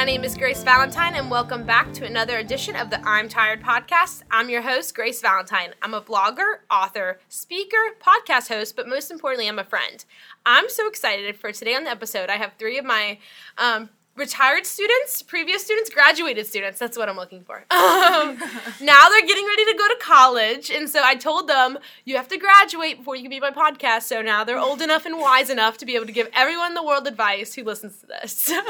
My 0.00 0.06
name 0.06 0.24
is 0.24 0.34
Grace 0.34 0.62
Valentine, 0.62 1.14
and 1.14 1.30
welcome 1.30 1.66
back 1.66 1.92
to 1.92 2.06
another 2.06 2.38
edition 2.38 2.74
of 2.74 2.88
the 2.88 3.06
I'm 3.06 3.28
Tired 3.28 3.62
podcast. 3.62 4.22
I'm 4.30 4.48
your 4.48 4.62
host, 4.62 4.94
Grace 4.94 5.20
Valentine. 5.20 5.74
I'm 5.82 5.92
a 5.92 6.00
blogger, 6.00 6.60
author, 6.70 7.20
speaker, 7.28 7.76
podcast 8.02 8.48
host, 8.48 8.76
but 8.76 8.88
most 8.88 9.10
importantly, 9.10 9.46
I'm 9.46 9.58
a 9.58 9.64
friend. 9.64 10.02
I'm 10.46 10.70
so 10.70 10.88
excited 10.88 11.36
for 11.36 11.52
today 11.52 11.74
on 11.74 11.84
the 11.84 11.90
episode. 11.90 12.30
I 12.30 12.38
have 12.38 12.54
three 12.58 12.78
of 12.78 12.86
my 12.86 13.18
um, 13.58 13.90
retired 14.16 14.66
students, 14.66 15.22
previous 15.22 15.64
students, 15.64 15.88
graduated 15.88 16.46
students. 16.46 16.78
That's 16.78 16.98
what 16.98 17.08
I'm 17.08 17.16
looking 17.16 17.42
for. 17.44 17.64
Um, 18.10 18.36
now 18.80 19.08
they're 19.08 19.26
getting 19.26 19.46
ready 19.46 19.64
to 19.66 19.74
go 19.78 19.86
to 19.88 19.96
college, 20.00 20.68
and 20.70 20.88
so 20.90 21.00
I 21.02 21.14
told 21.14 21.48
them 21.48 21.78
you 22.04 22.16
have 22.16 22.28
to 22.28 22.36
graduate 22.36 22.98
before 22.98 23.14
you 23.16 23.22
can 23.22 23.30
be 23.30 23.40
my 23.40 23.50
podcast. 23.50 24.02
So 24.02 24.20
now 24.20 24.42
they're 24.44 24.58
old 24.58 24.82
enough 24.82 25.06
and 25.06 25.16
wise 25.18 25.48
enough 25.48 25.78
to 25.78 25.86
be 25.86 25.94
able 25.94 26.06
to 26.06 26.12
give 26.12 26.28
everyone 26.34 26.68
in 26.68 26.74
the 26.74 26.82
world 26.82 27.06
advice 27.06 27.54
who 27.54 27.62
listens 27.64 27.98
to 28.00 28.06
this. 28.06 28.32
So 28.50 28.54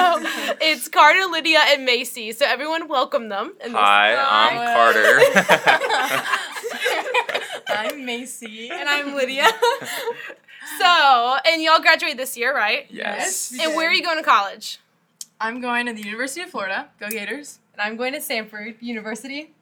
it's 0.61 0.89
Carter, 0.89 1.25
Lydia, 1.31 1.61
and 1.69 1.85
Macy. 1.85 2.33
So 2.33 2.45
everyone, 2.47 2.87
welcome 2.87 3.29
them. 3.31 3.55
And 3.63 3.73
this- 3.73 3.81
Hi, 3.81 4.15
I'm 4.17 4.75
Carter. 4.77 5.21
I'm 7.69 8.05
Macy. 8.05 8.71
and 8.71 8.89
I'm 8.89 9.15
Lydia. 9.17 9.47
so, 10.79 11.37
and 11.47 11.63
y'all 11.63 11.81
graduate 11.81 12.17
this 12.17 12.37
year, 12.37 12.55
right? 12.55 12.87
yes. 12.91 13.53
Yes. 13.55 13.67
And 13.67 13.75
where 13.77 13.89
are 13.89 13.93
you 13.95 14.03
going 14.03 14.19
to 14.19 14.23
college? 14.25 14.79
I'm 15.43 15.63
going 15.63 15.87
to 15.87 15.95
the 15.95 16.03
University 16.03 16.43
of 16.43 16.51
Florida. 16.51 16.91
Go 17.01 17.09
Gators. 17.09 17.61
And 17.73 17.81
I'm 17.81 17.97
going 17.97 18.13
to 18.13 18.19
Samford 18.19 18.77
University. 18.81 19.53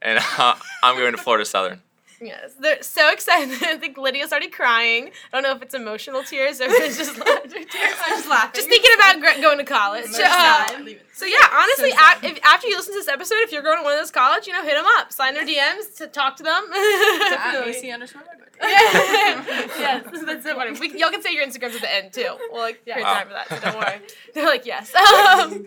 And 0.00 0.20
uh, 0.38 0.54
I'm 0.82 0.96
going 0.96 1.12
to 1.12 1.18
Florida 1.18 1.44
Southern. 1.44 1.82
Yes, 2.24 2.54
they're 2.60 2.80
so 2.82 3.10
excited. 3.12 3.50
I 3.62 3.76
think 3.78 3.98
Lydia's 3.98 4.30
already 4.30 4.48
crying. 4.48 5.10
I 5.32 5.36
don't 5.36 5.42
know 5.42 5.56
if 5.56 5.62
it's 5.62 5.74
emotional 5.74 6.22
tears 6.22 6.60
or 6.60 6.64
if 6.64 6.72
it's 6.82 6.96
just 6.96 7.18
laughter 7.18 7.48
tears. 7.48 7.94
I'm 8.00 8.10
just 8.16 8.28
laughing. 8.28 8.50
Just 8.54 8.68
thinking 8.68 8.92
about 8.94 9.18
gra- 9.20 9.40
going 9.40 9.58
to 9.58 9.64
college. 9.64 10.04
So 10.06 10.22
Uh, 10.22 10.26
sad. 10.28 10.84
Leave 10.84 10.98
it. 10.98 11.06
so 11.12 11.24
yeah, 11.24 11.38
honestly, 11.52 11.90
So 11.90 11.96
a- 11.96 12.26
if, 12.30 12.38
after 12.44 12.68
you 12.68 12.76
listen 12.76 12.94
to 12.94 13.00
this 13.00 13.08
episode, 13.08 13.36
if 13.40 13.50
you're 13.50 13.62
going 13.62 13.78
to 13.78 13.82
one 13.84 13.94
of 13.94 13.98
those 13.98 14.10
college, 14.12 14.46
you 14.46 14.52
know, 14.52 14.62
hit 14.62 14.74
them 14.76 14.84
up, 14.98 15.12
sign 15.12 15.34
their 15.34 15.44
DMs 15.44 15.96
to 15.96 16.06
talk 16.06 16.36
to 16.36 16.42
them. 16.44 16.62
At 16.72 17.56
underscore 17.92 18.22
Redwood. 18.22 18.48
yes, 18.60 20.04
that's 20.24 20.44
so 20.44 20.54
funny. 20.54 20.78
We, 20.78 20.98
y'all 20.98 21.10
can 21.10 21.22
say 21.22 21.32
your 21.34 21.44
Instagrams 21.44 21.74
at 21.74 21.80
the 21.80 21.92
end 21.92 22.12
too. 22.12 22.36
We'll 22.50 22.60
like 22.62 22.82
create 22.84 22.98
Yeah. 22.98 23.14
time 23.14 23.26
for 23.26 23.32
that. 23.34 23.48
So 23.48 23.58
don't 23.60 23.76
worry. 23.78 24.00
They're 24.34 24.46
like 24.46 24.64
yes. 24.66 24.94
Um, 24.94 25.64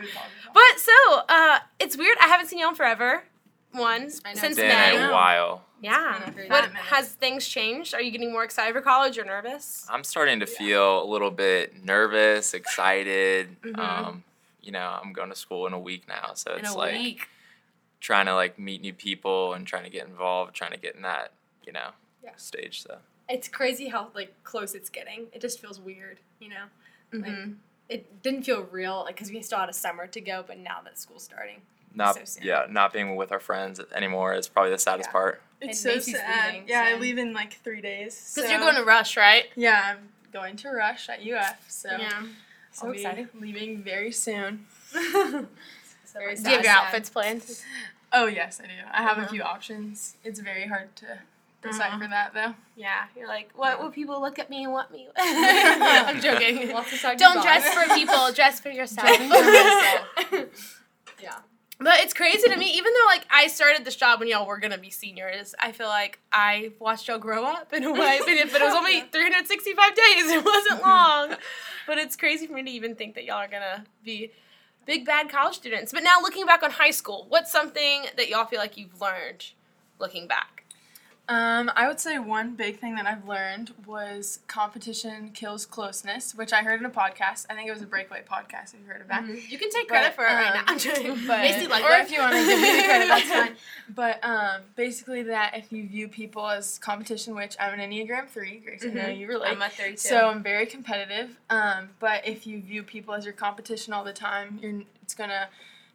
but 0.54 0.64
so 0.78 1.22
uh, 1.28 1.60
it's 1.80 1.98
weird. 1.98 2.18
I 2.22 2.28
haven't 2.28 2.48
seen 2.48 2.60
y'all 2.60 2.70
in 2.70 2.76
forever. 2.76 3.24
One 3.74 4.10
since 4.10 4.56
Been 4.56 4.70
May. 4.70 4.96
a 5.04 5.12
while. 5.12 5.65
Yeah. 5.82 6.20
been 6.20 6.30
a 6.30 6.32
very 6.32 6.50
What 6.50 6.72
has 6.74 7.10
things 7.14 7.48
changed? 7.48 7.94
Are 7.94 8.02
you 8.02 8.12
getting 8.12 8.32
more 8.32 8.44
excited 8.44 8.74
for 8.74 8.82
college 8.82 9.18
or 9.18 9.26
nervous? 9.26 9.86
I'm 9.90 10.04
starting 10.04 10.40
to 10.40 10.46
feel 10.46 11.04
a 11.04 11.06
little 11.06 11.32
bit 11.32 11.84
nervous, 11.84 12.54
excited. 12.54 13.62
Mhm. 13.62 13.78
Um, 13.78 14.24
you 14.62 14.72
know, 14.72 15.00
I'm 15.02 15.14
going 15.14 15.30
to 15.30 15.36
school 15.36 15.68
in 15.68 15.74
a 15.74 15.80
week 15.80 16.08
now, 16.08 16.32
so 16.34 16.54
in 16.54 16.60
it's 16.60 16.70
a 16.74 16.78
like 16.78 16.94
week. 16.94 17.28
trying 18.00 18.26
to 18.26 18.34
like 18.36 18.58
meet 18.58 18.82
new 18.82 18.94
people 18.94 19.54
and 19.54 19.68
trying 19.68 19.84
to 19.84 19.90
get 19.90 20.08
involved, 20.08 20.56
trying 20.56 20.72
to 20.72 20.78
get 20.78 20.96
in 20.96 21.02
that, 21.04 21.32
you 21.66 21.72
know, 21.72 21.90
Yeah. 22.24 22.36
stage. 22.36 22.82
So 22.82 23.00
It's 23.30 23.48
crazy 23.48 23.90
how 23.90 24.12
like 24.14 24.34
close 24.44 24.74
it's 24.76 24.90
getting. 24.90 25.28
It 25.34 25.42
just 25.42 25.60
feels 25.60 25.80
weird, 25.80 26.20
you 26.40 26.50
know. 26.50 26.66
Mm-hmm. 27.14 27.54
It 27.90 28.22
didn't 28.24 28.44
feel 28.44 28.64
real, 28.64 29.04
like 29.06 29.16
because 29.16 29.32
we 29.32 29.42
still 29.44 29.60
had 29.60 29.70
a 29.70 29.74
summer 29.74 30.08
to 30.08 30.22
go, 30.22 30.44
but 30.46 30.58
now 30.58 30.82
that 30.84 30.98
school's 30.98 31.24
starting, 31.24 31.62
not 31.94 32.16
So 32.16 32.26
soon. 32.26 32.44
yeah, 32.44 32.66
not 32.70 32.92
being 32.94 33.16
with 33.16 33.32
our 33.32 33.40
friends 33.40 33.80
anymore 33.94 34.34
is 34.34 34.48
probably 34.48 34.72
the 34.72 34.80
saddest 34.80 35.10
Yeah. 35.10 35.12
part. 35.12 35.42
It's 35.62 35.80
so 35.80 35.90
Macy's 35.96 36.18
sad. 36.18 36.54
leaving 36.54 36.68
yeah, 36.70 36.84
I 36.84 36.96
leave 37.00 37.18
in 37.18 37.34
like 37.34 37.54
three 37.64 37.82
days. 37.82 38.32
Because 38.36 38.50
so- 38.50 38.52
you're 38.56 38.60
going 38.60 38.76
to 38.76 38.84
Rush, 38.84 39.16
right? 39.18 39.46
Yeah, 39.56 39.96
I'm 39.98 40.10
going 40.34 40.56
to 40.58 40.70
Rush 40.70 41.08
at 41.10 41.20
UF. 41.26 41.58
So 41.70 41.90
Yeah. 41.98 42.24
So 42.72 42.88
I'll 42.88 42.94
be 42.94 43.00
excited. 43.00 43.30
leaving 43.40 43.82
very 43.84 44.12
soon. 44.12 44.66
So 46.06 46.20
Do 46.22 46.50
you 46.50 46.56
have 46.56 46.64
your 46.64 46.72
outfits 46.72 47.10
planned? 47.10 47.44
Oh 48.14 48.26
yes, 48.28 48.62
I 48.64 48.68
do. 48.68 48.72
I 48.90 49.02
have 49.02 49.18
Uh-huh. 49.18 49.26
a 49.28 49.30
few 49.30 49.44
options. 49.44 50.16
It's 50.24 50.40
very 50.40 50.66
hard 50.68 50.96
to 50.98 51.20
decide 51.62 51.88
Uh-huh. 51.88 52.00
for 52.00 52.08
that 52.08 52.34
though. 52.34 52.54
Yeah. 52.78 53.06
You're 53.18 53.28
like, 53.28 53.50
what 53.54 53.82
will 53.82 53.90
people 53.92 54.22
look 54.22 54.40
at 54.40 54.50
me 54.50 54.64
and 54.64 54.72
want 54.72 54.92
me? 54.92 55.10
I'm 55.18 56.22
joking. 56.22 56.68
We'll 56.68 56.78
have 56.78 56.90
to 56.90 56.96
start 56.98 57.18
Don't 57.18 57.42
dress 57.42 57.68
for 57.74 57.94
people. 57.94 58.32
Dress 58.32 58.62
for 58.62 58.70
yourself. 58.70 59.08
Dressing 59.08 59.30
for 59.30 59.44
myself. 59.44 60.74
Yeah. 61.22 61.36
But 61.78 62.00
it's 62.00 62.14
crazy 62.14 62.48
to 62.48 62.56
me, 62.56 62.68
even 62.68 62.94
though 62.94 63.06
like 63.08 63.26
I 63.30 63.48
started 63.48 63.84
this 63.84 63.96
job 63.96 64.20
when 64.20 64.30
y'all 64.30 64.48
were 64.48 64.60
gonna 64.60 64.78
be 64.78 64.90
seniors, 64.90 65.54
I 65.60 65.72
feel 65.74 65.88
like 65.88 66.20
I 66.32 66.72
watched 66.80 67.08
y'all 67.08 67.20
grow 67.20 67.44
up 67.44 67.74
in 67.74 67.84
a 67.84 67.92
way. 67.92 68.20
But 68.20 68.30
it, 68.30 68.52
but 68.52 68.62
it 68.62 68.66
was 68.66 68.76
only 68.76 69.02
365 69.12 69.96
days. 69.96 70.32
It 70.32 70.46
wasn't 70.46 70.82
long. 70.84 71.36
But 71.86 71.98
it's 71.98 72.16
crazy 72.16 72.48
for 72.48 72.54
me 72.54 72.64
to 72.64 72.72
even 72.72 72.96
think 72.96 73.16
that 73.16 73.26
y'all 73.26 73.36
are 73.38 73.48
gonna 73.50 73.86
be 74.04 74.32
big 74.86 75.06
bad 75.06 75.30
college 75.30 75.56
students. 75.56 75.92
But 75.92 76.04
now 76.04 76.22
looking 76.22 76.46
back 76.46 76.64
on 76.64 76.72
high 76.72 76.92
school, 76.92 77.26
what's 77.30 77.52
something 77.52 78.06
that 78.16 78.30
y'all 78.30 78.46
feel 78.46 78.60
like 78.60 78.78
you've 78.78 79.02
learned 79.02 79.52
looking 80.00 80.28
back? 80.28 80.55
Um, 81.28 81.72
I 81.76 81.88
would 81.88 82.00
say 82.00 82.20
one 82.20 82.54
big 82.56 82.80
thing 82.80 82.94
that 82.96 83.08
I've 83.08 83.28
learned 83.28 83.74
was 83.88 84.40
competition 84.48 85.32
kills 85.34 85.66
closeness, 85.66 86.36
which 86.36 86.54
I 86.54 86.62
heard 86.62 86.80
in 86.80 86.86
a 86.86 86.90
podcast. 86.92 87.48
I 87.50 87.56
think 87.56 87.68
it 87.68 87.74
was 87.74 87.82
a 87.82 87.88
Breakaway 87.88 88.22
podcast. 88.30 88.76
If 88.76 88.82
you 88.82 88.88
heard 88.88 89.02
of 89.02 89.08
that. 89.08 89.26
You 89.28 89.58
can 89.58 89.72
take 89.72 89.88
credit 89.88 90.14
But, 90.16 90.16
for 90.16 90.22
it 90.30 90.36
right 90.36 90.48
um, 90.50 90.54
now. 90.54 90.64
I'm 90.68 90.78
joking. 90.78 91.16
But, 91.28 91.40
Macy 91.40 91.66
liked 91.68 91.84
or 91.84 91.94
if 91.98 92.12
you 92.12 92.20
want 92.20 92.34
to 92.34 92.46
give 92.46 92.62
me 92.62 92.76
the 92.78 92.84
credit, 92.84 93.08
that's 93.08 93.24
fine. 93.30 93.56
But 93.90 94.24
um, 94.24 94.62
basically, 94.76 95.24
that 95.24 95.58
if 95.58 95.72
you 95.72 95.88
view 95.88 96.08
people 96.08 96.48
as 96.48 96.78
competition, 96.78 97.34
which 97.34 97.56
I'm 97.60 97.80
an 97.80 97.90
Enneagram 97.92 98.28
three, 98.30 98.60
Grace, 98.60 98.84
I 98.86 98.90
know 98.90 99.02
Mhm. 99.06 99.18
you 99.18 99.28
relate. 99.28 99.50
I'm 99.52 99.62
a 99.64 99.70
32. 99.70 99.98
so 99.98 100.30
I'm 100.30 100.44
very 100.44 100.68
competitive. 100.68 101.38
Um, 101.50 101.90
but 102.00 102.28
if 102.28 102.46
you 102.46 102.62
view 102.62 102.84
people 102.84 103.16
as 103.16 103.26
your 103.26 103.34
competition 103.34 103.94
all 103.94 104.04
the 104.04 104.14
time, 104.14 104.60
you're 104.62 104.82
it's 105.02 105.16
gonna 105.16 105.48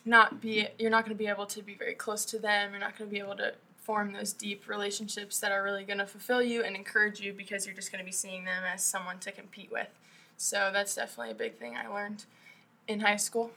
not 0.04 0.40
be 0.40 0.66
you're 0.78 0.90
not 0.90 1.04
gonna 1.04 1.14
be 1.14 1.28
able 1.28 1.46
to 1.46 1.62
be 1.62 1.74
very 1.74 1.94
close 1.94 2.24
to 2.26 2.38
them. 2.40 2.70
You're 2.72 2.80
not 2.80 2.98
gonna 2.98 3.10
be 3.10 3.18
able 3.20 3.36
to 3.36 3.54
form 3.80 4.12
those 4.12 4.32
deep 4.32 4.68
relationships 4.68 5.40
that 5.40 5.52
are 5.52 5.62
really 5.62 5.84
gonna 5.84 6.06
fulfill 6.06 6.42
you 6.42 6.62
and 6.62 6.76
encourage 6.76 7.20
you 7.20 7.32
because 7.32 7.66
you're 7.66 7.74
just 7.74 7.90
gonna 7.90 8.04
be 8.04 8.12
seeing 8.12 8.44
them 8.44 8.62
as 8.72 8.82
someone 8.82 9.18
to 9.20 9.32
compete 9.32 9.70
with. 9.72 9.88
So 10.36 10.70
that's 10.72 10.94
definitely 10.94 11.32
a 11.32 11.34
big 11.34 11.56
thing 11.56 11.76
I 11.76 11.86
learned 11.86 12.24
in 12.88 13.00
high 13.00 13.16
school. 13.16 13.50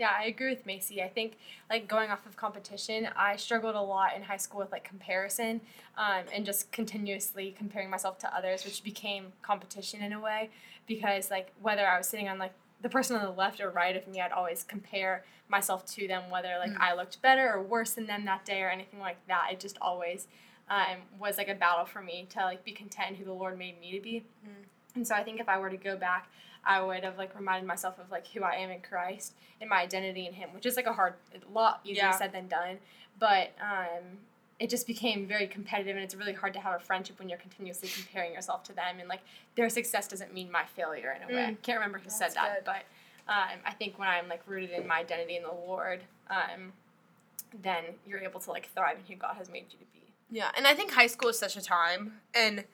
Yeah, 0.00 0.12
I 0.18 0.24
agree 0.24 0.48
with 0.48 0.64
Macy. 0.64 1.02
I 1.02 1.08
think 1.08 1.36
like 1.68 1.86
going 1.86 2.10
off 2.10 2.24
of 2.24 2.34
competition, 2.34 3.10
I 3.16 3.36
struggled 3.36 3.74
a 3.74 3.82
lot 3.82 4.16
in 4.16 4.22
high 4.22 4.38
school 4.38 4.60
with 4.60 4.72
like 4.72 4.82
comparison, 4.82 5.60
um, 5.98 6.24
and 6.32 6.46
just 6.46 6.72
continuously 6.72 7.54
comparing 7.58 7.90
myself 7.90 8.18
to 8.20 8.34
others, 8.34 8.64
which 8.64 8.82
became 8.82 9.34
competition 9.42 10.02
in 10.02 10.14
a 10.14 10.20
way. 10.20 10.48
Because 10.86 11.30
like 11.30 11.52
whether 11.60 11.86
I 11.86 11.98
was 11.98 12.08
sitting 12.08 12.28
on 12.28 12.38
like 12.38 12.54
the 12.82 12.88
person 12.88 13.16
on 13.16 13.22
the 13.22 13.30
left 13.30 13.60
or 13.60 13.70
right 13.70 13.96
of 13.96 14.06
me, 14.08 14.20
I'd 14.20 14.32
always 14.32 14.62
compare 14.62 15.24
myself 15.48 15.84
to 15.94 16.06
them, 16.08 16.30
whether 16.30 16.56
like 16.58 16.72
I 16.78 16.94
looked 16.94 17.20
better 17.22 17.52
or 17.52 17.62
worse 17.62 17.92
than 17.92 18.06
them 18.06 18.24
that 18.26 18.44
day 18.44 18.62
or 18.62 18.70
anything 18.70 19.00
like 19.00 19.16
that. 19.28 19.48
It 19.52 19.60
just 19.60 19.76
always 19.80 20.28
um, 20.68 20.98
was 21.18 21.36
like 21.38 21.48
a 21.48 21.54
battle 21.54 21.84
for 21.84 22.00
me 22.00 22.26
to 22.30 22.38
like 22.40 22.64
be 22.64 22.72
content 22.72 23.16
who 23.16 23.24
the 23.24 23.32
Lord 23.32 23.58
made 23.58 23.80
me 23.80 23.92
to 23.96 24.00
be. 24.00 24.24
And 24.94 25.06
so 25.06 25.14
I 25.14 25.22
think 25.24 25.40
if 25.40 25.48
I 25.48 25.58
were 25.58 25.70
to 25.70 25.76
go 25.76 25.96
back, 25.96 26.28
I 26.64 26.82
would 26.82 27.04
have 27.04 27.18
like 27.18 27.34
reminded 27.34 27.66
myself 27.66 27.98
of 27.98 28.10
like 28.10 28.26
who 28.28 28.42
I 28.44 28.54
am 28.56 28.70
in 28.70 28.80
Christ 28.80 29.34
and 29.60 29.68
my 29.68 29.80
identity 29.82 30.26
in 30.26 30.32
Him, 30.34 30.50
which 30.54 30.66
is 30.66 30.76
like 30.76 30.86
a 30.86 30.92
hard, 30.92 31.14
a 31.34 31.52
lot 31.52 31.80
easier 31.84 32.04
Yeah. 32.04 32.16
said 32.18 32.32
than 32.32 32.48
done. 32.48 32.78
But 33.18 33.50
um, 33.60 34.18
it 34.60 34.68
just 34.68 34.86
became 34.86 35.26
very 35.26 35.46
competitive, 35.46 35.96
and 35.96 36.04
it's 36.04 36.14
really 36.14 36.34
hard 36.34 36.52
to 36.52 36.60
have 36.60 36.78
a 36.78 36.84
friendship 36.84 37.18
when 37.18 37.30
you're 37.30 37.38
continuously 37.38 37.88
comparing 37.88 38.34
yourself 38.34 38.62
to 38.64 38.74
them, 38.74 39.00
and 39.00 39.08
like 39.08 39.22
their 39.56 39.70
success 39.70 40.06
doesn't 40.06 40.34
mean 40.34 40.52
my 40.52 40.64
failure 40.76 41.16
in 41.16 41.28
a 41.28 41.34
way. 41.34 41.44
I 41.46 41.54
can't 41.54 41.78
remember 41.78 41.98
who 41.98 42.10
said 42.10 42.34
that, 42.34 42.56
good. 42.56 42.64
but 42.66 43.32
um, 43.32 43.58
I 43.64 43.72
think 43.72 43.98
when 43.98 44.08
I'm 44.08 44.28
like 44.28 44.42
rooted 44.46 44.70
in 44.70 44.86
my 44.86 44.98
identity 44.98 45.36
in 45.36 45.42
the 45.42 45.48
Lord, 45.48 46.02
um, 46.28 46.74
then 47.62 47.84
you're 48.06 48.20
able 48.20 48.38
to 48.40 48.50
like 48.50 48.68
thrive 48.74 48.98
in 48.98 49.04
who 49.08 49.18
God 49.18 49.36
has 49.36 49.48
made 49.48 49.64
you 49.70 49.78
to 49.78 49.86
be. 49.94 50.12
Yeah, 50.30 50.50
and 50.54 50.66
I 50.66 50.74
think 50.74 50.92
high 50.92 51.06
school 51.06 51.30
is 51.30 51.38
such 51.38 51.56
a 51.56 51.62
time, 51.62 52.20
and 52.34 52.64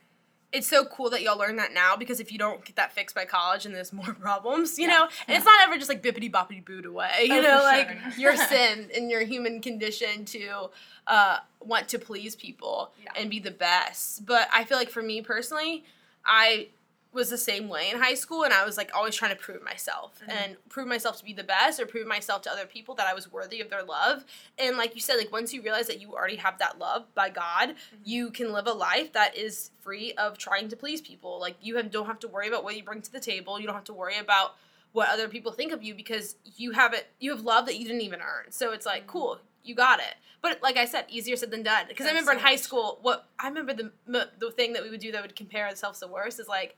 it's 0.56 0.66
so 0.66 0.84
cool 0.86 1.10
that 1.10 1.22
y'all 1.22 1.38
learn 1.38 1.56
that 1.56 1.72
now 1.74 1.96
because 1.96 2.18
if 2.18 2.32
you 2.32 2.38
don't 2.38 2.64
get 2.64 2.76
that 2.76 2.92
fixed 2.92 3.14
by 3.14 3.24
college, 3.24 3.66
and 3.66 3.74
there's 3.74 3.92
more 3.92 4.14
problems, 4.20 4.78
you 4.78 4.88
know, 4.88 5.06
and 5.28 5.36
it's 5.36 5.44
not 5.44 5.62
ever 5.62 5.76
just 5.76 5.88
like 5.88 6.02
bippity 6.02 6.30
boppity 6.30 6.64
boot 6.64 6.86
away, 6.86 7.12
you 7.24 7.34
Oh, 7.34 7.40
know, 7.42 7.60
like 7.62 7.88
sure. 8.12 8.20
your 8.20 8.36
sin 8.48 8.88
and 8.96 9.10
your 9.10 9.20
human 9.22 9.60
condition 9.60 10.24
to 10.26 10.70
uh, 11.06 11.38
want 11.60 11.88
to 11.88 11.98
please 11.98 12.34
people 12.34 12.92
Yeah. 13.02 13.10
and 13.16 13.30
be 13.30 13.38
the 13.38 13.50
best. 13.50 14.24
But 14.26 14.48
I 14.52 14.64
feel 14.64 14.78
like 14.78 14.90
for 14.90 15.02
me 15.02 15.20
personally, 15.22 15.84
I 16.24 16.68
was 17.16 17.30
the 17.30 17.38
same 17.38 17.68
way 17.68 17.90
in 17.90 18.00
high 18.00 18.14
school 18.14 18.44
and 18.44 18.52
I 18.52 18.64
was 18.64 18.76
like 18.76 18.90
always 18.94 19.16
trying 19.16 19.34
to 19.34 19.42
prove 19.42 19.62
myself 19.64 20.20
mm-hmm. 20.20 20.30
and 20.30 20.56
prove 20.68 20.86
myself 20.86 21.18
to 21.18 21.24
be 21.24 21.32
the 21.32 21.42
best 21.42 21.80
or 21.80 21.86
prove 21.86 22.06
myself 22.06 22.42
to 22.42 22.52
other 22.52 22.66
people 22.66 22.94
that 22.94 23.06
I 23.08 23.14
was 23.14 23.32
worthy 23.32 23.60
of 23.60 23.70
their 23.70 23.82
love. 23.82 24.24
And 24.58 24.76
like 24.76 24.94
you 24.94 25.00
said, 25.00 25.16
like 25.16 25.32
once 25.32 25.52
you 25.52 25.62
realize 25.62 25.88
that 25.88 26.00
you 26.00 26.12
already 26.12 26.36
have 26.36 26.58
that 26.58 26.78
love 26.78 27.12
by 27.14 27.30
God, 27.30 27.70
mm-hmm. 27.70 27.96
you 28.04 28.30
can 28.30 28.52
live 28.52 28.68
a 28.68 28.72
life 28.72 29.12
that 29.14 29.36
is 29.36 29.70
free 29.80 30.12
of 30.12 30.38
trying 30.38 30.68
to 30.68 30.76
please 30.76 31.00
people. 31.00 31.40
Like 31.40 31.56
you 31.60 31.76
have, 31.76 31.90
don't 31.90 32.06
have 32.06 32.20
to 32.20 32.28
worry 32.28 32.46
about 32.46 32.62
what 32.62 32.76
you 32.76 32.84
bring 32.84 33.02
to 33.02 33.10
the 33.10 33.20
table. 33.20 33.58
You 33.58 33.66
don't 33.66 33.74
have 33.74 33.84
to 33.84 33.94
worry 33.94 34.18
about 34.18 34.54
what 34.92 35.08
other 35.08 35.28
people 35.28 35.52
think 35.52 35.72
of 35.72 35.82
you 35.82 35.94
because 35.94 36.36
you 36.56 36.70
have 36.72 36.94
it 36.94 37.06
you 37.20 37.30
have 37.30 37.42
love 37.42 37.66
that 37.66 37.76
you 37.76 37.86
didn't 37.86 38.02
even 38.02 38.20
earn. 38.20 38.50
So 38.50 38.72
it's 38.72 38.86
like, 38.86 39.02
mm-hmm. 39.02 39.10
cool, 39.10 39.40
you 39.64 39.74
got 39.74 40.00
it. 40.00 40.14
But 40.42 40.62
like 40.62 40.76
I 40.76 40.84
said, 40.84 41.06
easier 41.08 41.36
said 41.36 41.50
than 41.50 41.62
done. 41.62 41.86
Because 41.88 42.06
I 42.06 42.10
remember 42.10 42.32
in 42.32 42.38
high 42.38 42.52
much. 42.52 42.60
school, 42.60 42.98
what 43.02 43.26
I 43.38 43.48
remember 43.48 43.74
the 43.74 43.90
the 44.38 44.50
thing 44.50 44.72
that 44.74 44.82
we 44.82 44.90
would 44.90 45.00
do 45.00 45.12
that 45.12 45.22
would 45.22 45.34
compare 45.36 45.66
ourselves 45.66 46.00
the 46.00 46.08
worst 46.08 46.38
is 46.38 46.48
like 46.48 46.76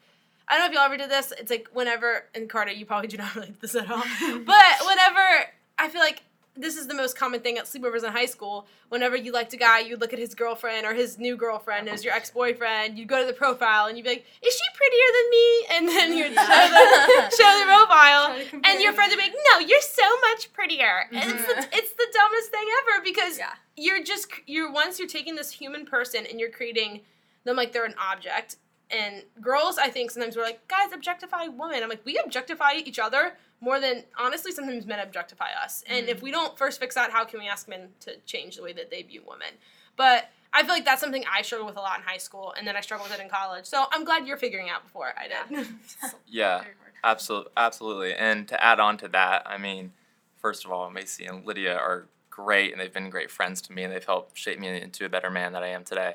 I 0.49 0.55
don't 0.59 0.61
know 0.61 0.67
if 0.67 0.73
y'all 0.73 0.83
ever 0.83 0.97
did 0.97 1.11
this. 1.11 1.33
It's 1.39 1.51
like 1.51 1.69
whenever, 1.73 2.25
and 2.35 2.49
Carter, 2.49 2.73
you 2.73 2.87
probably 2.87 3.09
do 3.09 3.17
not 3.19 3.35
relate 3.37 3.55
to 3.55 3.61
this 3.61 3.75
at 3.75 3.91
all. 3.91 4.03
but 4.23 4.87
whenever, 4.87 5.45
I 5.79 5.89
feel 5.89 6.01
like 6.01 6.23
this 6.57 6.77
is 6.77 6.89
the 6.89 6.95
most 6.95 7.17
common 7.17 7.39
thing 7.41 7.57
at 7.57 7.67
sleepovers 7.67 8.03
in 8.03 8.11
high 8.11 8.27
school. 8.27 8.67
Whenever 8.89 9.17
you 9.17 9.31
liked 9.31 9.53
a 9.53 9.57
guy, 9.57 9.79
you'd 9.79 10.01
look 10.01 10.13
at 10.13 10.19
his 10.19 10.35
girlfriend 10.35 10.85
or 10.87 10.93
his 10.93 11.17
new 11.17 11.37
girlfriend 11.37 11.89
as 11.89 12.03
your 12.05 12.13
ex 12.13 12.31
boyfriend. 12.31 12.99
You'd 12.99 13.07
go 13.07 13.21
to 13.21 13.27
the 13.27 13.33
profile 13.33 13.87
and 13.87 13.97
you'd 13.97 14.03
be 14.03 14.09
like, 14.11 14.27
"Is 14.45 14.53
she 14.55 14.61
prettier 14.75 15.09
than 15.15 15.31
me?" 15.31 15.67
And 15.71 15.89
then 15.89 16.19
you'd 16.19 16.35
show 16.35 16.69
the 16.69 17.37
show 17.37 17.59
the 17.61 17.65
profile, 17.65 18.27
Try 18.27 18.43
to 18.43 18.51
compare 18.51 18.73
and 18.73 18.81
your 18.83 18.91
them. 18.91 18.97
friends 18.97 19.13
would 19.13 19.19
be 19.19 19.31
like, 19.31 19.39
"No, 19.53 19.59
you're 19.61 19.81
so 19.83 20.03
much 20.31 20.53
prettier." 20.53 21.05
And 21.13 21.31
it's 21.31 21.47
the, 21.47 21.53
mm-hmm. 21.55 21.73
it's 21.73 21.93
the 21.93 22.07
dumbest 22.13 22.51
thing 22.51 22.67
ever 22.83 23.05
because 23.05 23.39
Yeah. 23.39 23.53
you're 23.77 24.03
just 24.03 24.27
you're 24.47 24.73
once 24.73 24.99
you're 24.99 25.07
taking 25.07 25.37
this 25.37 25.53
human 25.53 25.87
person 25.87 26.27
and 26.27 26.41
you're 26.41 26.51
creating 26.51 27.03
them 27.45 27.55
like 27.55 27.73
they're 27.73 27.85
an 27.85 27.95
object. 28.03 28.57
And 28.91 29.23
girls, 29.41 29.79
I 29.79 29.89
think 29.89 30.11
sometimes 30.11 30.37
we're 30.37 30.43
like, 30.43 30.67
guys, 30.69 30.93
objectify 30.93 31.47
women. 31.47 31.83
I'm 31.83 31.89
like, 31.89 32.05
we 32.05 32.19
objectify 32.19 32.75
each 32.85 32.99
other 32.99 33.35
more 33.61 33.81
than 33.81 34.05
honestly. 34.19 34.53
Sometimes 34.53 34.87
men 34.87 35.01
objectify 35.01 35.49
us. 35.63 35.85
And 35.87 36.09
if 36.09 36.21
mm. 36.21 36.23
we 36.23 36.31
don't 36.31 36.57
first 36.57 36.81
fix 36.81 36.95
that, 36.95 37.11
how 37.11 37.25
can 37.25 37.41
we 37.41 37.49
ask 37.49 37.69
men 37.69 37.89
to 38.01 38.17
change 38.25 38.57
the 38.57 38.63
way 38.63 38.73
that 38.73 38.91
they 38.91 39.03
view 39.03 39.23
women? 39.27 39.49
But 39.97 40.31
I 40.53 40.63
feel 40.63 40.71
like 40.71 40.85
that's 40.85 41.01
something 41.01 41.25
I 41.31 41.43
struggled 41.43 41.69
with 41.69 41.77
a 41.77 41.81
lot 41.81 41.99
in 41.99 42.05
high 42.05 42.19
school, 42.19 42.55
and 42.57 42.67
then 42.67 42.77
I 42.77 42.81
struggled 42.81 43.11
with 43.11 43.19
it 43.19 43.23
in 43.23 43.29
college. 43.29 43.67
So 43.67 43.85
I'm 43.93 44.05
glad 44.05 44.27
you're 44.27 44.39
figuring 44.39 44.71
out 44.71 44.83
before 44.83 45.13
I 45.17 45.29
did. 45.29 45.67
Yeah, 46.27 46.63
absolutely, 47.05 47.53
absolutely. 47.57 48.15
And 48.15 48.49
to 48.49 48.65
add 48.65 48.81
on 48.81 48.97
to 48.99 49.09
that, 49.09 49.43
I 49.45 49.59
mean, 49.59 49.93
first 50.39 50.65
of 50.65 50.73
all, 50.73 50.89
Macy 50.91 51.27
and 51.27 51.45
Lydia 51.45 51.77
are 51.77 52.07
great, 52.31 52.73
and 52.73 52.81
they've 52.81 52.93
been 52.93 53.11
great 53.11 53.31
friends 53.31 53.61
to 53.63 53.73
me, 53.73 53.83
and 53.83 53.93
they've 53.93 54.05
helped 54.05 54.39
shape 54.39 54.59
me 54.59 54.81
into 54.81 55.05
a 55.05 55.09
better 55.09 55.31
man 55.31 55.53
that 55.53 55.63
I 55.63 55.69
am 55.69 55.85
today. 55.85 56.15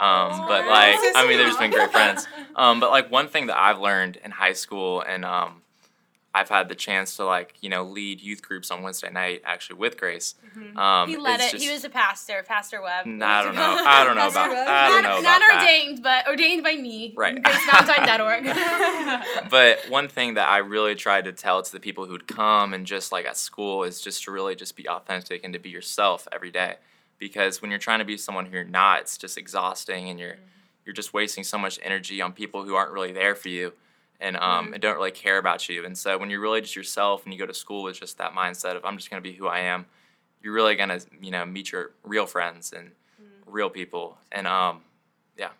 Um, 0.00 0.46
but 0.46 0.66
like, 0.66 0.96
I 1.16 1.26
mean, 1.28 1.38
they've 1.38 1.46
just 1.46 1.58
been 1.58 1.70
great 1.70 1.90
friends. 1.90 2.26
Um, 2.56 2.80
but 2.80 2.90
like 2.90 3.08
one 3.08 3.28
thing 3.28 3.46
that 3.46 3.56
I've 3.56 3.78
learned 3.78 4.16
in 4.16 4.32
high 4.32 4.52
school, 4.52 5.00
and 5.00 5.24
um, 5.24 5.62
I've 6.34 6.48
had 6.48 6.68
the 6.68 6.74
chance 6.74 7.14
to 7.16 7.24
like, 7.24 7.54
you 7.60 7.70
know, 7.70 7.84
lead 7.84 8.20
youth 8.20 8.42
groups 8.42 8.72
on 8.72 8.82
Wednesday 8.82 9.10
night 9.12 9.42
actually 9.44 9.78
with 9.78 9.96
Grace. 9.96 10.34
Um, 10.76 11.08
he 11.08 11.16
led 11.16 11.40
it. 11.40 11.54
he 11.54 11.70
was 11.70 11.84
a 11.84 11.88
pastor, 11.88 12.44
Pastor 12.46 12.82
Webb. 12.82 13.06
Nah, 13.06 13.26
I 13.40 13.42
don't 13.44 13.54
know. 13.54 13.84
I 13.86 14.04
don't 14.04 14.16
know 14.16 14.26
about. 14.28 14.50
Webb? 14.50 14.66
I 14.68 14.88
don't 14.88 15.02
know 15.04 15.20
not 15.20 15.22
about 15.36 15.38
that. 15.38 15.60
ordained, 15.60 16.02
but 16.02 16.26
ordained 16.26 16.64
by 16.64 16.74
me. 16.74 17.14
Right. 17.16 17.36
GraceValentine.org. 17.42 19.50
but 19.50 19.78
one 19.88 20.08
thing 20.08 20.34
that 20.34 20.48
I 20.48 20.58
really 20.58 20.96
tried 20.96 21.24
to 21.26 21.32
tell 21.32 21.62
to 21.62 21.72
the 21.72 21.80
people 21.80 22.06
who'd 22.06 22.26
come 22.26 22.74
and 22.74 22.86
just 22.86 23.12
like 23.12 23.24
at 23.24 23.36
school 23.36 23.84
is 23.84 24.00
just 24.00 24.24
to 24.24 24.32
really 24.32 24.56
just 24.56 24.74
be 24.76 24.88
authentic 24.88 25.44
and 25.44 25.52
to 25.54 25.60
be 25.60 25.70
yourself 25.70 26.26
every 26.32 26.50
day. 26.50 26.74
Because 27.18 27.60
when 27.60 27.70
you're 27.70 27.80
trying 27.80 27.98
to 27.98 28.04
be 28.04 28.16
someone 28.16 28.46
who 28.46 28.52
you're 28.52 28.64
not, 28.64 29.00
it's 29.00 29.18
just 29.18 29.36
exhausting 29.36 30.08
and 30.08 30.18
you're 30.18 30.36
you're 30.84 30.94
just 30.94 31.12
wasting 31.12 31.44
so 31.44 31.58
much 31.58 31.78
energy 31.82 32.22
on 32.22 32.32
people 32.32 32.64
who 32.64 32.74
aren't 32.74 32.92
really 32.92 33.12
there 33.12 33.34
for 33.34 33.50
you 33.50 33.72
and 34.20 34.36
um 34.38 34.72
and 34.72 34.82
don't 34.82 34.96
really 34.96 35.10
care 35.10 35.38
about 35.38 35.68
you. 35.68 35.84
And 35.84 35.96
so 35.96 36.16
when 36.18 36.30
you're 36.30 36.40
really 36.40 36.60
just 36.60 36.76
yourself 36.76 37.24
and 37.24 37.32
you 37.32 37.38
go 37.38 37.46
to 37.46 37.54
school 37.54 37.82
with 37.82 37.98
just 38.00 38.18
that 38.18 38.32
mindset 38.32 38.76
of 38.76 38.84
I'm 38.84 38.96
just 38.96 39.10
gonna 39.10 39.22
be 39.22 39.32
who 39.32 39.46
I 39.46 39.60
am, 39.60 39.86
you're 40.42 40.52
really 40.52 40.76
gonna, 40.76 41.00
you 41.20 41.30
know, 41.30 41.44
meet 41.44 41.72
your 41.72 41.92
real 42.04 42.26
friends 42.26 42.72
and 42.72 42.92
real 43.46 43.70
people. 43.70 44.18
And 44.32 44.46
um 44.46 44.82
yeah, 45.36 45.50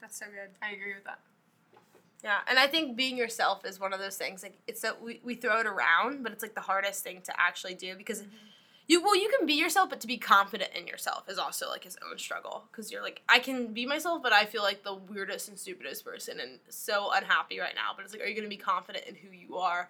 That's 0.00 0.18
so 0.18 0.26
good. 0.26 0.50
I 0.62 0.72
agree 0.72 0.94
with 0.94 1.04
that. 1.04 1.20
Yeah, 2.22 2.38
and 2.46 2.58
I 2.58 2.66
think 2.66 2.96
being 2.96 3.16
yourself 3.16 3.64
is 3.64 3.80
one 3.80 3.94
of 3.94 3.98
those 3.98 4.16
things. 4.16 4.42
Like 4.42 4.58
it's 4.66 4.80
so 4.80 4.94
we, 5.02 5.20
we 5.24 5.34
throw 5.34 5.60
it 5.60 5.66
around, 5.66 6.22
but 6.22 6.32
it's 6.32 6.42
like 6.42 6.54
the 6.54 6.60
hardest 6.60 7.02
thing 7.02 7.22
to 7.22 7.40
actually 7.40 7.74
do 7.74 7.96
because 7.96 8.24
you 8.90 9.00
well 9.00 9.16
you 9.16 9.30
can 9.38 9.46
be 9.46 9.54
yourself, 9.54 9.88
but 9.88 10.00
to 10.00 10.08
be 10.08 10.16
confident 10.16 10.72
in 10.74 10.84
yourself 10.84 11.28
is 11.28 11.38
also 11.38 11.68
like 11.68 11.84
his 11.84 11.96
own 12.10 12.18
struggle. 12.18 12.64
Because 12.70 12.90
you're 12.90 13.02
like 13.02 13.22
I 13.28 13.38
can 13.38 13.72
be 13.72 13.86
myself, 13.86 14.20
but 14.20 14.32
I 14.32 14.44
feel 14.44 14.62
like 14.62 14.82
the 14.82 14.94
weirdest 14.94 15.48
and 15.48 15.56
stupidest 15.56 16.04
person 16.04 16.40
and 16.40 16.58
so 16.68 17.10
unhappy 17.14 17.60
right 17.60 17.74
now. 17.76 17.92
But 17.94 18.04
it's 18.04 18.12
like, 18.12 18.20
are 18.20 18.26
you 18.26 18.34
gonna 18.34 18.48
be 18.48 18.56
confident 18.56 19.04
in 19.06 19.14
who 19.14 19.28
you 19.30 19.58
are, 19.58 19.88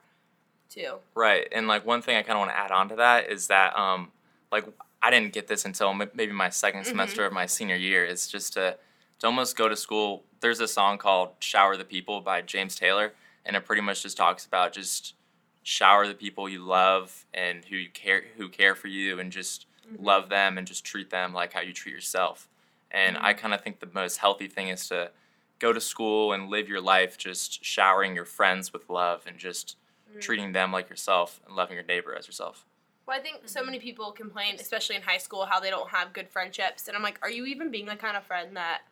too? 0.68 0.96
Right, 1.14 1.48
and 1.50 1.66
like 1.66 1.86
one 1.86 2.02
thing 2.02 2.16
I 2.18 2.22
kind 2.22 2.36
of 2.36 2.40
want 2.40 2.50
to 2.50 2.58
add 2.58 2.70
on 2.70 2.90
to 2.90 2.96
that 2.96 3.30
is 3.30 3.46
that 3.46 3.74
um, 3.74 4.12
like 4.52 4.66
I 5.02 5.10
didn't 5.10 5.32
get 5.32 5.48
this 5.48 5.64
until 5.64 5.88
m- 5.88 6.10
maybe 6.12 6.32
my 6.32 6.48
2nd 6.48 6.84
semester 6.84 7.24
of 7.24 7.32
my 7.32 7.46
senior 7.46 7.76
year. 7.76 8.04
Is 8.04 8.28
just 8.28 8.52
to 8.52 8.76
to 9.20 9.26
almost 9.26 9.56
go 9.56 9.66
to 9.66 9.76
school. 9.76 10.24
There's 10.40 10.60
a 10.60 10.68
song 10.68 10.98
called 10.98 11.30
"Shower 11.40 11.78
the 11.78 11.86
People" 11.86 12.20
by 12.20 12.42
James 12.42 12.76
Taylor, 12.76 13.14
and 13.46 13.56
it 13.56 13.64
pretty 13.64 13.80
much 13.80 14.02
just 14.02 14.18
talks 14.18 14.44
about 14.44 14.74
just 14.74 15.14
shower 15.62 16.06
the 16.06 16.14
people 16.14 16.48
you 16.48 16.64
love 16.64 17.26
and 17.34 17.64
who 17.64 17.76
you 17.76 17.90
care 17.90 18.22
who 18.36 18.48
care 18.48 18.74
for 18.74 18.88
you, 18.88 19.18
and 19.18 19.32
just 19.32 19.66
mm-hmm. 19.86 20.04
love 20.04 20.28
them 20.28 20.58
and 20.58 20.66
just 20.66 20.84
treat 20.84 21.10
them 21.10 21.32
like 21.32 21.52
how 21.52 21.60
you 21.60 21.72
treat 21.72 21.94
yourself. 21.94 22.48
And 22.90 23.16
I 23.16 23.32
mm-hmm. 23.32 23.40
kind 23.40 23.54
of 23.54 23.60
think 23.60 23.80
the 23.80 23.88
most 23.92 24.18
healthy 24.18 24.48
thing 24.48 24.68
is 24.68 24.88
to 24.88 25.10
go 25.58 25.72
to 25.72 25.80
school 25.80 26.32
and 26.32 26.48
live 26.48 26.68
your 26.68 26.80
life 26.80 27.18
just 27.18 27.64
showering 27.64 28.14
your 28.14 28.24
friends 28.24 28.72
with 28.72 28.88
love 28.88 29.24
and 29.26 29.38
just 29.38 29.76
mm-hmm. 30.10 30.20
treating 30.20 30.52
them 30.52 30.72
like 30.72 30.88
yourself 30.90 31.40
and 31.46 31.54
loving 31.54 31.76
your 31.76 31.84
neighbor 31.84 32.14
as 32.18 32.26
yourself. 32.26 32.66
Well, 33.06 33.18
I 33.18 33.22
think 33.22 33.48
so 33.48 33.64
many 33.64 33.78
people 33.78 34.12
complain, 34.12 34.54
especially 34.58 34.96
in 34.96 35.02
high 35.02 35.18
school, 35.18 35.44
how 35.44 35.60
they 35.60 35.70
don't 35.70 35.90
have 35.90 36.12
good 36.12 36.28
friendships. 36.28 36.86
And 36.86 36.96
I'm 36.96 37.02
like, 37.02 37.18
are 37.22 37.30
you 37.30 37.44
even 37.46 37.70
being 37.70 37.86
the 37.86 37.96
kind 37.96 38.16
of 38.16 38.24
friend 38.24 38.56
that 38.56 38.82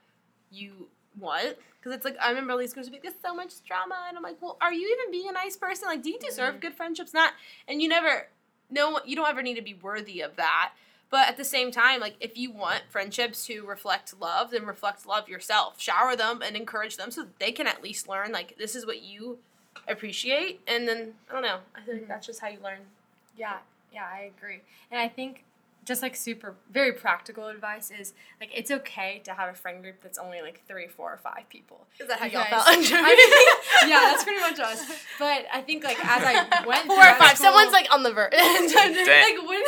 you 0.50 0.88
want? 1.20 1.56
Because 1.78 1.94
it's 1.94 2.04
like, 2.04 2.16
I 2.20 2.30
remember 2.30 2.56
would 2.56 2.74
be 2.74 2.82
like, 2.90 3.02
there's 3.02 3.14
so 3.24 3.34
much 3.34 3.62
drama. 3.66 3.96
And 4.08 4.16
I'm 4.16 4.22
like, 4.22 4.40
well, 4.40 4.56
are 4.60 4.72
you 4.72 4.96
even 4.98 5.12
being 5.12 5.28
a 5.28 5.32
nice 5.32 5.56
person? 5.56 5.88
Like, 5.88 6.02
do 6.02 6.10
you 6.10 6.18
deserve 6.18 6.54
mm-hmm. 6.54 6.60
good 6.60 6.74
friendships? 6.74 7.14
Not, 7.14 7.32
and 7.68 7.80
you 7.80 7.88
never, 7.88 8.28
no, 8.70 9.00
you 9.06 9.16
don't 9.16 9.28
ever 9.28 9.42
need 9.42 9.54
to 9.54 9.62
be 9.62 9.74
worthy 9.74 10.20
of 10.20 10.36
that. 10.36 10.72
But 11.10 11.28
at 11.28 11.36
the 11.38 11.44
same 11.44 11.70
time, 11.70 12.00
like, 12.00 12.16
if 12.20 12.36
you 12.36 12.50
want 12.50 12.82
friendships 12.90 13.46
to 13.46 13.64
reflect 13.64 14.20
love, 14.20 14.50
then 14.50 14.66
reflect 14.66 15.06
love 15.06 15.28
yourself. 15.28 15.80
Shower 15.80 16.14
them 16.14 16.42
and 16.42 16.54
encourage 16.54 16.98
them 16.98 17.10
so 17.10 17.22
that 17.22 17.38
they 17.38 17.52
can 17.52 17.66
at 17.66 17.82
least 17.82 18.08
learn, 18.08 18.30
like, 18.30 18.58
this 18.58 18.76
is 18.76 18.84
what 18.84 19.02
you 19.02 19.38
appreciate. 19.86 20.60
And 20.66 20.86
then, 20.86 21.14
I 21.30 21.32
don't 21.32 21.42
know, 21.42 21.60
I 21.74 21.80
think 21.80 22.02
mm-hmm. 22.02 22.08
that's 22.08 22.26
just 22.26 22.40
how 22.40 22.48
you 22.48 22.58
learn. 22.62 22.80
Yeah, 23.38 23.56
yeah, 23.90 24.04
I 24.12 24.30
agree. 24.36 24.60
And 24.90 25.00
I 25.00 25.08
think 25.08 25.44
just 25.88 26.02
like 26.02 26.14
super 26.14 26.54
very 26.70 26.92
practical 26.92 27.48
advice 27.48 27.90
is 27.90 28.12
like 28.40 28.50
it's 28.54 28.70
okay 28.70 29.20
to 29.24 29.32
have 29.32 29.48
a 29.48 29.54
friend 29.56 29.82
group 29.82 29.96
that's 30.02 30.18
only 30.18 30.40
like 30.42 30.62
three, 30.68 30.86
four, 30.86 31.12
or 31.12 31.16
five 31.16 31.48
people. 31.48 31.86
Is 31.98 32.06
that 32.08 32.18
how 32.20 32.26
y'all 32.26 32.44
felt? 32.44 32.64
I 32.66 32.76
mean, 32.76 33.90
yeah, 33.90 34.00
that's 34.10 34.22
pretty 34.22 34.40
much 34.40 34.60
us. 34.60 34.84
But 35.18 35.46
I 35.52 35.62
think 35.62 35.82
like 35.82 35.98
as 36.04 36.22
I 36.24 36.64
went 36.66 36.86
Four 36.86 36.98
or 36.98 37.14
five. 37.14 37.36
school- 37.36 37.46
Someone's 37.52 37.72
like 37.72 37.88
on 37.92 38.02
the 38.02 38.12
verge. 38.12 38.32
like 38.32 39.48
when? 39.48 39.62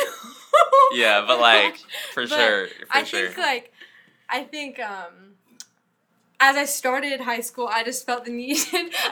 Yeah, 0.93 1.25
but 1.27 1.39
like 1.39 1.77
for 2.13 2.27
But 2.27 2.29
sure, 2.29 2.67
for 2.67 2.85
I 2.91 3.03
sure. 3.03 3.25
think 3.27 3.37
like 3.37 3.73
I 4.29 4.43
think 4.43 4.79
um 4.79 5.33
as 6.39 6.55
I 6.55 6.65
started 6.65 7.21
high 7.21 7.41
school, 7.41 7.67
I 7.71 7.83
just 7.83 8.05
felt 8.05 8.25
the 8.25 8.31
need. 8.31 8.57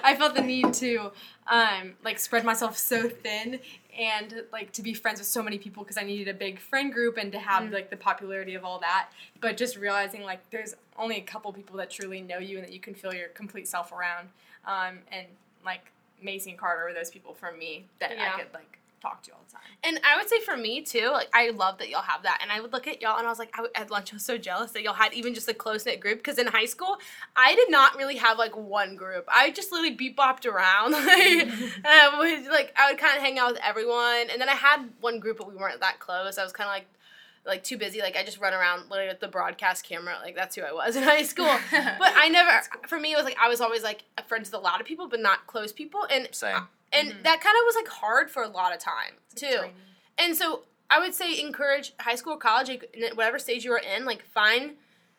I 0.03 0.15
felt 0.15 0.33
the 0.36 0.41
need 0.41 0.74
to 0.75 1.12
um, 1.48 1.93
like 2.03 2.17
spread 2.19 2.43
myself 2.43 2.75
so 2.77 3.07
thin 3.10 3.60
and 4.00 4.44
like 4.51 4.72
to 4.72 4.82
be 4.82 4.94
friends 4.94 5.20
with 5.20 5.27
so 5.27 5.44
many 5.44 5.58
people 5.58 5.84
because 5.84 5.98
I 5.98 6.03
needed 6.03 6.29
a 6.29 6.34
big 6.34 6.60
friend 6.60 6.91
group 6.91 7.18
and 7.18 7.32
to 7.34 7.39
have 7.39 7.70
like 7.72 7.89
the 7.89 7.98
popularity 7.98 8.56
of 8.56 8.63
all 8.63 8.79
that. 8.79 9.10
But 9.41 9.58
just 9.58 9.75
realizing 9.75 10.24
like 10.24 10.39
there's 10.51 10.74
only 10.98 11.18
a 11.18 11.22
couple 11.22 11.51
people 11.51 11.75
that 11.77 11.89
truly 11.91 12.22
know 12.22 12.39
you 12.39 12.58
and 12.58 12.65
that 12.65 12.74
you 12.74 12.79
can 12.79 12.96
feel 12.96 13.13
your 13.13 13.27
complete 13.29 13.68
self 13.68 13.91
around. 13.91 14.29
Um, 14.65 15.00
and 15.12 15.27
like 15.65 15.91
Macy 16.24 16.51
and 16.51 16.60
Carter 16.60 16.86
were 16.86 16.94
those 16.94 17.10
people 17.10 17.34
for 17.34 17.51
me 17.51 17.86
that 18.00 18.12
Yeah. 18.12 18.34
I 18.36 18.39
could 18.39 18.53
like 18.53 18.78
talk 19.00 19.24
to 19.24 19.29
you 19.29 19.34
all 19.34 19.44
the 19.48 19.53
time. 19.53 19.62
And 19.84 20.00
I 20.06 20.18
would 20.18 20.29
say 20.29 20.39
for 20.41 20.58
me 20.58 20.82
too, 20.82 21.10
like 21.12 21.29
I 21.34 21.50
love 21.51 21.77
that 21.79 21.89
y'all 21.89 22.01
have 22.01 22.24
that. 22.24 22.39
And 22.41 22.51
I 22.51 22.62
would 22.62 22.74
look 22.74 22.88
at 22.88 23.01
y'all 23.01 23.18
and 23.18 23.25
I 23.25 23.29
was 23.29 23.39
like, 23.39 23.58
I 23.58 23.62
would, 23.62 23.72
at 23.75 23.89
lunch 23.91 24.13
I 24.13 24.15
was 24.15 24.25
so 24.25 24.38
jealous 24.38 24.72
that 24.72 24.84
y'all 24.84 24.94
had 24.94 25.13
even 25.13 25.34
just 25.34 25.48
a 25.48 25.53
close 25.53 25.86
knit 25.86 26.00
group. 26.00 26.20
Because 26.20 26.38
in 26.38 26.48
high 26.48 26.65
school, 26.65 26.98
I 27.36 27.56
did 27.56 27.70
not 27.72 27.98
really 27.98 28.18
have 28.18 28.38
like 28.38 28.56
one 28.56 28.96
group. 28.96 29.25
I 29.27 29.51
just 29.51 29.72
literally 29.72 29.96
beat 29.96 30.18
bopped 30.18 30.46
around. 30.46 30.91
like, 30.91 31.48
uh, 31.86 32.18
with, 32.20 32.48
like 32.48 32.74
I 32.77 32.91
would 32.91 33.00
kind 33.00 33.18
of 33.18 33.24
hang 33.24 33.39
out 33.39 33.53
with 33.53 33.62
everyone. 33.63 34.29
And 34.32 34.39
then 34.39 34.50
I 34.50 34.56
had 34.56 34.89
one 35.01 35.20
group, 35.20 35.38
but 35.38 35.50
we 35.50 35.56
weren't 35.56 35.79
that 35.82 36.00
close. 36.00 36.38
I 36.38 36.44
was 36.44 36.53
kind 36.53 36.68
of 36.68 36.74
like 36.74 36.88
like 37.46 37.63
too 37.63 37.77
busy. 37.77 38.00
Like 38.00 38.15
I 38.15 38.24
just 38.24 38.39
run 38.39 38.53
around 38.53 38.89
literally 38.89 39.10
with 39.10 39.20
the 39.20 39.27
broadcast 39.27 39.86
camera. 39.86 40.18
Like 40.22 40.36
that's 40.36 40.56
who 40.56 40.62
I 40.62 40.72
was 40.72 40.96
in 40.98 41.03
high 41.03 41.24
school. 41.24 41.46
but 41.72 42.13
I 42.15 42.29
never. 42.29 42.62
For 42.88 43.00
me, 43.00 43.13
it 43.13 43.15
was 43.15 43.25
like 43.25 43.38
I 43.41 43.48
was 43.48 43.62
always 43.62 43.84
like 43.84 44.03
friends 44.27 44.51
with 44.51 44.60
a 44.60 44.63
lot 44.63 44.82
of 44.82 44.88
people, 44.88 45.08
but 45.08 45.20
not 45.20 45.48
close 45.48 45.72
people. 45.72 46.06
And 46.12 46.27
Same. 46.32 46.68
And 46.91 47.10
mm-hmm. 47.10 47.24
that 47.24 47.41
kind 47.41 47.55
of 47.55 47.65
was 47.65 47.75
like 47.75 47.88
hard 47.88 48.29
for 48.29 48.43
a 48.43 48.48
lot 48.48 48.74
of 48.74 48.79
time 48.79 49.13
too. 49.36 49.48
Draining. 49.48 49.72
And 50.17 50.36
so 50.36 50.63
I 50.89 51.00
would 51.00 51.13
say 51.13 51.39
encourage 51.39 51.93
high 52.00 52.15
school, 52.15 52.36
college, 52.38 52.69
like, 52.69 53.15
whatever 53.15 53.39
stage 53.39 53.63
you 53.63 53.72
are 53.74 53.79
in, 53.79 54.05
like 54.05 54.24
find, 54.24 54.72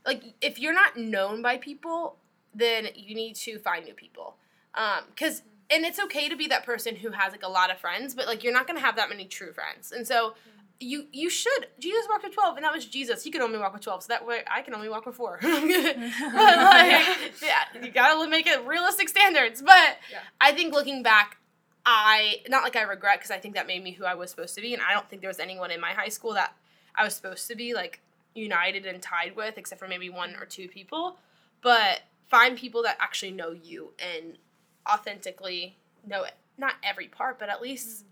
like 0.04 0.22
if 0.40 0.58
you're 0.58 0.74
not 0.74 0.96
known 0.96 1.42
by 1.42 1.56
people, 1.56 2.16
then 2.54 2.88
you 2.94 3.14
need 3.14 3.36
to 3.36 3.58
find 3.58 3.84
new 3.84 3.94
people. 3.94 4.36
Um, 4.74 5.04
cause 5.16 5.40
mm-hmm. 5.40 5.76
and 5.76 5.84
it's 5.84 6.00
okay 6.00 6.28
to 6.28 6.36
be 6.36 6.48
that 6.48 6.64
person 6.64 6.96
who 6.96 7.10
has 7.10 7.32
like 7.32 7.44
a 7.44 7.48
lot 7.48 7.70
of 7.70 7.78
friends, 7.78 8.14
but 8.14 8.26
like 8.26 8.42
you're 8.42 8.52
not 8.52 8.66
gonna 8.66 8.80
have 8.80 8.96
that 8.96 9.08
many 9.08 9.24
true 9.24 9.52
friends. 9.52 9.92
And 9.92 10.06
so 10.06 10.30
mm-hmm. 10.30 10.60
you 10.80 11.06
you 11.12 11.30
should. 11.30 11.68
Jesus 11.78 12.06
walked 12.08 12.24
with 12.24 12.34
twelve, 12.34 12.56
and 12.56 12.64
that 12.64 12.74
was 12.74 12.86
Jesus. 12.86 13.22
He 13.22 13.30
could 13.30 13.40
only 13.40 13.58
walk 13.58 13.72
with 13.72 13.82
twelve, 13.82 14.02
so 14.02 14.08
that 14.08 14.26
way 14.26 14.42
I 14.50 14.62
can 14.62 14.74
only 14.74 14.88
walk 14.88 15.06
with 15.06 15.16
four. 15.16 15.38
but 15.42 15.52
like, 15.52 17.06
yeah, 17.42 17.80
you 17.80 17.90
gotta 17.90 18.28
make 18.28 18.46
it 18.46 18.64
realistic 18.66 19.08
standards. 19.08 19.62
But 19.62 19.98
Yeah. 20.10 20.18
I 20.40 20.52
think 20.52 20.72
looking 20.72 21.02
back, 21.02 21.36
I 21.84 22.40
not 22.48 22.62
like 22.62 22.76
I 22.76 22.82
regret 22.82 23.18
because 23.18 23.30
I 23.30 23.38
think 23.38 23.54
that 23.54 23.66
made 23.66 23.82
me 23.82 23.92
who 23.92 24.04
I 24.04 24.14
was 24.14 24.30
supposed 24.30 24.54
to 24.56 24.60
be, 24.60 24.74
and 24.74 24.82
I 24.82 24.92
don't 24.92 25.08
think 25.08 25.22
there 25.22 25.30
was 25.30 25.40
anyone 25.40 25.70
in 25.70 25.80
my 25.80 25.92
high 25.92 26.08
school 26.08 26.34
that 26.34 26.54
I 26.94 27.04
was 27.04 27.14
supposed 27.14 27.48
to 27.48 27.56
be 27.56 27.74
like 27.74 28.00
united 28.34 28.86
and 28.86 29.02
tied 29.02 29.34
with, 29.36 29.58
except 29.58 29.80
for 29.80 29.88
maybe 29.88 30.10
one 30.10 30.36
or 30.36 30.44
two 30.44 30.68
people. 30.68 31.16
But 31.62 32.02
find 32.28 32.56
people 32.56 32.82
that 32.84 32.96
actually 33.00 33.32
know 33.32 33.50
you 33.50 33.92
and 33.98 34.38
authentically 34.90 35.76
know 36.06 36.22
it. 36.24 36.34
Not 36.56 36.74
every 36.82 37.08
part, 37.08 37.38
but 37.38 37.48
at 37.48 37.60
least 37.60 38.04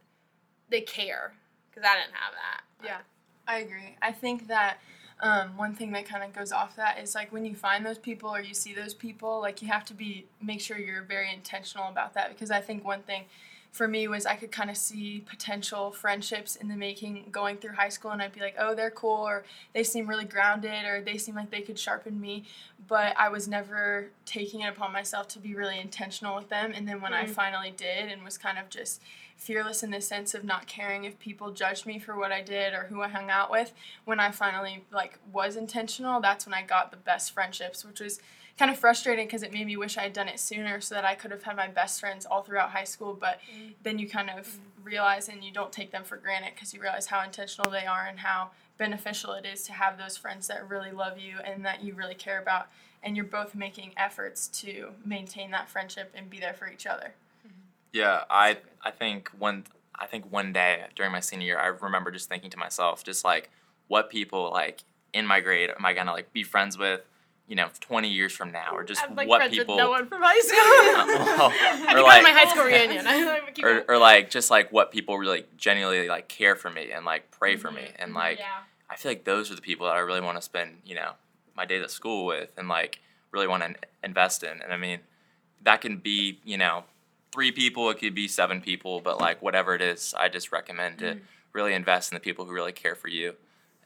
they 0.70 0.80
care. 0.80 1.32
Because 1.70 1.88
I 1.88 1.94
didn't 1.94 2.14
have 2.14 2.34
that. 2.34 2.62
Yeah. 2.84 2.98
I 3.46 3.60
agree. 3.60 3.96
I 4.02 4.12
think 4.12 4.48
that 4.48 4.78
um, 5.20 5.56
one 5.56 5.74
thing 5.74 5.92
that 5.92 6.04
kind 6.04 6.22
of 6.22 6.34
goes 6.34 6.52
off 6.52 6.76
that 6.76 6.98
is 6.98 7.14
like 7.14 7.32
when 7.32 7.44
you 7.44 7.54
find 7.54 7.84
those 7.84 7.98
people 7.98 8.30
or 8.30 8.40
you 8.40 8.54
see 8.54 8.74
those 8.74 8.94
people, 8.94 9.40
like 9.40 9.62
you 9.62 9.68
have 9.68 9.84
to 9.86 9.94
be 9.94 10.26
make 10.40 10.60
sure 10.60 10.78
you're 10.78 11.02
very 11.02 11.32
intentional 11.32 11.88
about 11.88 12.14
that 12.14 12.28
because 12.28 12.50
I 12.50 12.60
think 12.60 12.84
one 12.84 13.02
thing 13.02 13.24
for 13.72 13.86
me 13.86 14.08
was 14.08 14.26
I 14.26 14.34
could 14.36 14.50
kind 14.50 14.70
of 14.70 14.76
see 14.76 15.20
potential 15.20 15.92
friendships 15.92 16.56
in 16.56 16.68
the 16.68 16.76
making 16.76 17.26
going 17.30 17.58
through 17.58 17.74
high 17.74 17.90
school 17.90 18.10
and 18.10 18.20
I'd 18.20 18.32
be 18.32 18.40
like, 18.40 18.56
"Oh, 18.58 18.74
they're 18.74 18.90
cool," 18.90 19.26
or 19.28 19.44
"They 19.72 19.84
seem 19.84 20.08
really 20.08 20.24
grounded," 20.24 20.84
or 20.84 21.00
"They 21.00 21.18
seem 21.18 21.34
like 21.34 21.50
they 21.50 21.60
could 21.62 21.78
sharpen 21.78 22.20
me," 22.20 22.44
but 22.88 23.16
I 23.16 23.28
was 23.28 23.46
never 23.46 24.10
taking 24.24 24.62
it 24.62 24.68
upon 24.68 24.92
myself 24.92 25.28
to 25.28 25.38
be 25.38 25.54
really 25.54 25.78
intentional 25.78 26.36
with 26.36 26.48
them. 26.48 26.72
And 26.74 26.88
then 26.88 27.00
when 27.00 27.12
I 27.12 27.24
Mhm. 27.24 27.30
finally 27.34 27.70
did 27.70 28.10
and 28.10 28.24
was 28.24 28.38
kind 28.38 28.58
of 28.58 28.68
just 28.68 29.00
fearless 29.36 29.84
in 29.84 29.90
the 29.92 30.00
sense 30.00 30.34
of 30.34 30.42
not 30.42 30.66
caring 30.66 31.04
if 31.04 31.18
people 31.20 31.52
judged 31.52 31.86
me 31.86 31.98
for 32.00 32.16
what 32.16 32.32
I 32.32 32.42
did 32.42 32.74
or 32.74 32.84
who 32.84 33.02
I 33.02 33.08
hung 33.08 33.30
out 33.30 33.50
with, 33.50 33.72
when 34.04 34.18
I 34.18 34.32
finally 34.32 34.84
like 34.90 35.18
was 35.30 35.54
intentional, 35.54 36.20
that's 36.20 36.44
when 36.46 36.54
I 36.54 36.62
got 36.62 36.90
the 36.90 36.96
best 36.96 37.30
friendships, 37.32 37.84
which 37.84 38.00
was 38.00 38.18
kind 38.58 38.70
of 38.70 38.78
frustrating 38.78 39.26
because 39.26 39.42
it 39.42 39.52
made 39.52 39.66
me 39.66 39.76
wish 39.76 39.96
I 39.96 40.02
had 40.02 40.12
done 40.12 40.28
it 40.28 40.40
sooner 40.40 40.80
so 40.80 40.94
that 40.94 41.04
I 41.04 41.14
could 41.14 41.30
have 41.30 41.44
had 41.44 41.56
my 41.56 41.68
best 41.68 42.00
friends 42.00 42.26
all 42.26 42.42
throughout 42.42 42.70
high 42.70 42.84
school. 42.84 43.16
But 43.18 43.38
mm. 43.54 43.74
then 43.82 43.98
you 43.98 44.08
kind 44.08 44.30
of 44.30 44.46
mm. 44.46 44.58
realize 44.82 45.28
and 45.28 45.44
you 45.44 45.52
don't 45.52 45.72
take 45.72 45.92
them 45.92 46.02
for 46.02 46.16
granted 46.16 46.52
because 46.54 46.74
you 46.74 46.80
realize 46.80 47.06
how 47.06 47.22
intentional 47.22 47.70
they 47.70 47.86
are 47.86 48.06
and 48.06 48.18
how 48.18 48.50
beneficial 48.76 49.32
it 49.32 49.46
is 49.46 49.62
to 49.64 49.72
have 49.72 49.96
those 49.96 50.16
friends 50.16 50.48
that 50.48 50.68
really 50.68 50.90
love 50.90 51.18
you 51.18 51.36
and 51.44 51.64
that 51.64 51.82
you 51.84 51.94
really 51.94 52.14
care 52.14 52.40
about. 52.40 52.66
And 53.02 53.14
you're 53.14 53.24
both 53.24 53.54
making 53.54 53.92
efforts 53.96 54.48
to 54.60 54.90
maintain 55.04 55.52
that 55.52 55.68
friendship 55.68 56.12
and 56.16 56.28
be 56.28 56.40
there 56.40 56.54
for 56.54 56.68
each 56.68 56.84
other. 56.84 57.14
Mm-hmm. 57.46 57.60
Yeah, 57.92 58.24
I 58.28 58.58
I 58.82 58.90
think 58.90 59.30
one 59.38 59.64
I 59.94 60.06
think 60.06 60.32
one 60.32 60.52
day 60.52 60.84
during 60.96 61.12
my 61.12 61.20
senior 61.20 61.46
year, 61.46 61.58
I 61.60 61.66
remember 61.66 62.10
just 62.10 62.28
thinking 62.28 62.50
to 62.50 62.56
myself, 62.56 63.04
just 63.04 63.24
like 63.24 63.50
what 63.86 64.10
people 64.10 64.50
like 64.50 64.80
in 65.12 65.26
my 65.26 65.38
grade 65.38 65.70
am 65.70 65.86
I 65.86 65.92
gonna 65.92 66.12
like 66.12 66.32
be 66.32 66.42
friends 66.42 66.76
with, 66.76 67.02
you 67.48 67.56
know, 67.56 67.68
twenty 67.80 68.08
years 68.08 68.32
from 68.32 68.52
now, 68.52 68.70
or 68.72 68.84
just 68.84 69.02
I'm 69.02 69.16
like 69.16 69.28
what 69.28 69.50
people, 69.50 69.76
no 69.76 69.90
one 69.90 70.06
from 70.06 70.22
high 70.22 70.38
school. 70.40 70.58
Well, 70.58 71.96
or 71.96 72.02
like, 72.02 72.22
my 72.22 72.30
high 72.30 72.50
school 72.50 72.64
reunion. 72.64 73.06
I 73.06 73.24
like, 73.24 73.54
keep 73.54 73.64
or, 73.64 73.84
or 73.88 73.98
like 73.98 74.30
just 74.30 74.50
like 74.50 74.70
what 74.70 74.92
people 74.92 75.18
really 75.18 75.44
genuinely 75.56 76.08
like 76.08 76.28
care 76.28 76.54
for 76.54 76.70
me 76.70 76.92
and 76.92 77.04
like 77.04 77.30
pray 77.30 77.56
for 77.56 77.70
me, 77.70 77.88
and 77.98 78.14
like 78.14 78.38
yeah. 78.38 78.44
I 78.90 78.96
feel 78.96 79.10
like 79.10 79.24
those 79.24 79.50
are 79.50 79.54
the 79.54 79.62
people 79.62 79.86
that 79.86 79.94
I 79.96 79.98
really 79.98 80.20
want 80.20 80.36
to 80.38 80.42
spend, 80.42 80.78
you 80.84 80.94
know, 80.94 81.12
my 81.56 81.64
days 81.64 81.82
at 81.82 81.90
school 81.90 82.24
with 82.26 82.52
and 82.56 82.68
like 82.68 83.00
really 83.32 83.46
want 83.46 83.62
to 83.62 83.74
invest 84.02 84.42
in. 84.42 84.62
And 84.62 84.72
I 84.72 84.76
mean, 84.76 85.00
that 85.62 85.80
can 85.80 85.98
be, 85.98 86.38
you 86.44 86.56
know, 86.56 86.84
three 87.32 87.52
people, 87.52 87.90
it 87.90 87.98
could 87.98 88.14
be 88.14 88.28
seven 88.28 88.60
people, 88.60 89.00
but 89.00 89.20
like 89.20 89.42
whatever 89.42 89.74
it 89.74 89.82
is, 89.82 90.14
I 90.16 90.28
just 90.28 90.52
recommend 90.52 90.98
to 91.00 91.18
really 91.52 91.74
invest 91.74 92.10
in 92.12 92.16
the 92.16 92.20
people 92.20 92.44
who 92.44 92.52
really 92.52 92.72
care 92.72 92.94
for 92.94 93.08
you 93.08 93.34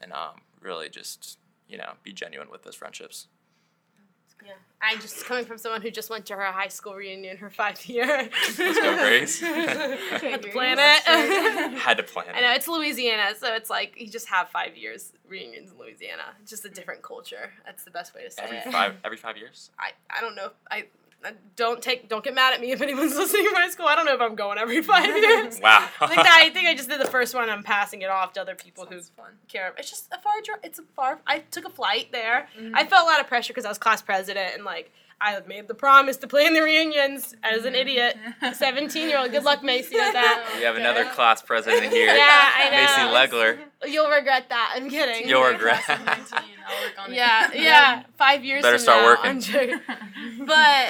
and 0.00 0.12
um, 0.12 0.42
really 0.60 0.88
just, 0.88 1.38
you 1.68 1.76
know, 1.76 1.92
be 2.02 2.12
genuine 2.12 2.50
with 2.50 2.62
those 2.62 2.74
friendships. 2.74 3.26
Yeah, 4.44 4.52
I 4.80 4.96
just 4.96 5.24
coming 5.26 5.44
from 5.44 5.58
someone 5.58 5.82
who 5.82 5.90
just 5.90 6.10
went 6.10 6.26
to 6.26 6.34
her 6.34 6.44
high 6.44 6.68
school 6.68 6.94
reunion, 6.94 7.36
her 7.38 7.50
five 7.50 7.84
year. 7.86 8.06
Let's 8.06 8.56
go, 8.58 8.96
Grace. 8.96 9.42
At 9.42 10.08
the 10.20 10.38
Grace. 10.38 10.52
planet. 10.52 10.78
Had 11.78 11.96
to 11.98 12.02
plan. 12.02 12.28
It. 12.28 12.34
I 12.36 12.40
know 12.40 12.52
it's 12.52 12.68
Louisiana, 12.68 13.34
so 13.38 13.54
it's 13.54 13.70
like 13.70 14.00
you 14.00 14.08
just 14.08 14.28
have 14.28 14.48
five 14.48 14.76
years 14.76 15.12
reunions 15.28 15.70
in 15.72 15.78
Louisiana. 15.78 16.34
It's 16.42 16.50
just 16.50 16.64
a 16.64 16.68
different 16.70 17.02
culture. 17.02 17.52
That's 17.64 17.84
the 17.84 17.90
best 17.90 18.14
way 18.14 18.24
to 18.24 18.30
say 18.30 18.42
Every 18.44 18.58
it. 18.58 18.72
five 18.72 18.94
every 19.04 19.16
five 19.18 19.36
years. 19.36 19.70
I, 19.78 19.90
I 20.10 20.20
don't 20.20 20.34
know. 20.34 20.50
I, 20.70 20.76
I 20.76 20.84
don't 21.56 21.80
take 21.82 22.08
don't 22.08 22.24
get 22.24 22.34
mad 22.34 22.54
at 22.54 22.60
me 22.60 22.72
if 22.72 22.80
anyone's 22.80 23.14
listening 23.16 23.44
to 23.44 23.52
my 23.52 23.68
school. 23.68 23.86
I 23.86 23.94
don't 23.96 24.06
know 24.06 24.14
if 24.14 24.20
I'm 24.20 24.34
going 24.34 24.58
every 24.58 24.82
five 24.82 25.04
years. 25.16 25.60
Wow. 25.60 25.88
I 26.00 26.06
think 26.06 26.22
that 26.22 26.38
I 26.42 26.50
think 26.50 26.68
I 26.68 26.74
just 26.74 26.88
did 26.88 27.00
the 27.00 27.06
first 27.10 27.34
one. 27.34 27.48
I'm 27.50 27.62
passing 27.62 28.02
it 28.02 28.10
off 28.10 28.32
to 28.34 28.40
other 28.40 28.54
people 28.54 28.86
who 28.86 28.96
Sounds 28.96 29.10
fun. 29.16 29.26
care. 29.48 29.72
It's 29.78 29.90
just 29.90 30.08
a 30.12 30.18
far 30.18 30.32
drive. 30.44 30.58
It's 30.62 30.78
a 30.78 30.82
far. 30.96 31.20
I 31.26 31.40
took 31.40 31.64
a 31.64 31.70
flight 31.70 32.08
there. 32.12 32.48
Mm-hmm. 32.58 32.74
I 32.74 32.84
felt 32.86 33.04
a 33.04 33.10
lot 33.10 33.20
of 33.20 33.26
pressure 33.28 33.52
because 33.52 33.64
I 33.64 33.68
was 33.68 33.78
class 33.78 34.02
president 34.02 34.54
and 34.54 34.64
like 34.64 34.92
I 35.24 35.38
made 35.46 35.68
the 35.68 35.74
promise 35.74 36.16
to 36.16 36.26
play 36.26 36.46
in 36.46 36.54
the 36.54 36.62
reunions 36.62 37.36
as 37.44 37.58
Mm-hmm. 37.58 37.66
an 37.68 37.74
idiot. 37.76 38.16
Seventeen 38.54 39.08
year 39.08 39.18
old. 39.18 39.30
Good 39.30 39.44
luck, 39.44 39.62
Macy, 39.62 39.94
with 39.94 40.12
that. 40.14 40.52
we 40.56 40.64
have 40.64 40.74
another 40.76 41.04
class 41.04 41.40
president 41.42 41.92
here. 41.92 42.06
Yeah, 42.12 42.50
I 42.56 42.70
know. 42.70 43.12
Macy 43.12 43.30
Legler. 43.36 43.58
You'll 43.86 44.10
regret 44.10 44.48
that. 44.48 44.74
I'm 44.76 44.90
kidding. 44.90 45.28
You'll 45.28 45.44
regret. 45.44 45.82
I'll 45.88 45.96
work 45.98 46.92
on 46.98 47.12
it. 47.12 47.16
Yeah, 47.16 47.50
yeah. 47.54 48.02
Five 48.16 48.44
years. 48.44 48.62
Better 48.62 48.78
from 48.78 48.82
start 48.82 49.02
now, 49.24 49.32
working. 49.40 49.80
I'm. 50.38 50.46
But 50.46 50.88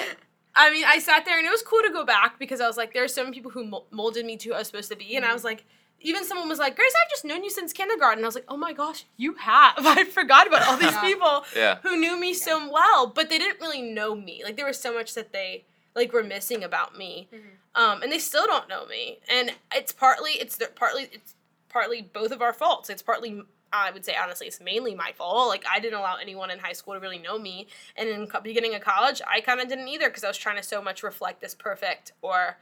I 0.54 0.70
mean, 0.70 0.84
I 0.86 0.98
sat 0.98 1.24
there 1.24 1.38
and 1.38 1.46
it 1.46 1.50
was 1.50 1.62
cool 1.62 1.80
to 1.82 1.90
go 1.90 2.04
back 2.04 2.38
because 2.38 2.60
I 2.60 2.66
was 2.66 2.76
like, 2.76 2.92
there 2.92 3.04
are 3.04 3.08
many 3.24 3.30
people 3.32 3.50
who 3.50 3.64
molded 3.90 4.26
me 4.26 4.36
to 4.38 4.48
who 4.50 4.54
I 4.54 4.58
was 4.58 4.66
supposed 4.66 4.90
to 4.90 4.96
be, 4.96 5.16
and 5.16 5.24
I 5.24 5.32
was 5.32 5.44
like. 5.44 5.64
Even 6.04 6.24
someone 6.24 6.48
was 6.48 6.58
like, 6.58 6.74
Grace, 6.74 6.92
I've 7.00 7.10
just 7.10 7.24
known 7.24 7.44
you 7.44 7.50
since 7.50 7.72
kindergarten. 7.72 8.24
I 8.24 8.26
was 8.26 8.34
like, 8.34 8.46
oh 8.48 8.56
my 8.56 8.72
gosh, 8.72 9.04
you 9.16 9.34
have. 9.34 9.74
I 9.86 10.02
forgot 10.02 10.48
about 10.48 10.66
all 10.66 10.76
these 10.76 10.90
Yeah. 10.90 11.00
people 11.00 11.44
Yeah. 11.54 11.78
who 11.84 11.96
knew 11.96 12.18
me 12.18 12.34
so 12.34 12.68
well, 12.68 13.06
but 13.06 13.30
they 13.30 13.38
didn't 13.38 13.60
really 13.60 13.82
know 13.82 14.16
me. 14.16 14.42
Like 14.44 14.56
there 14.56 14.66
was 14.66 14.80
so 14.80 14.92
much 14.92 15.14
that 15.14 15.32
they 15.32 15.64
like 15.94 16.12
were 16.12 16.24
missing 16.24 16.64
about 16.64 16.98
me, 16.98 17.28
um, 17.76 18.02
and 18.02 18.10
they 18.10 18.18
still 18.18 18.46
don't 18.48 18.68
know 18.68 18.84
me. 18.86 19.20
And 19.30 19.52
it's 19.72 19.92
partly 19.92 20.32
it's 20.32 20.56
their, 20.56 20.70
partly 20.74 21.08
it's 21.12 21.36
partly 21.68 22.02
both 22.02 22.32
of 22.32 22.42
our 22.42 22.52
faults. 22.52 22.90
It's 22.90 23.00
partly 23.02 23.42
I 23.72 23.90
would 23.90 24.04
say 24.04 24.14
honestly, 24.20 24.46
it's 24.46 24.60
mainly 24.60 24.94
my 24.94 25.12
fault. 25.12 25.48
Like 25.48 25.64
I 25.70 25.80
didn't 25.80 25.98
allow 25.98 26.16
anyone 26.16 26.50
in 26.50 26.58
high 26.58 26.72
school 26.72 26.94
to 26.94 27.00
really 27.00 27.18
know 27.18 27.38
me, 27.38 27.68
and 27.96 28.08
in 28.08 28.26
co- 28.26 28.40
beginning 28.40 28.74
of 28.74 28.82
college, 28.82 29.22
I 29.28 29.40
kind 29.40 29.60
of 29.60 29.68
didn't 29.68 29.88
either 29.88 30.08
because 30.08 30.24
I 30.24 30.28
was 30.28 30.38
trying 30.38 30.56
to 30.56 30.62
so 30.62 30.82
much 30.82 31.02
reflect 31.02 31.40
this 31.40 31.54
perfect 31.54 32.12
or 32.22 32.58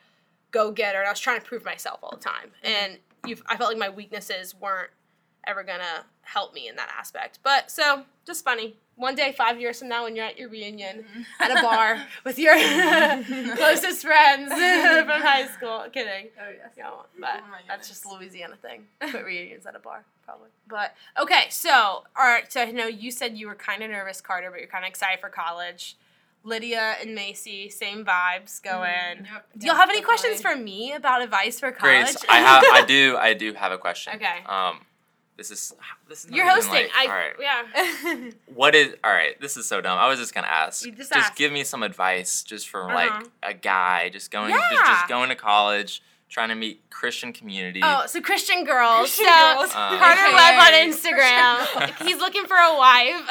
go 0.51 0.71
getter, 0.71 0.99
and 0.99 1.07
I 1.07 1.11
was 1.11 1.21
trying 1.21 1.41
to 1.41 1.47
prove 1.47 1.65
myself 1.65 2.01
all 2.03 2.11
the 2.11 2.23
time. 2.23 2.51
Mm-hmm. 2.65 2.67
And 2.67 2.99
you, 3.27 3.37
I 3.47 3.57
felt 3.57 3.71
like 3.71 3.79
my 3.79 3.91
weaknesses 3.91 4.55
weren't 4.55 4.91
ever 5.47 5.63
gonna 5.63 6.05
help 6.23 6.55
me 6.55 6.69
in 6.69 6.77
that 6.77 6.91
aspect. 6.97 7.41
But 7.43 7.71
so 7.71 8.05
just 8.27 8.45
funny. 8.45 8.77
One 9.01 9.15
day, 9.15 9.33
five 9.33 9.61
years 9.61 9.79
from 9.79 9.89
now, 9.89 10.05
when 10.05 10.15
you're 10.15 10.27
at 10.27 10.39
your 10.39 10.49
reunion 10.51 11.05
at 11.41 11.51
a 11.51 11.63
bar 11.63 12.07
with 12.25 12.39
your 12.39 12.55
closest 13.57 14.03
friends 14.03 14.49
from 14.53 15.21
high 15.23 15.47
school, 15.47 15.87
kidding. 15.93 16.29
Oh, 16.41 16.51
yes. 16.51 16.73
No, 16.79 17.07
but 17.19 17.31
Oh 17.43 17.51
my 17.51 17.59
that's 17.67 17.89
just. 17.89 18.05
Louisiana 18.07 18.57
thing. 18.57 18.85
Put 19.01 19.25
reunions 19.25 19.65
at 19.67 19.75
a 19.75 19.79
bar, 19.79 20.05
probably. 20.25 20.49
But 20.69 20.95
okay, 21.19 21.45
so 21.51 21.71
all 21.71 22.05
right. 22.19 22.51
So 22.53 22.61
I 22.63 22.71
know 22.73 22.87
you 22.87 23.11
said 23.11 23.37
you 23.37 23.47
were 23.47 23.55
kind 23.55 23.83
of 23.83 23.91
nervous, 23.91 24.21
Carter, 24.21 24.51
but 24.51 24.61
you're 24.61 24.69
kind 24.69 24.85
of 24.85 24.89
excited 24.89 25.21
for 25.21 25.29
college. 25.29 25.97
Lydia 26.43 26.97
and 27.03 27.15
Macy, 27.15 27.69
same 27.69 28.05
vibes 28.05 28.63
going. 28.63 29.27
Yep. 29.31 29.47
Do 29.59 29.67
y'all 29.67 29.77
have 29.77 29.91
any 29.91 30.01
questions 30.01 30.41
for 30.41 30.57
me 30.57 30.95
about 30.95 31.21
advice 31.23 31.61
for 31.61 31.71
college? 31.71 32.05
Grace, 32.05 32.25
I 32.31 32.39
have, 32.39 32.65
I 32.73 32.85
do, 32.87 33.17
I 33.19 33.35
do 33.35 33.53
have 33.53 33.73
a 33.73 33.79
question. 33.79 34.15
Okay. 34.17 34.39
Um, 34.47 34.81
this 35.41 35.51
is, 35.51 35.73
this 36.07 36.27
is. 36.27 36.31
You're 36.31 36.47
hosting. 36.47 36.73
like- 36.75 36.91
I 36.95 37.07
all 37.07 37.13
right. 37.13 37.35
yeah. 37.41 38.31
What 38.55 38.75
is? 38.75 38.95
All 39.03 39.11
right. 39.11 39.41
This 39.41 39.57
is 39.57 39.65
so 39.65 39.81
dumb. 39.81 39.99
I 39.99 40.07
was 40.07 40.19
just 40.19 40.35
gonna 40.35 40.49
ask. 40.49 40.85
You 40.85 40.93
just 40.93 41.11
ask. 41.17 41.35
give 41.35 41.51
me 41.51 41.65
some 41.65 41.83
advice, 41.83 42.43
just 42.43 42.69
from 42.69 42.91
Uh-huh. 42.91 42.95
like 42.95 43.27
a 43.43 43.55
guy, 43.55 44.11
just 44.11 44.31
going, 44.31 44.53
just, 44.53 44.65
Yeah. 44.71 44.85
just 44.85 45.09
going 45.09 45.31
to 45.31 45.35
college, 45.35 46.03
trying 46.29 46.51
to 46.51 46.55
meet 46.55 46.83
Christian 46.91 47.33
community. 47.33 47.81
Oh, 47.83 48.05
so 48.07 48.21
Christian 48.21 48.65
girls. 48.65 48.99
Christian 49.17 49.25
so 49.27 49.55
girls. 49.55 49.71
Uh, 49.71 49.97
Carter 49.99 50.27
Okay. 50.27 50.35
Webb 50.35 50.61
on 50.61 50.73
Instagram. 50.91 52.07
He's 52.07 52.19
looking 52.19 52.45
for 52.45 52.57
a 52.59 52.77
wife. 52.77 53.25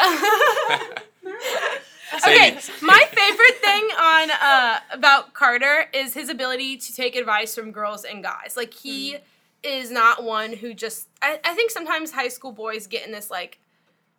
okay, 2.23 2.57
my 2.81 3.03
favorite 3.11 3.57
thing 3.61 3.83
on 3.99 4.31
uh, 4.31 4.79
about 4.91 5.33
Carter 5.33 5.85
is 5.93 6.13
his 6.15 6.29
ability 6.29 6.77
to 6.77 6.93
take 6.95 7.15
advice 7.15 7.53
from 7.55 7.71
girls 7.71 8.03
and 8.03 8.23
guys. 8.23 8.55
Like 8.57 8.73
he 8.73 9.17
is 9.63 9.91
not 9.91 10.23
one 10.23 10.53
who 10.53 10.73
just. 10.73 11.07
I, 11.21 11.39
I 11.43 11.53
think 11.53 11.71
sometimes 11.71 12.11
high 12.11 12.27
school 12.27 12.51
boys 12.51 12.87
get 12.87 13.05
in 13.05 13.11
this 13.11 13.29
like, 13.29 13.59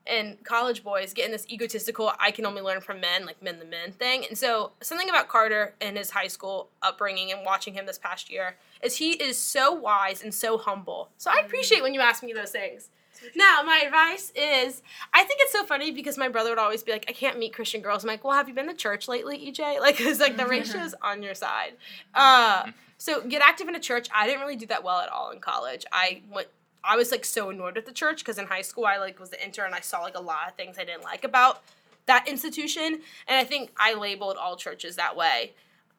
and 0.06 0.42
college 0.44 0.82
boys 0.82 1.12
get 1.12 1.26
in 1.26 1.32
this 1.32 1.47
egotistical. 1.49 2.12
I 2.18 2.30
can 2.30 2.47
only 2.47 2.62
learn 2.62 2.80
from 2.80 3.00
men, 3.00 3.26
like 3.26 3.42
men 3.42 3.59
the 3.59 3.64
men 3.64 3.92
thing. 3.92 4.25
And 4.28 4.37
so 4.37 4.73
something 4.80 5.09
about 5.09 5.28
Carter 5.28 5.75
and 5.80 5.97
his 5.97 6.11
high 6.11 6.28
school 6.28 6.68
upbringing 6.82 7.32
and 7.32 7.44
watching 7.44 7.75
him 7.75 7.87
this 7.87 7.99
past 7.99 8.30
year 8.30 8.56
is 8.82 8.97
he 8.97 9.12
is 9.12 9.37
so 9.37 9.73
wise 9.73 10.23
and 10.23 10.32
so 10.32 10.59
humble. 10.59 11.11
So 11.16 11.30
I 11.30 11.37
mm-hmm. 11.37 11.47
appreciate 11.47 11.82
when 11.82 11.94
you 11.94 12.00
ask 12.00 12.23
me 12.23 12.32
those 12.32 12.50
things. 12.50 12.88
Now, 13.35 13.62
my 13.65 13.83
advice 13.85 14.33
is 14.35 14.83
I 15.12 15.25
think 15.25 15.41
it's 15.43 15.53
so 15.53 15.65
funny 15.65 15.91
because 15.91 16.17
my 16.19 16.29
brother 16.29 16.50
would 16.50 16.59
always 16.59 16.83
be 16.83 16.93
like, 16.93 17.05
I 17.09 17.12
can't 17.12 17.39
meet 17.39 17.53
Christian 17.55 17.81
girls. 17.81 18.05
I'm 18.05 18.09
like, 18.09 18.25
well, 18.25 18.35
have 18.35 18.49
you 18.49 18.55
been 18.55 18.69
to 18.69 18.75
church 18.75 19.09
lately, 19.09 19.39
EJ? 19.50 19.81
Like, 19.81 20.00
it's 20.00 20.21
like 20.21 20.37
the 20.37 20.47
ratio's 20.47 20.95
on 21.03 21.23
your 21.23 21.35
side. 21.35 21.73
Uh, 22.15 22.71
so 22.99 23.23
get 23.23 23.43
active 23.43 23.67
in 23.69 23.75
a 23.75 23.81
church. 23.81 24.09
I 24.15 24.27
didn't 24.27 24.41
really 24.41 24.57
do 24.57 24.67
that 24.67 24.85
well 24.85 25.00
at 25.00 25.09
all 25.09 25.31
in 25.31 25.41
college. 25.41 25.85
I 25.93 26.23
went. 26.31 26.49
I 26.83 26.97
was 26.97 27.11
like 27.11 27.25
so 27.25 27.50
annoyed 27.50 27.77
with 27.77 27.87
the 27.87 27.93
church 27.93 28.19
because 28.19 28.39
in 28.39 28.47
high 28.47 28.62
school 28.62 28.87
I 28.87 28.97
like 28.97 29.21
was 29.21 29.31
the 29.31 29.43
intern. 29.45 29.67
and 29.67 29.75
I 29.75 29.81
saw 29.81 30.00
like 30.00 30.17
a 30.17 30.21
lot 30.21 30.49
of 30.49 30.55
things 30.55 30.79
I 30.79 30.85
didn't 30.85 31.03
like 31.03 31.25
about 31.25 31.62
that 32.07 32.27
institution, 32.27 33.00
and 33.29 33.37
I 33.37 33.45
think 33.45 33.71
I 33.77 33.95
labeled 33.95 34.37
all 34.37 34.57
churches 34.57 34.97
that 34.97 35.15
way. 35.17 35.53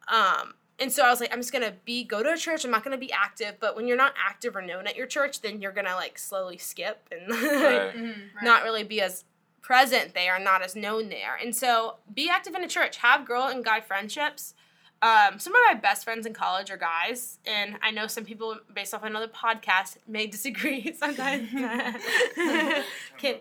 Um, 0.07 0.53
and 0.81 0.91
so 0.91 1.03
I 1.05 1.09
was 1.09 1.21
like, 1.21 1.31
I'm 1.31 1.39
just 1.39 1.53
gonna 1.53 1.73
be 1.85 2.03
go 2.03 2.21
to 2.23 2.33
a 2.33 2.37
church. 2.37 2.65
I'm 2.65 2.71
not 2.71 2.83
gonna 2.83 2.97
be 2.97 3.11
active. 3.13 3.55
But 3.61 3.75
when 3.77 3.87
you're 3.87 3.95
not 3.95 4.13
active 4.21 4.55
or 4.55 4.61
known 4.61 4.87
at 4.87 4.95
your 4.97 5.07
church, 5.07 5.39
then 5.41 5.61
you're 5.61 5.71
gonna 5.71 5.95
like 5.95 6.17
slowly 6.17 6.57
skip 6.57 7.07
and 7.11 7.29
Right. 7.31 7.93
not 8.41 8.63
really 8.63 8.83
be 8.83 8.99
as 9.01 9.23
present 9.61 10.13
there, 10.15 10.37
not 10.39 10.61
as 10.61 10.75
known 10.75 11.07
there. 11.09 11.37
And 11.41 11.55
so 11.55 11.97
be 12.13 12.27
active 12.29 12.55
in 12.55 12.63
a 12.63 12.67
church. 12.67 12.97
Have 12.97 13.25
girl 13.25 13.43
and 13.43 13.63
guy 13.63 13.79
friendships. 13.79 14.55
Um, 15.03 15.39
some 15.39 15.53
of 15.55 15.61
my 15.67 15.73
best 15.79 16.03
friends 16.03 16.27
in 16.27 16.33
college 16.33 16.69
are 16.69 16.77
guys, 16.77 17.39
and 17.47 17.75
I 17.81 17.89
know 17.89 18.05
some 18.05 18.23
people, 18.23 18.59
based 18.71 18.93
off 18.93 19.03
another 19.03 19.27
podcast, 19.27 19.97
may 20.07 20.27
disagree 20.35 20.93
sometimes. 20.99 21.49
can, 23.17 23.35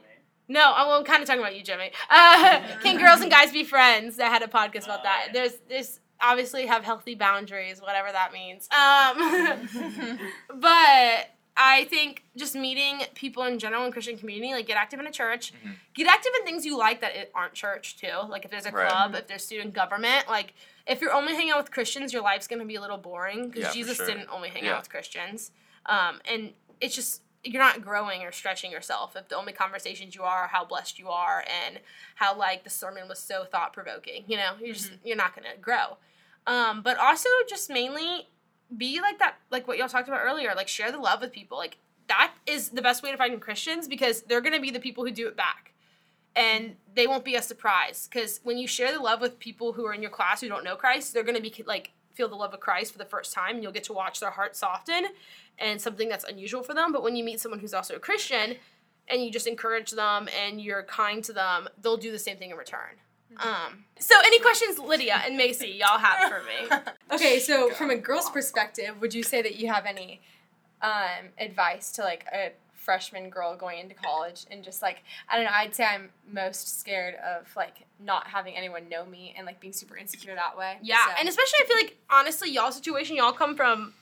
no, 0.48 0.72
I'm 0.74 1.04
kind 1.04 1.22
of 1.22 1.26
talking 1.28 1.42
about 1.42 1.54
you, 1.56 1.62
Jimmy. 1.62 1.92
Uh, 2.08 2.60
can 2.82 2.98
girls 2.98 3.20
and 3.20 3.30
guys 3.30 3.52
be 3.52 3.64
friends? 3.64 4.18
I 4.18 4.28
had 4.28 4.42
a 4.42 4.46
podcast 4.46 4.84
about 4.84 5.02
that. 5.02 5.28
There's, 5.34 5.52
there's 5.68 6.00
obviously 6.22 6.66
have 6.66 6.84
healthy 6.84 7.14
boundaries, 7.14 7.80
whatever 7.80 8.10
that 8.12 8.32
means. 8.32 8.68
Um, 8.70 10.18
but 10.60 11.30
I 11.56 11.84
think 11.90 12.24
just 12.36 12.54
meeting 12.54 13.02
people 13.14 13.44
in 13.44 13.58
general 13.58 13.84
in 13.84 13.92
Christian 13.92 14.16
community, 14.16 14.52
like 14.52 14.66
get 14.66 14.76
active 14.76 15.00
in 15.00 15.06
a 15.06 15.10
church, 15.10 15.52
Mhm. 15.52 15.74
get 15.94 16.06
active 16.06 16.32
in 16.38 16.46
things 16.46 16.64
you 16.64 16.76
like 16.78 17.00
that 17.00 17.14
it 17.14 17.30
aren't 17.34 17.54
church 17.54 17.96
too. 17.98 18.12
Like 18.28 18.44
if 18.44 18.50
there's 18.50 18.66
a 18.66 18.70
Right. 18.70 18.88
club, 18.88 19.14
if 19.14 19.26
there's 19.26 19.44
student 19.44 19.74
government, 19.74 20.28
like 20.28 20.54
if 20.86 21.00
you're 21.00 21.12
only 21.12 21.34
hanging 21.34 21.50
out 21.52 21.58
with 21.58 21.70
Christians, 21.70 22.12
your 22.12 22.22
life's 22.22 22.46
gonna 22.46 22.64
be 22.64 22.76
a 22.76 22.80
little 22.80 22.98
boring 22.98 23.48
because 23.48 23.64
Yeah, 23.64 23.72
Jesus 23.72 23.96
sure. 23.98 24.06
didn't 24.06 24.28
only 24.30 24.48
hang 24.48 24.64
Yeah. 24.64 24.72
out 24.74 24.80
with 24.82 24.90
Christians. 24.90 25.50
Um, 25.86 26.20
and 26.24 26.54
it's 26.80 26.94
just 26.94 27.22
you're 27.42 27.62
not 27.62 27.80
growing 27.80 28.22
or 28.22 28.30
stretching 28.32 28.70
yourself 28.70 29.16
if 29.16 29.28
the 29.28 29.34
only 29.34 29.52
conversations 29.54 30.14
you 30.14 30.22
are 30.22 30.42
are 30.42 30.48
how 30.48 30.62
blessed 30.62 30.98
you 30.98 31.08
are 31.08 31.42
and 31.64 31.80
how 32.16 32.34
like 32.34 32.64
the 32.64 32.70
sermon 32.70 33.08
was 33.08 33.18
so 33.18 33.44
thought 33.44 33.72
provoking. 33.72 34.24
You 34.26 34.36
know, 34.36 34.56
you're 34.60 34.74
just 34.74 34.92
you're 35.04 35.16
not 35.16 35.34
gonna 35.34 35.56
grow. 35.56 35.96
Um, 36.46 36.82
but 36.82 36.98
also 36.98 37.28
just 37.48 37.70
mainly 37.70 38.28
be 38.76 39.00
like 39.00 39.18
that, 39.18 39.36
like 39.50 39.68
what 39.68 39.78
y'all 39.78 39.88
talked 39.88 40.08
about 40.08 40.20
earlier. 40.24 40.52
Like 40.54 40.68
share 40.68 40.90
the 40.92 40.98
love 40.98 41.20
with 41.20 41.32
people. 41.32 41.58
Like 41.58 41.78
that 42.08 42.32
is 42.46 42.70
the 42.70 42.82
best 42.82 43.02
way 43.02 43.10
to 43.10 43.16
find 43.16 43.40
Christians 43.40 43.88
because 43.88 44.22
they're 44.22 44.40
gonna 44.40 44.60
be 44.60 44.70
the 44.70 44.80
people 44.80 45.04
who 45.04 45.10
do 45.10 45.28
it 45.28 45.36
back, 45.36 45.72
and 46.34 46.76
they 46.94 47.06
won't 47.06 47.24
be 47.24 47.34
a 47.34 47.42
surprise. 47.42 48.08
Because 48.10 48.40
when 48.42 48.58
you 48.58 48.66
share 48.66 48.92
the 48.92 49.00
love 49.00 49.20
with 49.20 49.38
people 49.38 49.72
who 49.72 49.86
are 49.86 49.94
in 49.94 50.02
your 50.02 50.10
class 50.10 50.40
who 50.40 50.48
don't 50.48 50.64
know 50.64 50.76
Christ, 50.76 51.12
they're 51.12 51.24
gonna 51.24 51.40
be 51.40 51.54
like 51.66 51.92
feel 52.14 52.28
the 52.28 52.34
love 52.34 52.52
of 52.52 52.60
Christ 52.60 52.92
for 52.92 52.98
the 52.98 53.04
first 53.04 53.32
time. 53.32 53.56
And 53.56 53.62
you'll 53.62 53.72
get 53.72 53.84
to 53.84 53.92
watch 53.92 54.20
their 54.20 54.30
heart 54.30 54.56
soften, 54.56 55.06
and 55.58 55.80
something 55.80 56.08
that's 56.08 56.24
unusual 56.24 56.62
for 56.62 56.74
them. 56.74 56.92
But 56.92 57.02
when 57.02 57.16
you 57.16 57.24
meet 57.24 57.40
someone 57.40 57.60
who's 57.60 57.74
also 57.74 57.96
a 57.96 58.00
Christian, 58.00 58.56
and 59.10 59.24
you 59.24 59.30
just 59.30 59.46
encourage 59.46 59.90
them 59.90 60.28
and 60.40 60.60
you're 60.60 60.84
kind 60.84 61.22
to 61.24 61.32
them, 61.32 61.68
they'll 61.82 61.96
do 61.96 62.12
the 62.12 62.18
same 62.18 62.36
thing 62.36 62.50
in 62.50 62.56
return. 62.56 62.96
Um, 63.38 63.84
so, 63.98 64.14
any 64.24 64.38
questions, 64.40 64.78
Lydia 64.78 65.20
and 65.24 65.36
Macy, 65.36 65.68
y'all 65.68 65.98
have 65.98 66.28
for 66.30 66.42
me? 66.42 66.82
Okay, 67.12 67.38
so 67.40 67.70
from 67.70 67.90
a 67.90 67.96
girl's 67.96 68.30
perspective, 68.30 69.00
would 69.00 69.12
you 69.14 69.22
say 69.24 69.42
that 69.42 69.56
you 69.56 69.66
have 69.68 69.84
any 69.84 70.20
um, 70.80 71.28
advice 71.38 71.90
to 71.92 72.02
like 72.02 72.24
a 72.32 72.52
freshman 72.74 73.28
girl 73.30 73.56
going 73.56 73.78
into 73.78 73.94
college 73.94 74.46
and 74.50 74.64
just 74.64 74.80
like 74.80 75.02
I 75.28 75.36
don't 75.36 75.44
know, 75.44 75.50
I'd 75.52 75.74
say 75.74 75.84
I'm 75.84 76.08
most 76.32 76.80
scared 76.80 77.16
of 77.16 77.54
like 77.56 77.84
not 78.02 78.26
having 78.28 78.56
anyone 78.56 78.88
know 78.88 79.04
me 79.04 79.34
and 79.36 79.44
like 79.44 79.60
being 79.60 79.72
super 79.72 79.96
insecure 79.96 80.34
that 80.34 80.56
way. 80.56 80.78
Yeah, 80.82 81.04
So- 81.06 81.12
and 81.18 81.28
especially 81.28 81.58
I 81.62 81.66
feel 81.66 81.76
like 81.78 81.96
honestly, 82.10 82.50
y'all 82.50 82.72
situation, 82.72 83.16
y'all 83.16 83.32
come 83.32 83.54
from 83.56 83.92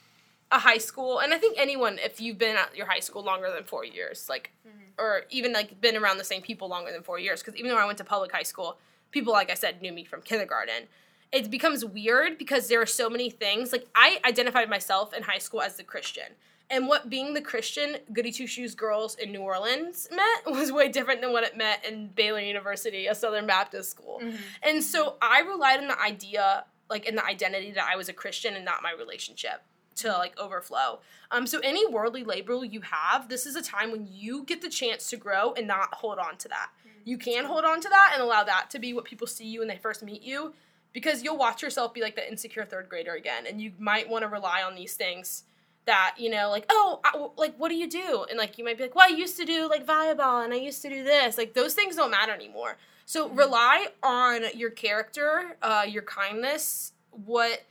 a 0.51 0.59
high 0.59 0.77
school, 0.77 1.19
and 1.19 1.33
I 1.33 1.37
think 1.37 1.57
anyone, 1.59 1.99
if 1.99 2.19
you've 2.21 2.37
been 2.37 2.55
at 2.57 2.75
your 2.75 2.87
high 2.87 3.01
school 3.01 3.23
longer 3.23 3.51
than 3.53 3.63
four 3.63 3.85
years, 3.85 4.27
like, 4.29 4.51
or 4.97 5.21
even 5.29 5.51
like 5.53 5.79
been 5.81 5.95
around 5.97 6.17
the 6.17 6.23
same 6.23 6.41
people 6.41 6.67
longer 6.69 6.91
than 6.91 7.03
four 7.03 7.19
years, 7.19 7.41
because 7.43 7.55
even 7.55 7.69
though 7.71 7.77
I 7.77 7.85
went 7.85 7.97
to 7.99 8.03
public 8.03 8.31
high 8.31 8.43
school, 8.43 8.77
people 9.11 9.33
like 9.33 9.49
I 9.49 9.55
said 9.55 9.81
knew 9.81 9.91
me 9.91 10.03
from 10.03 10.21
kindergarten. 10.21 10.87
It 11.31 11.51
becomes 11.51 11.85
weird 11.85 12.37
because 12.37 12.67
there 12.67 12.81
are 12.81 12.87
so 12.87 13.09
many 13.09 13.29
things. 13.29 13.71
Like 13.71 13.87
I 13.95 14.19
identified 14.25 14.69
myself 14.69 15.13
in 15.13 15.23
high 15.23 15.37
school 15.37 15.61
as 15.61 15.75
the 15.75 15.83
Christian. 15.83 16.33
And 16.71 16.87
what 16.87 17.09
being 17.09 17.33
the 17.33 17.41
Christian 17.41 17.97
goody 18.13 18.31
two 18.31 18.45
shoes 18.45 18.75
girls 18.75 19.15
in 19.15 19.31
New 19.31 19.41
Orleans 19.41 20.07
meant 20.11 20.45
was 20.57 20.71
way 20.71 20.87
different 20.87 21.21
than 21.21 21.31
what 21.31 21.43
it 21.43 21.57
meant 21.57 21.83
in 21.83 22.07
Baylor 22.07 22.39
University, 22.39 23.07
a 23.07 23.15
Southern 23.15 23.47
Baptist 23.47 23.89
school. 23.89 24.21
And 24.61 24.83
so 24.83 25.15
I 25.21 25.41
relied 25.41 25.79
on 25.79 25.87
the 25.87 25.99
idea, 25.99 26.65
like 26.89 27.05
in 27.07 27.15
the 27.15 27.25
identity 27.25 27.71
that 27.71 27.87
I 27.91 27.95
was 27.95 28.09
a 28.09 28.13
Christian 28.13 28.55
and 28.55 28.63
not 28.63 28.83
my 28.83 28.91
relationship 28.91 29.63
to 29.97 30.11
like 30.13 30.37
overflow. 30.39 30.99
Um, 31.31 31.45
so 31.45 31.59
any 31.59 31.87
worldly 31.87 32.23
label 32.23 32.63
you 32.63 32.81
have, 32.81 33.29
this 33.29 33.45
is 33.45 33.55
a 33.55 33.61
time 33.61 33.91
when 33.91 34.07
you 34.09 34.43
get 34.43 34.61
the 34.61 34.69
chance 34.69 35.09
to 35.09 35.17
grow 35.17 35.53
and 35.53 35.67
not 35.67 35.95
hold 35.95 36.17
on 36.19 36.37
to 36.37 36.47
that. 36.49 36.69
You 37.05 37.17
can 37.17 37.45
hold 37.45 37.65
on 37.65 37.81
to 37.81 37.89
that 37.89 38.11
and 38.13 38.21
allow 38.21 38.43
that 38.43 38.69
to 38.71 38.79
be 38.79 38.93
what 38.93 39.05
people 39.05 39.27
see 39.27 39.45
you 39.47 39.59
when 39.59 39.67
they 39.67 39.77
first 39.77 40.03
meet 40.03 40.21
you, 40.21 40.53
because 40.93 41.23
you'll 41.23 41.37
watch 41.37 41.61
yourself 41.61 41.93
be 41.93 42.01
like 42.01 42.15
the 42.15 42.27
insecure 42.29 42.65
third 42.65 42.89
grader 42.89 43.13
again, 43.13 43.45
and 43.47 43.61
you 43.61 43.73
might 43.79 44.09
want 44.09 44.23
to 44.23 44.27
rely 44.27 44.61
on 44.63 44.75
these 44.75 44.95
things 44.95 45.43
that 45.85 46.15
you 46.19 46.29
know 46.29 46.49
like 46.51 46.65
oh 46.69 46.99
I, 47.03 47.17
like 47.37 47.55
what 47.57 47.69
do 47.69 47.75
you 47.75 47.89
do? 47.89 48.25
And 48.29 48.37
like 48.37 48.57
you 48.57 48.63
might 48.65 48.77
be 48.77 48.83
like 48.83 48.93
well 48.95 49.07
i 49.09 49.15
used 49.15 49.37
to 49.37 49.45
do 49.45 49.67
like 49.67 49.87
volleyball 49.87 50.43
and 50.43 50.53
i 50.53 50.57
used 50.57 50.81
to 50.83 50.89
do 50.89 51.03
this. 51.03 51.37
Like 51.37 51.53
those 51.53 51.73
things 51.73 51.95
don't 51.95 52.11
matter 52.11 52.33
anymore. 52.33 52.77
So 53.05 53.29
rely 53.29 53.87
on 54.03 54.43
your 54.55 54.69
character 54.69 55.57
uh, 55.63 55.85
your 55.87 56.03
kindness 56.03 56.93
what 57.25 57.63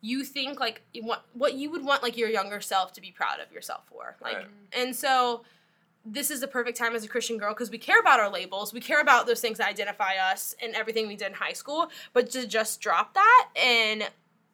you 0.00 0.24
think 0.24 0.58
like 0.60 0.82
what 1.02 1.26
what 1.34 1.54
you 1.54 1.70
would 1.70 1.84
want 1.84 2.02
like 2.02 2.16
your 2.16 2.28
younger 2.30 2.60
self 2.62 2.92
to 2.94 3.00
be 3.00 3.10
proud 3.10 3.40
of 3.40 3.52
yourself 3.52 3.82
for 3.90 4.16
like 4.22 4.36
Right. 4.36 4.46
and 4.72 4.94
so 4.96 5.42
this 6.06 6.30
is 6.30 6.40
the 6.40 6.46
perfect 6.46 6.78
time 6.78 6.94
as 6.94 7.04
a 7.04 7.08
christian 7.08 7.36
girl 7.36 7.52
because 7.52 7.70
we 7.70 7.78
care 7.78 8.00
about 8.00 8.20
our 8.20 8.30
labels. 8.30 8.72
We 8.72 8.80
care 8.80 9.00
about 9.00 9.26
those 9.26 9.40
things 9.40 9.58
that 9.58 9.68
identify 9.68 10.14
us 10.16 10.54
and 10.62 10.74
everything 10.74 11.08
we 11.08 11.16
did 11.16 11.28
in 11.28 11.34
high 11.34 11.52
school. 11.52 11.90
But 12.12 12.30
to 12.30 12.46
just 12.46 12.80
drop 12.80 13.14
that 13.14 13.48
and 13.56 14.08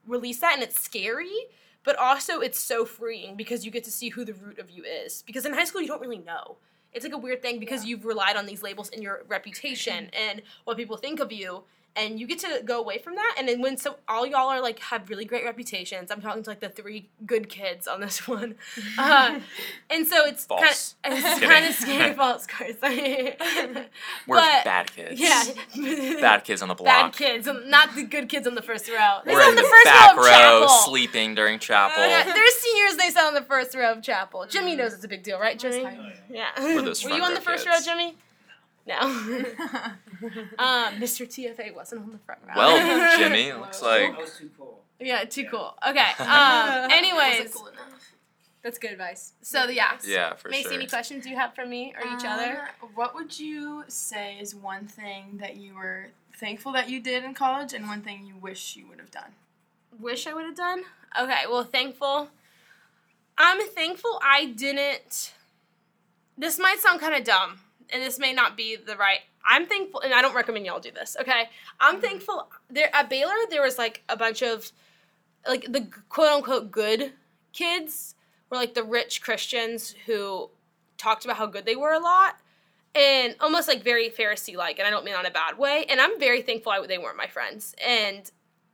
release 0.07 0.41
that 0.41 0.55
and 0.55 0.63
it's 0.63 0.81
scary 0.81 1.47
but 1.85 1.97
also 1.97 2.41
it's 2.41 2.59
so 2.59 2.85
freeing 2.85 3.37
because 3.37 3.65
you 3.65 3.71
get 3.71 3.85
to 3.85 3.91
see 3.91 4.11
who 4.11 4.25
the 4.25 4.35
root 4.35 4.59
of 4.59 4.71
you 4.71 4.85
is. 4.85 5.23
Because 5.27 5.45
in 5.45 5.53
high 5.53 5.65
school 5.65 5.81
you 5.81 5.89
don't 5.89 6.01
really 6.01 6.19
know. 6.19 6.57
It's 6.93 7.05
like 7.05 7.15
a 7.15 7.19
weird 7.19 7.43
thing 7.43 7.59
because 7.59 7.85
you've 7.85 8.05
relied 8.05 8.37
on 8.37 8.47
these 8.47 8.63
labels 8.63 8.91
and 8.91 9.03
your 9.03 9.23
reputation. 9.29 10.11
And 10.19 10.43
what 10.65 10.77
people 10.77 10.97
think 10.97 11.21
of 11.21 11.33
you 11.33 11.65
and 11.95 12.19
you 12.19 12.27
get 12.27 12.39
to 12.39 12.63
go 12.65 12.79
away 12.81 12.97
from 12.99 13.15
that 13.17 13.35
and 13.39 13.47
then 13.49 13.61
when 13.61 13.77
so 13.77 13.97
all 14.09 14.27
y'all 14.27 14.49
are 14.49 14.61
like 14.63 14.79
have 14.79 15.09
really 15.11 15.25
great 15.27 15.45
reputations 15.45 16.11
i'm 16.11 16.21
talking 16.23 16.43
to 16.43 16.49
like 16.49 16.61
the 16.61 16.69
three 16.69 17.09
good 17.27 17.49
kids 17.51 17.87
on 17.87 18.01
this 18.01 18.27
one 18.29 18.55
uh, 18.99 19.39
and 19.91 20.07
so 20.07 20.25
it's 20.25 20.47
kind 20.47 20.63
of 20.63 20.69
False. 20.71 20.95
it's 21.05 21.23
Kidding. 21.35 21.49
kind 21.49 21.65
of 21.67 21.75
scary 21.75 22.13
false 22.15 22.47
cards 22.47 22.79
We're 22.83 23.87
But- 24.37 24.65
bad 24.65 24.91
kids. 24.95 25.21
yeah 25.21 25.45
Bad 26.21 26.45
kids 26.45 26.63
on 26.63 26.69
the 26.69 26.75
block. 26.75 26.87
bad 26.87 27.13
kids 27.17 27.47
um, 27.49 27.69
not 27.69 27.95
the 27.95 28.05
good 28.05 28.29
kids 28.29 28.47
on 28.47 28.55
the 28.55 28.63
first 28.63 28.89
row 28.89 29.19
they 29.25 29.33
We're 29.35 29.41
sit 29.43 29.51
in 29.51 29.57
the, 29.57 29.63
the, 29.63 29.69
first 29.69 29.85
back 29.85 30.17
row 30.17 30.23
of 30.23 30.27
row, 30.27 30.61
chapel 30.63 30.69
sleeping 30.69 31.35
during 31.35 31.59
chapel. 31.59 32.05
yeah, 32.07 32.25
they're 32.25 32.51
seniors. 32.51 32.97
They 32.97 33.11
sat 33.11 33.27
on 33.27 33.35
the 33.35 33.43
first 33.43 33.75
row 33.75 33.93
of 33.93 34.03
chapel. 34.03 34.47
Jimmy 34.49 34.77
knows 34.77 34.93
it's 34.95 35.05
a 35.05 35.09
big 35.09 35.23
deal, 35.23 35.39
right, 35.39 35.59
Jimmy? 35.59 35.85
high. 35.85 36.13
Yeah. 36.31 36.47
We're 36.59 36.83
those 36.83 37.05
Were 37.05 37.11
you 37.11 37.17
front 37.19 37.31
on 37.31 37.35
the 37.35 37.41
row 37.41 37.45
first 37.57 37.67
kids. 37.67 37.87
row, 37.87 37.93
Jimmy? 37.93 38.17
No. 38.87 38.99
um, 40.59 40.95
Mr. 40.99 41.27
TFA 41.27 41.75
wasn't 41.75 42.03
on 42.03 42.11
the 42.11 42.19
front 42.19 42.41
row. 42.47 42.55
Well, 42.57 43.19
Jimmy, 43.19 43.53
looks 43.61 43.81
like 43.83 44.11
That 44.13 44.19
was 44.21 44.37
too 44.37 44.51
cool. 44.59 44.83
yeah, 44.99 45.25
too 45.25 45.47
cool. 45.51 45.75
Okay. 45.89 46.11
Um, 46.19 46.91
anyways, 46.91 47.55
cool. 47.55 47.71
That's 48.63 48.79
good 48.79 48.93
advice. 48.93 49.33
so 49.43 49.65
yeah. 49.69 49.99
yeah, 50.07 50.35
for 50.35 50.49
Macy, 50.49 50.63
sure. 50.65 50.73
any 50.75 50.87
questions 50.87 51.27
you 51.27 51.37
have 51.37 51.55
for 51.55 51.67
me 51.67 51.95
or 51.97 52.03
each 52.17 52.25
other? 52.25 52.69
Um, 52.83 52.89
What 52.95 53.15
would 53.15 53.39
you 53.39 53.85
say 53.89 54.39
is 54.41 54.55
one 54.55 54.87
thing 54.87 55.39
that 55.41 55.57
you 55.57 55.75
were 55.75 56.09
thankful 56.37 56.73
that 56.73 56.89
you 56.89 57.01
did 57.01 57.25
in 57.25 57.35
college, 57.35 57.73
and 57.75 57.87
one 57.89 58.03
thing 58.03 58.25
you 58.25 58.37
wish 58.37 58.77
you 58.77 58.87
would 58.89 58.99
have 59.01 59.11
done? 59.11 59.33
Wish 59.99 60.27
I 60.27 60.35
would 60.35 60.45
have 60.45 60.57
done. 60.57 60.83
Okay. 61.21 61.43
Well, 61.49 61.65
thankful. 61.65 62.29
I'm 63.39 63.67
thankful 63.69 64.21
I 64.23 64.47
didn't. 64.47 65.33
This 66.39 66.59
might 66.59 66.79
sound 66.79 67.01
kind 67.01 67.15
of 67.15 67.25
dumb, 67.25 67.61
and 67.93 68.03
this 68.03 68.19
may 68.19 68.33
not 68.33 68.57
be 68.57 68.77
the 68.77 68.97
right. 68.97 69.21
I'm 69.45 69.67
thankful, 69.67 70.01
and 70.01 70.15
I 70.15 70.23
don't 70.23 70.35
recommend 70.35 70.67
y'all 70.67 70.81
do 70.81 70.91
this. 70.91 71.17
Okay, 71.21 71.49
I'm 71.81 71.95
mm-hmm. 71.95 72.05
thankful. 72.05 72.49
There 72.71 72.95
at 72.95 73.11
Baylor, 73.11 73.35
there 73.51 73.63
was 73.63 73.79
like 73.79 74.03
a 74.09 74.17
bunch 74.17 74.43
of, 74.43 74.71
like 75.47 75.71
the 75.71 75.89
quote 76.09 76.33
unquote 76.33 76.71
good 76.71 77.13
kids 77.53 78.15
were 78.51 78.57
like 78.57 78.75
the 78.75 78.85
rich 78.85 79.23
Christians 79.23 79.95
who 80.07 80.51
talked 80.97 81.25
about 81.25 81.37
how 81.37 81.47
good 81.47 81.67
they 81.67 81.77
were 81.77 81.93
a 81.93 81.99
lot, 81.99 82.37
and 82.95 83.35
almost 83.41 83.69
like 83.69 83.83
very 83.83 84.11
Pharisee 84.11 84.57
like, 84.57 84.79
and 84.79 84.87
I 84.87 84.91
don't 84.91 85.05
mean 85.05 85.15
on 85.15 85.27
a 85.27 85.31
bad 85.31 85.59
way. 85.59 85.87
And 85.89 86.01
I'm 86.01 86.19
very 86.19 86.43
thankful 86.43 86.73
I, 86.73 86.87
they 86.87 86.99
weren't 86.99 87.17
my 87.17 87.27
friends, 87.27 87.75
and 87.85 88.31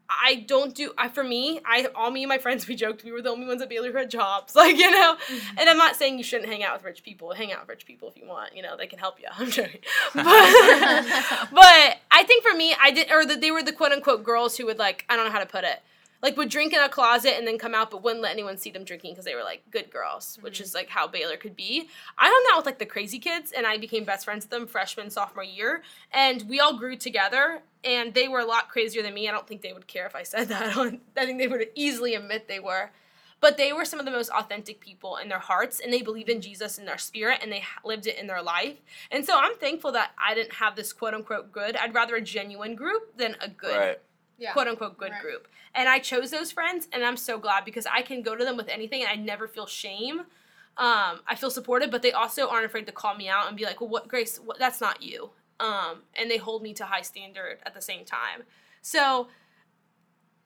I 0.08 0.44
don't 0.46 0.74
do 0.74 0.92
I 0.96 1.08
for 1.08 1.22
me, 1.22 1.60
I 1.64 1.86
all 1.94 2.10
me 2.10 2.22
and 2.22 2.28
my 2.28 2.38
friends 2.38 2.66
we 2.68 2.74
joked 2.74 3.04
we 3.04 3.12
were 3.12 3.22
the 3.22 3.30
only 3.30 3.46
ones 3.46 3.62
at 3.62 3.68
Baylor 3.68 3.92
who 3.92 3.98
had 3.98 4.10
jobs. 4.10 4.54
Like, 4.58 4.76
you 4.76 4.90
know. 4.90 5.16
Mm-hmm. 5.28 5.58
And 5.58 5.68
I'm 5.68 5.78
not 5.78 5.94
saying 5.94 6.18
you 6.18 6.24
shouldn't 6.24 6.48
hang 6.48 6.64
out 6.64 6.74
with 6.74 6.84
rich 6.84 7.04
people. 7.04 7.32
Hang 7.32 7.52
out 7.52 7.60
with 7.60 7.68
rich 7.68 7.86
people 7.86 8.08
if 8.08 8.16
you 8.16 8.26
want, 8.26 8.56
you 8.56 8.62
know, 8.62 8.76
they 8.76 8.88
can 8.88 8.98
help 8.98 9.20
you. 9.20 9.28
I'm 9.38 9.50
joking. 9.50 9.80
But, 10.14 10.24
but 10.24 11.98
I 12.10 12.24
think 12.26 12.42
for 12.42 12.56
me, 12.56 12.74
I 12.80 12.90
did 12.90 13.10
or 13.12 13.24
that 13.24 13.40
they 13.40 13.52
were 13.52 13.62
the 13.62 13.72
quote 13.72 13.92
unquote 13.92 14.24
girls 14.24 14.56
who 14.56 14.66
would 14.66 14.78
like 14.78 15.04
I 15.08 15.16
don't 15.16 15.26
know 15.26 15.30
how 15.30 15.38
to 15.38 15.46
put 15.46 15.64
it. 15.64 15.80
Like 16.20 16.36
would 16.36 16.48
drink 16.48 16.72
in 16.72 16.80
a 16.80 16.88
closet 16.88 17.34
and 17.36 17.46
then 17.46 17.58
come 17.58 17.74
out 17.74 17.90
but 17.90 18.02
wouldn't 18.02 18.22
let 18.22 18.32
anyone 18.32 18.56
see 18.56 18.70
them 18.70 18.84
drinking 18.84 19.12
because 19.12 19.24
they 19.24 19.34
were 19.34 19.44
like 19.44 19.62
good 19.70 19.90
girls, 19.90 20.38
which 20.40 20.54
mm-hmm. 20.54 20.64
is 20.64 20.74
like 20.74 20.88
how 20.88 21.06
Baylor 21.06 21.36
could 21.36 21.54
be. 21.54 21.88
I 22.16 22.26
hung 22.26 22.44
out 22.52 22.58
with 22.58 22.66
like 22.66 22.78
the 22.78 22.86
crazy 22.86 23.18
kids 23.18 23.52
and 23.52 23.66
I 23.66 23.78
became 23.78 24.04
best 24.04 24.24
friends 24.24 24.44
with 24.44 24.50
them 24.50 24.66
freshman, 24.66 25.10
sophomore 25.10 25.44
year. 25.44 25.82
And 26.12 26.42
we 26.48 26.58
all 26.60 26.76
grew 26.76 26.96
together 26.96 27.62
and 27.84 28.14
they 28.14 28.26
were 28.26 28.40
a 28.40 28.46
lot 28.46 28.68
crazier 28.68 29.02
than 29.02 29.14
me. 29.14 29.28
I 29.28 29.32
don't 29.32 29.46
think 29.46 29.62
they 29.62 29.72
would 29.72 29.86
care 29.86 30.06
if 30.06 30.16
I 30.16 30.24
said 30.24 30.48
that. 30.48 30.76
I 30.76 31.26
think 31.26 31.38
they 31.38 31.46
would 31.46 31.68
easily 31.74 32.14
admit 32.14 32.48
they 32.48 32.60
were. 32.60 32.90
But 33.40 33.56
they 33.56 33.72
were 33.72 33.84
some 33.84 34.00
of 34.00 34.04
the 34.04 34.10
most 34.10 34.30
authentic 34.30 34.80
people 34.80 35.16
in 35.16 35.28
their 35.28 35.38
hearts 35.38 35.78
and 35.78 35.92
they 35.92 36.02
believed 36.02 36.28
in 36.28 36.40
Jesus 36.40 36.76
in 36.76 36.86
their 36.86 36.98
spirit 36.98 37.38
and 37.40 37.52
they 37.52 37.62
lived 37.84 38.08
it 38.08 38.18
in 38.18 38.26
their 38.26 38.42
life. 38.42 38.78
And 39.12 39.24
so 39.24 39.38
I'm 39.38 39.56
thankful 39.56 39.92
that 39.92 40.10
I 40.18 40.34
didn't 40.34 40.54
have 40.54 40.74
this 40.74 40.92
quote 40.92 41.14
unquote 41.14 41.52
good. 41.52 41.76
I'd 41.76 41.94
rather 41.94 42.16
a 42.16 42.20
genuine 42.20 42.74
group 42.74 43.16
than 43.16 43.36
a 43.40 43.48
good 43.48 43.76
Right. 43.76 43.98
Yeah. 44.38 44.52
quote 44.52 44.68
unquote 44.68 44.96
good 44.96 45.10
Right. 45.12 45.20
group. 45.22 45.48
And 45.74 45.88
I 45.88 45.98
chose 45.98 46.30
those 46.30 46.50
friends, 46.52 46.88
and 46.92 47.04
I'm 47.04 47.16
so 47.16 47.38
glad 47.38 47.64
because 47.64 47.86
I 47.86 48.02
can 48.02 48.22
go 48.22 48.34
to 48.36 48.44
them 48.44 48.56
with 48.56 48.68
anything, 48.68 49.02
and 49.02 49.10
I 49.10 49.16
never 49.16 49.46
feel 49.48 49.66
shame. 49.66 50.20
Um, 50.76 51.20
I 51.26 51.34
feel 51.36 51.50
supported, 51.50 51.90
but 51.90 52.02
they 52.02 52.12
also 52.12 52.48
aren't 52.48 52.64
afraid 52.64 52.86
to 52.86 52.92
call 52.92 53.16
me 53.16 53.28
out 53.28 53.48
and 53.48 53.56
be 53.56 53.64
like, 53.64 53.80
"Well, 53.80 53.90
what, 53.90 54.06
Grace? 54.08 54.38
What, 54.38 54.58
that's 54.58 54.80
not 54.80 55.02
you." 55.02 55.30
Um, 55.60 56.04
and 56.14 56.30
they 56.30 56.36
hold 56.36 56.62
me 56.62 56.72
to 56.74 56.84
high 56.84 57.02
standard 57.02 57.58
at 57.66 57.74
the 57.74 57.80
same 57.80 58.04
time. 58.04 58.44
So 58.80 59.28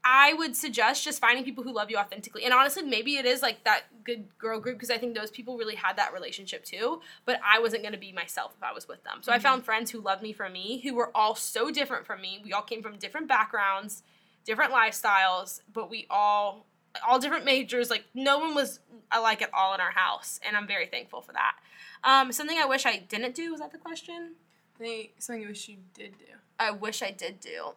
I 0.05 0.33
would 0.33 0.57
suggest 0.57 1.05
just 1.05 1.21
finding 1.21 1.45
people 1.45 1.63
who 1.63 1.73
love 1.73 1.91
you 1.91 1.97
authentically. 1.97 2.45
And 2.45 2.53
honestly, 2.53 2.83
maybe 2.83 3.17
it 3.17 3.25
is 3.25 3.41
like 3.41 3.63
that 3.65 3.83
good 4.05 4.37
girl 4.37 4.59
group 4.59 4.77
because 4.77 4.91
I 4.91 4.99
think 4.99 5.15
those 5.15 5.31
people 5.31 5.57
really 5.57 5.77
had 5.77 5.97
that 5.97 6.13
relationship 6.13 6.65
too. 6.65 7.01
But 7.25 7.41
I 7.45 7.61
wasn't 7.61 7.83
going 7.83 7.93
to 7.93 7.99
be 7.99 8.13
myself 8.13 8.53
if 8.57 8.63
I 8.63 8.73
was 8.73 8.89
with 8.89 9.05
them. 9.05 9.19
So 9.23 9.33
I 9.33 9.39
found 9.39 9.65
friends 9.65 9.93
who 9.93 10.01
loved 10.01 10.23
me 10.23 10.33
for 10.33 10.49
me, 10.49 10.81
who 10.81 10.95
were 10.95 11.11
all 11.15 11.37
so 11.37 11.71
different 11.71 12.05
from 12.05 12.21
me. 12.21 12.41
We 12.45 12.53
all 12.53 12.63
came 12.63 12.83
from 12.83 12.97
different 12.97 13.29
backgrounds, 13.29 14.03
different 14.45 14.73
lifestyles, 14.73 15.61
but 15.73 15.89
we 15.89 16.07
all 16.11 16.67
all 17.07 17.19
different 17.21 17.45
majors. 17.45 17.89
Like 17.89 18.05
no 18.13 18.39
one 18.39 18.55
was 18.57 18.81
alike 19.13 19.41
at 19.41 19.51
all 19.55 19.73
in 19.75 19.81
our 19.81 19.93
house, 19.93 20.41
and 20.47 20.57
I'm 20.57 20.67
very 20.67 20.87
thankful 20.87 21.23
for 21.23 21.33
that. 21.33 21.57
Um, 22.05 22.33
something 22.33 22.59
I 22.59 22.67
wish 22.67 22.87
I 22.87 22.99
didn't 22.99 23.35
do 23.37 23.53
was 23.53 23.61
that 23.61 23.71
the 23.71 23.79
question? 23.79 24.35
I 24.77 24.79
think 24.79 25.13
something 25.19 25.43
you 25.43 25.49
wish 25.49 25.69
you 25.69 25.77
did 25.95 26.19
do. 26.19 26.25
I 26.59 26.73
wish 26.73 27.03
I 27.03 27.13
did 27.13 27.39
do. 27.41 27.75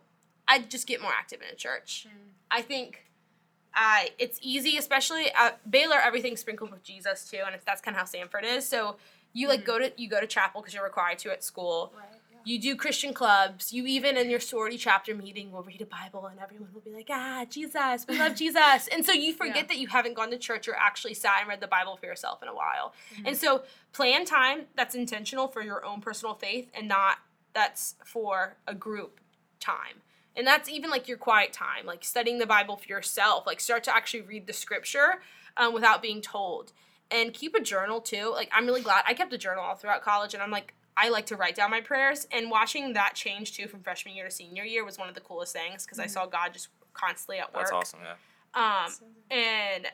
I'd 0.48 0.70
just 0.70 0.88
get 0.88 1.02
more 1.02 1.12
active 1.12 1.42
in 1.42 1.48
a 1.52 1.56
church. 1.56 2.08
Mm. 2.08 2.32
I 2.52 2.62
think 2.62 3.06
I 3.74 4.12
it's 4.18 4.40
easy, 4.42 4.78
especially 4.78 5.32
at 5.32 5.70
Baylor. 5.70 5.98
Everything's 5.98 6.40
sprinkled 6.40 6.72
with 6.72 6.84
Jesus 6.84 7.30
too, 7.30 7.42
and 7.46 7.60
that's 7.66 7.82
kind 7.82 7.96
of 7.96 8.00
how 8.00 8.06
Samford 8.06 8.44
is. 8.44 8.68
So 8.68 8.98
you 9.34 9.48
like 9.48 9.62
mm. 9.62 9.66
go 9.66 9.80
to 9.80 9.92
you 9.98 10.10
go 10.10 10.22
to 10.22 10.28
chapel 10.28 10.62
because 10.62 10.74
you're 10.74 10.84
required 10.84 11.20
to 11.20 11.32
at 11.32 11.44
school. 11.44 11.94
Right. 11.96 12.06
You 12.48 12.62
do 12.62 12.76
Christian 12.76 13.12
clubs. 13.12 13.74
You 13.74 13.88
even 13.88 14.18
in 14.18 14.30
your 14.30 14.40
sorority 14.40 14.78
chapter 14.78 15.16
meeting 15.16 15.52
will 15.52 15.64
read 15.64 15.82
a 15.82 15.86
Bible, 15.86 16.28
and 16.28 16.40
everyone 16.40 16.70
will 16.74 16.82
be 16.82 16.92
like, 16.92 17.08
"Ah, 17.10 17.44
Jesus, 17.50 18.06
we 18.08 18.20
love 18.20 18.36
Jesus." 18.44 18.88
And 18.94 19.04
so 19.04 19.12
you 19.12 19.34
forget 19.34 19.56
Yeah. 19.56 19.64
that 19.64 19.78
you 19.80 19.88
haven't 19.88 20.14
gone 20.14 20.30
to 20.30 20.38
church 20.38 20.68
or 20.68 20.76
actually 20.76 21.16
sat 21.16 21.38
and 21.40 21.50
read 21.50 21.60
the 21.60 21.68
Bible 21.68 21.98
for 21.98 22.06
yourself 22.06 22.44
in 22.44 22.48
a 22.48 22.54
while. 22.54 22.94
Mm-hmm. 23.16 23.28
And 23.28 23.38
so 23.38 23.64
plan 23.94 24.26
time 24.26 24.68
that's 24.76 24.94
intentional 24.94 25.48
for 25.48 25.64
your 25.64 25.84
own 25.84 26.02
personal 26.02 26.36
faith, 26.36 26.70
and 26.76 26.88
not 26.88 27.18
that's 27.54 27.96
for 28.06 28.58
a 28.68 28.76
group 28.76 29.20
time. 29.60 30.02
And 30.38 30.46
that's 30.46 30.70
even 30.70 30.90
like 30.90 31.08
your 31.08 31.18
quiet 31.18 31.54
time, 31.54 31.86
like 31.86 32.04
studying 32.04 32.40
the 32.40 32.46
Bible 32.46 32.76
for 32.76 32.88
yourself. 32.88 33.46
Like 33.46 33.60
start 33.60 33.84
to 33.86 33.96
actually 33.96 34.22
read 34.22 34.48
the 34.48 34.54
scripture 34.54 35.22
um, 35.58 35.74
without 35.74 36.02
being 36.02 36.22
told. 36.22 36.74
And 37.12 37.34
keep 37.34 37.54
a 37.56 37.62
journal 37.62 38.02
too. 38.02 38.32
Like 38.34 38.50
I'm 38.52 38.66
really 38.66 38.82
glad 38.82 39.04
I 39.08 39.14
kept 39.14 39.32
a 39.32 39.38
journal 39.38 39.64
all 39.64 39.76
throughout 39.76 40.02
college, 40.02 40.34
and 40.34 40.42
I'm 40.42 40.52
like 40.52 40.74
I 40.98 41.10
like 41.10 41.26
to 41.28 41.36
write 41.36 41.56
down 41.56 41.72
my 41.72 41.82
prayers. 41.82 42.28
And 42.32 42.50
watching 42.50 42.94
that 42.94 43.14
change 43.16 43.56
too 43.56 43.68
from 43.68 43.82
freshman 43.82 44.16
year 44.16 44.26
to 44.26 44.32
senior 44.32 44.64
year 44.64 44.84
was 44.84 44.98
one 44.98 45.08
of 45.10 45.16
the 45.16 45.22
coolest 45.22 45.54
things 45.54 45.86
because 45.86 46.00
I 46.00 46.08
saw 46.08 46.26
God 46.26 46.54
just 46.54 46.70
constantly 46.94 47.40
at 47.40 47.54
work. 47.54 47.64
That's 47.64 47.72
awesome. 47.72 48.00
Yeah. 48.04 48.86
Um, 48.86 48.92
and 49.30 49.88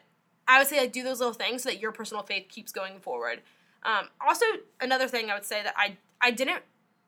I 0.48 0.60
would 0.60 0.68
say 0.68 0.80
like 0.80 0.92
do 0.92 1.04
those 1.04 1.20
little 1.20 1.34
things 1.34 1.64
so 1.64 1.70
that 1.70 1.80
your 1.80 1.92
personal 1.92 2.24
faith 2.24 2.48
keeps 2.50 2.72
going 2.72 3.00
forward. 3.00 3.42
Um, 3.84 4.10
also, 4.26 4.46
another 4.80 5.08
thing 5.08 5.30
I 5.30 5.34
would 5.34 5.46
say 5.46 5.64
that 5.64 5.74
I 5.76 5.98
I 6.22 6.32
didn't. 6.32 6.62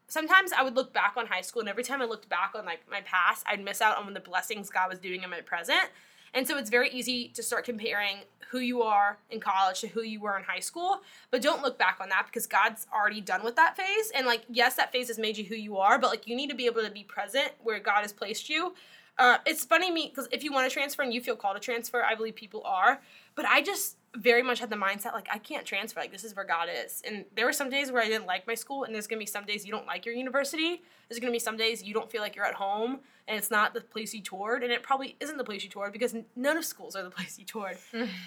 Sometimes 0.08 0.52
I 0.52 0.64
would 0.64 0.76
look 0.76 0.94
back 0.94 1.14
on 1.18 1.28
high 1.28 1.42
school, 1.42 1.62
and 1.62 1.70
every 1.70 1.84
time 1.84 2.02
I 2.02 2.06
looked 2.06 2.30
back 2.30 2.54
on 2.56 2.66
like 2.66 2.82
my 2.90 3.02
past, 3.02 3.44
I'd 3.48 3.64
miss 3.64 3.82
out 3.82 3.98
on 3.98 4.14
the 4.14 4.20
blessings 4.20 4.70
God 4.70 4.90
was 4.90 5.00
doing 5.00 5.24
in 5.24 5.30
my 5.30 5.42
present. 5.42 5.90
And 6.34 6.48
so 6.48 6.58
it's 6.58 6.70
very 6.70 6.90
easy 6.90 7.30
to 7.36 7.44
start 7.44 7.64
comparing 7.64 8.18
who 8.50 8.60
you 8.60 8.82
are 8.84 9.18
in 9.30 9.40
college 9.40 9.82
to 9.82 9.88
who 9.88 10.04
you 10.04 10.20
were 10.20 10.38
in 10.38 10.44
high 10.44 10.60
school. 10.60 11.02
But 11.32 11.42
don't 11.42 11.62
look 11.62 11.78
back 11.78 11.98
on 12.02 12.10
that 12.10 12.26
because 12.28 12.48
God's 12.48 12.88
already 12.94 13.22
done 13.22 13.44
with 13.44 13.56
that 13.56 13.76
phase. 13.76 14.12
And 14.16 14.26
like, 14.26 14.44
yes, 14.50 14.76
that 14.76 14.92
phase 14.92 15.08
has 15.08 15.20
made 15.20 15.38
you 15.38 15.46
who 15.46 15.56
you 15.56 15.78
are, 15.78 15.98
but 16.00 16.10
like, 16.10 16.28
you 16.28 16.36
need 16.36 16.50
to 16.50 16.56
be 16.56 16.66
able 16.66 16.84
to 16.84 16.92
be 16.92 17.04
present 17.04 17.52
where 17.64 17.80
God 17.80 18.02
has 18.02 18.14
placed 18.14 18.50
you. 18.50 18.74
Uh, 19.18 19.38
it's 19.46 19.64
funny 19.64 19.92
me 19.92 20.08
because 20.10 20.28
if 20.32 20.44
you 20.44 20.52
want 20.52 20.68
to 20.68 20.74
transfer 20.74 21.04
and 21.04 21.14
you 21.14 21.22
feel 21.22 21.36
called 21.36 21.56
to 21.56 21.60
transfer, 21.60 22.04
I 22.04 22.16
believe 22.16 22.36
people 22.36 22.64
are. 22.66 23.02
But 23.36 23.46
I 23.46 23.62
just 23.62 23.98
very 24.16 24.44
much 24.44 24.60
had 24.60 24.70
the 24.70 24.76
mindset 24.76 25.14
like 25.14 25.28
I 25.32 25.38
can't 25.40 25.66
transfer. 25.66 26.00
Like 26.00 26.12
this 26.12 26.24
is 26.24 26.36
where 26.36 26.46
God 26.46 26.68
is. 26.72 27.02
And 27.06 27.26
there 27.36 27.46
were 27.46 27.54
some 27.54 27.70
days 27.70 27.92
where 27.92 28.02
I 28.02 28.08
didn't 28.08 28.26
like 28.28 28.46
my 28.48 28.56
school, 28.56 28.84
and 28.84 28.94
there's 28.94 29.08
gonna 29.08 29.20
be 29.20 29.26
some 29.26 29.46
days 29.46 29.66
you 29.66 29.72
don't 29.72 29.86
like 29.88 30.06
your 30.06 30.16
university. 30.16 30.82
There's 31.10 31.20
gonna 31.20 31.32
be 31.32 31.40
some 31.40 31.58
days 31.58 31.84
you 31.84 31.94
don't 31.94 32.12
feel 32.12 32.22
like 32.22 32.36
you're 32.36 32.46
at 32.46 32.54
home, 32.56 33.00
and 33.28 33.38
it's 33.38 33.52
not 33.52 33.74
the 33.74 33.82
place 33.82 34.14
you 34.14 34.22
toured, 34.22 34.64
and 34.64 34.72
it 34.72 34.84
probably 34.84 35.16
isn't 35.20 35.38
the 35.38 35.44
place 35.44 35.64
you 35.64 35.70
toured 35.70 35.94
because 35.94 36.16
none 36.36 36.58
of 36.58 36.66
schools 36.66 36.96
are 36.96 37.04
the 37.04 37.10
place 37.18 37.38
you 37.40 37.46
toured. 37.46 37.78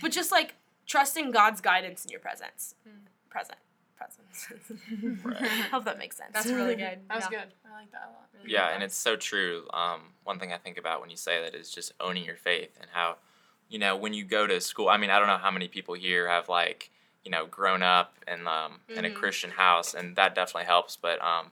but 0.01 0.13
just 0.13 0.31
like 0.33 0.55
trusting 0.87 1.31
God's 1.33 1.61
guidance 1.61 2.05
in 2.05 2.11
your 2.11 2.21
presence, 2.21 2.75
present, 3.29 3.59
presence. 3.97 4.49
Right. 5.25 5.51
Hope 5.71 5.85
that 5.85 5.99
makes 5.99 6.17
sense. 6.17 6.31
That's 6.33 6.47
really 6.53 6.75
good. 6.77 6.99
That 7.09 7.17
was 7.17 7.25
Yeah. 7.31 7.41
good. 7.45 7.53
I 7.69 7.73
like 7.81 7.91
that 7.93 8.03
a 8.09 8.13
lot. 8.13 8.29
Really 8.35 8.53
Yeah, 8.53 8.69
and 8.75 8.83
it's 8.83 8.97
so 8.97 9.17
true. 9.17 9.67
Um, 9.73 10.13
one 10.25 10.39
thing 10.39 10.53
I 10.53 10.59
think 10.59 10.79
about 10.79 11.01
when 11.01 11.11
you 11.11 11.17
say 11.17 11.41
that 11.43 11.55
is 11.55 11.71
just 11.71 11.93
owning 12.01 12.25
your 12.25 12.37
faith 12.37 12.77
and 12.81 12.89
how, 12.93 13.17
you 13.69 13.79
know, 13.79 13.97
when 13.97 14.13
you 14.13 14.25
go 14.25 14.47
to 14.47 14.61
school. 14.61 14.89
I 14.89 14.97
mean, 14.97 15.11
I 15.11 15.19
don't 15.19 15.29
know 15.29 15.37
how 15.39 15.51
many 15.51 15.69
people 15.69 15.95
here 15.95 16.29
have 16.29 16.49
like, 16.49 16.91
you 17.25 17.31
know, 17.31 17.47
grown 17.47 17.83
up 17.83 18.15
in 18.29 18.47
um, 18.47 18.81
in 18.97 19.05
a 19.05 19.11
Mhm. 19.11 19.15
Christian 19.15 19.51
house, 19.51 19.95
and 19.95 20.15
that 20.17 20.35
definitely 20.35 20.67
helps. 20.67 20.97
But 20.97 21.21
um, 21.23 21.51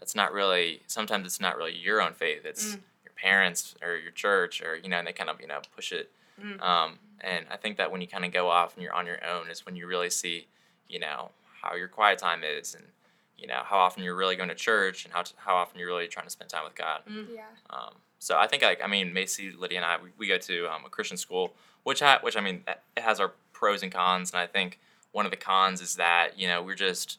it's 0.00 0.14
not 0.14 0.32
really. 0.32 0.82
Sometimes 0.86 1.24
it's 1.26 1.40
not 1.40 1.56
really 1.56 1.74
your 1.74 2.02
own 2.02 2.12
faith. 2.12 2.44
It's 2.44 2.74
Mm. 2.76 2.80
your 3.04 3.12
parents 3.14 3.74
or 3.80 3.96
your 3.96 4.10
church, 4.12 4.60
or 4.60 4.76
you 4.76 4.88
know, 4.90 4.98
and 4.98 5.06
they 5.06 5.12
kind 5.14 5.30
of 5.30 5.40
you 5.40 5.46
know 5.46 5.60
push 5.74 5.92
it. 5.92 6.10
Mm. 6.38 6.60
Um, 6.60 6.98
and 7.20 7.46
I 7.50 7.56
think 7.56 7.78
that 7.78 7.90
when 7.90 8.02
you 8.02 8.06
kind 8.08 8.24
of 8.26 8.32
go 8.32 8.50
off 8.50 8.74
and 8.74 8.82
you're 8.82 8.92
on 8.92 9.06
your 9.06 9.24
own 9.24 9.48
is 9.48 9.64
when 9.64 9.76
you 9.76 9.86
really 9.86 10.10
see, 10.10 10.46
you 10.88 10.98
know, 10.98 11.30
how 11.64 11.74
your 11.74 11.88
quiet 11.88 12.18
time 12.18 12.42
is 12.44 12.74
and 12.74 12.84
you 13.38 13.46
know 13.46 13.62
how 13.64 13.78
often 13.78 14.02
you're 14.02 14.14
really 14.14 14.36
going 14.36 14.48
to 14.48 14.54
church 14.54 15.04
and 15.04 15.12
how 15.12 15.24
how 15.36 15.54
often 15.54 15.78
you're 15.78 15.88
really 15.88 16.06
trying 16.06 16.26
to 16.26 16.30
spend 16.30 16.50
time 16.50 16.64
with 16.64 16.74
God. 16.74 17.00
Yeah. 17.06 17.42
Um, 17.70 17.94
so 18.18 18.38
I 18.38 18.46
think 18.46 18.62
like 18.62 18.80
I 18.82 18.86
mean 18.86 19.12
Macy, 19.12 19.52
Lydia, 19.52 19.78
and 19.78 19.84
I 19.84 19.98
we, 20.02 20.10
we 20.16 20.26
go 20.28 20.38
to 20.38 20.66
um, 20.68 20.84
a 20.86 20.88
Christian 20.88 21.16
school, 21.16 21.54
which 21.82 22.00
ha- 22.00 22.20
which 22.22 22.36
I 22.36 22.40
mean 22.40 22.62
it 22.96 23.02
has 23.02 23.20
our 23.20 23.32
pros 23.52 23.82
and 23.82 23.92
cons, 23.92 24.30
and 24.32 24.40
I 24.40 24.46
think 24.46 24.78
one 25.12 25.24
of 25.24 25.30
the 25.30 25.36
cons 25.36 25.80
is 25.80 25.96
that 25.96 26.38
you 26.38 26.48
know 26.48 26.62
we're 26.62 26.74
just 26.74 27.18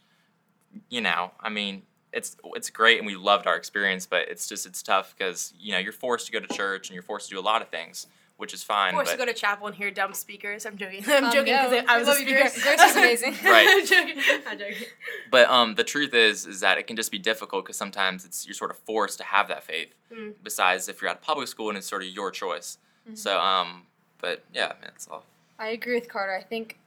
you 0.90 1.02
know 1.02 1.32
I 1.40 1.50
mean 1.50 1.84
it's 2.12 2.38
it's 2.56 2.70
great 2.70 2.98
and 2.98 3.06
we 3.06 3.16
loved 3.16 3.46
our 3.46 3.56
experience, 3.58 4.06
but 4.06 4.30
it's 4.30 4.48
just 4.48 4.66
it's 4.66 4.82
tough 4.82 5.14
because 5.18 5.54
you 5.60 5.74
know 5.74 5.78
you're 5.78 5.92
forced 5.92 6.26
to 6.28 6.32
go 6.32 6.40
to 6.40 6.48
church 6.56 6.90
and 6.90 6.94
you're 6.94 7.04
forced 7.04 7.30
to 7.30 7.36
do 7.36 7.40
a 7.40 7.44
lot 7.44 7.62
of 7.62 7.70
things, 7.70 8.08
which 8.38 8.54
is 8.54 8.64
fine. 8.64 8.94
forced 8.94 9.08
but 9.08 9.12
to 9.14 9.18
go 9.18 9.26
to 9.26 9.34
chapel 9.34 9.68
and 9.68 9.76
hear 9.76 9.90
dumb 9.92 10.14
speakers. 10.14 10.66
I'm 10.66 10.78
joking. 10.78 11.04
I'm 11.08 11.26
Um, 11.26 11.32
joking 11.32 11.54
because 11.54 11.72
no. 11.72 11.84
I 11.88 11.96
We 11.98 12.00
was 12.00 12.08
a 12.08 12.12
love 12.12 12.20
you, 12.20 12.26
speaker. 12.26 12.40
Grace. 12.42 12.64
Grace 12.64 12.82
is 12.82 12.96
amazing. 12.96 13.36
Right. 13.44 13.68
I'm 13.70 13.86
joking. 13.86 14.24
I'm 14.48 14.60
joking. 14.60 14.88
But 15.32 15.50
um, 15.50 15.76
the 15.76 15.84
truth 15.84 16.14
is, 16.14 16.46
is 16.46 16.60
that 16.60 16.78
it 16.78 16.88
can 16.88 16.96
just 16.96 17.12
be 17.12 17.20
difficult 17.20 17.66
because 17.66 17.78
sometimes 17.78 18.26
it's 18.26 18.46
you're 18.46 18.54
sort 18.54 18.72
of 18.72 18.78
forced 18.80 19.18
to 19.20 19.24
have 19.24 19.48
that 19.48 19.64
faith. 19.64 19.94
Mm. 20.12 20.34
Besides, 20.44 20.90
if 20.90 21.02
you're 21.02 21.12
at 21.12 21.22
public 21.22 21.48
school 21.48 21.70
and 21.70 21.78
it's 21.78 21.88
sort 21.88 22.02
of 22.04 22.10
your 22.10 22.32
choice. 22.32 22.78
So 23.14 23.40
um, 23.40 23.84
but 24.20 24.44
yeah, 24.54 24.74
man, 24.82 24.92
it's 24.96 25.08
all. 25.08 25.24
I 25.60 25.68
agree 25.68 25.96
with 25.96 26.10
Carter. 26.10 26.36
I 26.36 26.42
think 26.44 26.78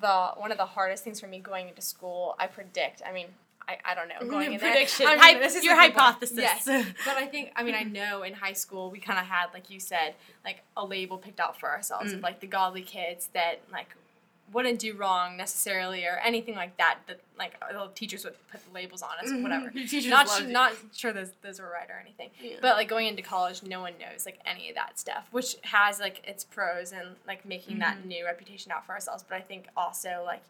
the 0.00 0.30
one 0.36 0.50
of 0.50 0.58
the 0.58 0.66
hardest 0.66 1.04
things 1.04 1.20
for 1.20 1.26
me 1.26 1.38
going 1.38 1.68
into 1.68 1.82
school, 1.82 2.34
I 2.38 2.46
predict. 2.46 3.02
I 3.06 3.12
mean, 3.12 3.26
I, 3.68 3.78
I 3.84 3.94
don't 3.94 4.08
know 4.08 4.28
going 4.28 4.52
in 4.52 4.58
there. 4.60 4.70
Prediction. 4.70 5.06
I 5.08 5.32
mean, 5.32 5.40
this 5.42 5.54
is 5.56 5.64
your 5.64 5.74
the 5.76 5.82
good 5.82 5.94
part. 5.94 6.06
hypothesis. 6.14 6.38
Yes, 6.38 6.64
but 7.04 7.16
I 7.16 7.26
think 7.26 7.52
I 7.56 7.62
mean 7.64 7.74
I 7.74 7.82
know 7.82 8.22
in 8.22 8.32
high 8.34 8.52
school 8.52 8.90
we 8.90 8.98
kind 9.00 9.18
of 9.18 9.26
had 9.26 9.46
like 9.52 9.70
you 9.70 9.80
said 9.80 10.14
like 10.44 10.62
a 10.76 10.84
label 10.84 11.18
picked 11.18 11.40
out 11.40 11.58
for 11.58 11.68
ourselves 11.68 12.12
Mm. 12.12 12.16
of 12.16 12.20
like 12.22 12.40
the 12.40 12.46
godly 12.46 12.82
kids 12.82 13.28
that 13.34 13.60
like 13.72 13.94
wouldn't 14.52 14.78
do 14.78 14.94
wrong 14.94 15.36
necessarily 15.36 16.04
or 16.04 16.20
anything 16.24 16.54
like 16.54 16.76
that 16.76 16.98
that 17.08 17.18
like 17.36 17.58
the 17.72 17.90
teachers 17.96 18.24
would 18.24 18.36
put 18.52 18.60
labels 18.72 19.02
on 19.02 19.10
us 19.20 19.32
or 19.32 19.42
whatever. 19.42 19.70
Teachers 19.72 20.06
not 20.06 20.28
you. 20.40 20.46
not 20.46 20.72
sure 20.94 21.12
those 21.12 21.32
those 21.42 21.58
were 21.60 21.68
right 21.68 21.90
or 21.90 21.98
anything. 22.00 22.30
Yeah. 22.40 22.58
But 22.62 22.76
like 22.76 22.86
going 22.88 23.08
into 23.08 23.22
college, 23.22 23.64
no 23.64 23.80
one 23.80 23.94
knows 23.98 24.24
like 24.24 24.38
any 24.46 24.68
of 24.68 24.76
that 24.76 25.00
stuff, 25.00 25.26
which 25.32 25.56
has 25.62 25.98
like 25.98 26.22
its 26.28 26.44
pros 26.44 26.92
and 26.92 27.16
like 27.26 27.44
making 27.44 27.80
that 27.80 27.98
Mm-hmm. 27.98 28.08
new 28.08 28.24
reputation 28.24 28.70
out 28.70 28.86
for 28.86 28.92
ourselves. 28.92 29.24
But 29.28 29.38
I 29.38 29.40
think 29.40 29.66
also 29.76 30.22
like 30.24 30.42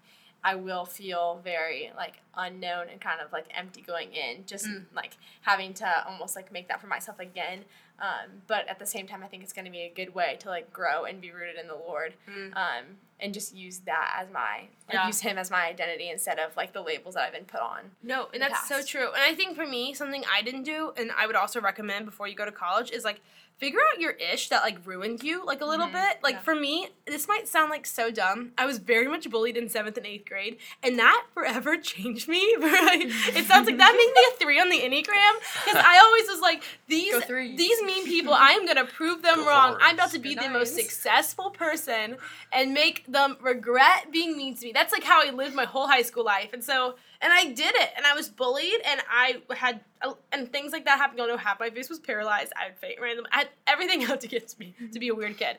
I 0.45 0.55
will 0.55 0.85
feel 0.85 1.41
very 1.43 1.91
like 1.97 2.21
unknown 2.37 2.89
and 2.91 3.01
kind 3.01 3.21
of 3.21 3.33
like 3.33 3.47
empty 3.51 3.81
going 3.83 4.13
in, 4.13 4.47
just 4.47 4.67
Mm. 4.67 4.87
like 4.95 5.17
having 5.43 5.75
to 5.75 6.07
almost 6.07 6.37
like 6.37 6.53
make 6.53 6.69
that 6.69 6.81
for 6.81 6.87
myself 6.87 7.19
again. 7.19 7.65
Um, 7.99 8.43
but 8.47 8.69
at 8.69 8.79
the 8.79 8.87
same 8.87 9.07
time, 9.07 9.23
I 9.23 9.27
think 9.27 9.43
it's 9.43 9.53
going 9.53 9.65
to 9.65 9.71
be 9.71 9.81
a 9.83 9.89
good 9.95 10.15
way 10.15 10.37
to 10.41 10.49
like 10.49 10.73
grow 10.73 11.05
and 11.05 11.21
be 11.21 11.31
rooted 11.31 11.57
in 11.59 11.67
the 11.67 11.75
Lord, 11.75 12.15
Mm. 12.29 12.55
um, 12.57 12.85
and 13.19 13.33
just 13.33 13.55
use 13.55 13.79
that 13.87 14.19
as 14.21 14.29
my 14.31 14.69
Yeah. 14.93 15.07
use 15.07 15.21
Him 15.21 15.39
as 15.39 15.51
my 15.51 15.67
identity 15.67 16.11
instead 16.11 16.39
of 16.39 16.55
like 16.57 16.73
the 16.75 16.83
labels 16.83 17.15
that 17.15 17.25
I've 17.25 17.33
been 17.33 17.47
put 17.47 17.61
on. 17.61 17.93
No, 18.03 18.29
and 18.35 18.43
that's 18.43 18.69
so 18.69 18.83
true. 18.83 19.07
And 19.13 19.23
I 19.23 19.35
think 19.35 19.57
for 19.57 19.67
me, 19.67 19.95
something 19.95 20.23
I 20.31 20.43
didn't 20.43 20.65
do, 20.65 20.93
and 20.97 21.11
I 21.17 21.27
would 21.27 21.37
also 21.37 21.61
recommend 21.61 22.05
before 22.05 22.29
you 22.29 22.35
go 22.35 22.45
to 22.45 22.53
college, 22.53 22.91
is 22.91 23.05
like 23.05 23.21
figure 23.59 23.81
out 23.91 23.99
your 23.99 24.11
ish 24.11 24.51
that 24.51 24.63
like 24.63 24.77
ruined 24.87 25.23
you 25.23 25.43
like 25.43 25.63
a 25.63 25.65
little 25.65 25.87
Mhm. 25.87 25.93
bit. 25.93 26.19
Like 26.23 26.35
Yeah. 26.35 26.41
for 26.43 26.55
me, 26.55 26.91
this 27.07 27.27
might 27.27 27.49
sound 27.49 27.71
like 27.71 27.87
so 27.87 28.11
dumb. 28.11 28.53
I 28.59 28.67
was 28.67 28.77
very 28.77 29.09
much 29.09 29.31
bullied 29.31 29.57
in 29.57 29.71
seventh 29.71 29.97
and 29.97 30.07
eighth 30.07 30.29
grade, 30.29 30.59
and 30.83 30.99
that 30.99 31.25
forever 31.33 31.77
changed 31.93 32.29
me. 32.29 32.41
it 32.59 33.47
sounds 33.47 33.67
like 33.67 33.79
that 33.79 33.93
made 33.97 34.13
me 34.15 34.27
a 34.35 34.39
three 34.39 34.61
on 34.61 34.69
the 34.69 34.81
enneagram 34.81 35.39
because 35.65 35.83
I 35.83 35.99
always 36.05 36.29
was 36.29 36.41
like 36.41 36.63
these 36.87 37.15
these 37.57 37.83
mean 37.87 38.05
people. 38.05 38.35
I 38.35 38.51
am 38.51 38.67
gonna 38.67 38.85
prove 38.85 39.23
them 39.23 39.37
Go 39.37 39.47
wrong. 39.47 39.71
hard. 39.71 39.81
I'm 39.83 39.95
about 39.95 40.11
to 40.13 40.19
be 40.19 40.35
Go 40.35 40.43
the 40.43 40.51
most 40.51 40.75
successful 40.75 41.51
person 41.51 42.17
and 42.53 42.75
make 42.75 43.07
them 43.07 43.37
regret 43.41 44.13
being 44.13 44.37
mean 44.37 44.55
to 44.57 44.67
me. 44.67 44.73
That's 44.73 44.93
like 44.93 45.05
how 45.05 45.27
I 45.27 45.31
lived 45.31 45.55
my 45.55 45.65
whole 45.65 45.87
high 45.87 46.03
school 46.03 46.25
life. 46.25 46.53
And 46.53 46.63
so, 46.63 46.97
and 47.21 47.33
I 47.33 47.45
did 47.47 47.75
it. 47.75 47.91
And 47.97 48.05
I 48.05 48.15
was 48.15 48.29
bullied, 48.29 48.81
and 48.85 49.01
I 49.11 49.41
had, 49.55 49.81
uh, 50.03 50.15
and 50.33 50.53
things 50.53 50.73
like 50.73 50.85
that 50.85 50.99
happened. 50.99 51.21
You 51.21 51.29
know, 51.29 51.37
half 51.37 51.59
my 51.61 51.71
face 51.71 51.89
was 51.89 51.99
paralyzed. 51.99 52.53
I 52.61 52.65
had 52.65 52.79
faint 52.79 53.01
random. 53.01 53.27
I 53.33 53.39
had 53.39 53.49
everything 53.67 54.05
out 54.11 54.23
against 54.25 54.59
me 54.61 54.75
to 54.93 54.99
be 54.99 55.09
a 55.09 55.15
weird 55.15 55.37
kid. 55.39 55.57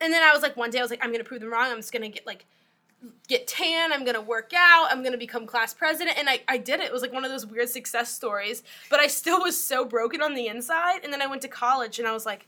And 0.00 0.12
then 0.12 0.22
I 0.22 0.32
was 0.32 0.42
like, 0.42 0.56
one 0.56 0.70
day 0.70 0.78
I 0.78 0.82
was 0.82 0.90
like, 0.90 1.04
I'm 1.04 1.12
gonna 1.12 1.24
prove 1.24 1.40
them 1.40 1.50
wrong. 1.52 1.70
I'm 1.70 1.78
just 1.78 1.92
gonna 1.92 2.08
get 2.08 2.26
like 2.26 2.44
get 3.28 3.46
tan 3.46 3.92
i'm 3.92 4.04
gonna 4.04 4.20
work 4.20 4.52
out 4.56 4.88
i'm 4.90 5.02
gonna 5.02 5.16
become 5.18 5.46
class 5.46 5.74
president. 5.74 6.16
And 6.18 6.28
I, 6.28 6.40
I 6.48 6.58
did 6.58 6.80
it. 6.80 6.86
It 6.86 6.92
was 6.92 7.02
like 7.02 7.12
one 7.12 7.24
of 7.24 7.30
those 7.30 7.46
weird 7.46 7.68
success 7.68 8.12
stories 8.12 8.62
but 8.90 9.00
i 9.00 9.06
still 9.06 9.40
was 9.40 9.62
so 9.62 9.84
broken 9.84 10.22
on 10.22 10.34
the 10.34 10.46
inside. 10.46 11.02
And 11.04 11.12
then 11.12 11.20
i 11.22 11.26
went 11.26 11.42
to 11.42 11.48
college 11.48 11.98
and 11.98 12.06
i 12.08 12.12
was 12.12 12.24
like 12.26 12.46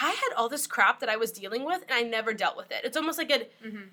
i 0.00 0.10
had 0.10 0.30
all 0.36 0.48
this 0.48 0.66
crap 0.66 1.00
that 1.00 1.08
i 1.08 1.16
was 1.16 1.30
dealing 1.32 1.64
with 1.64 1.82
and 1.82 1.92
i 1.92 2.02
never 2.02 2.32
dealt 2.34 2.56
with 2.56 2.70
it. 2.70 2.80
It's 2.84 2.96
almost 2.96 3.18
like 3.18 3.30
an 3.30 3.42
Mhm. 3.64 3.88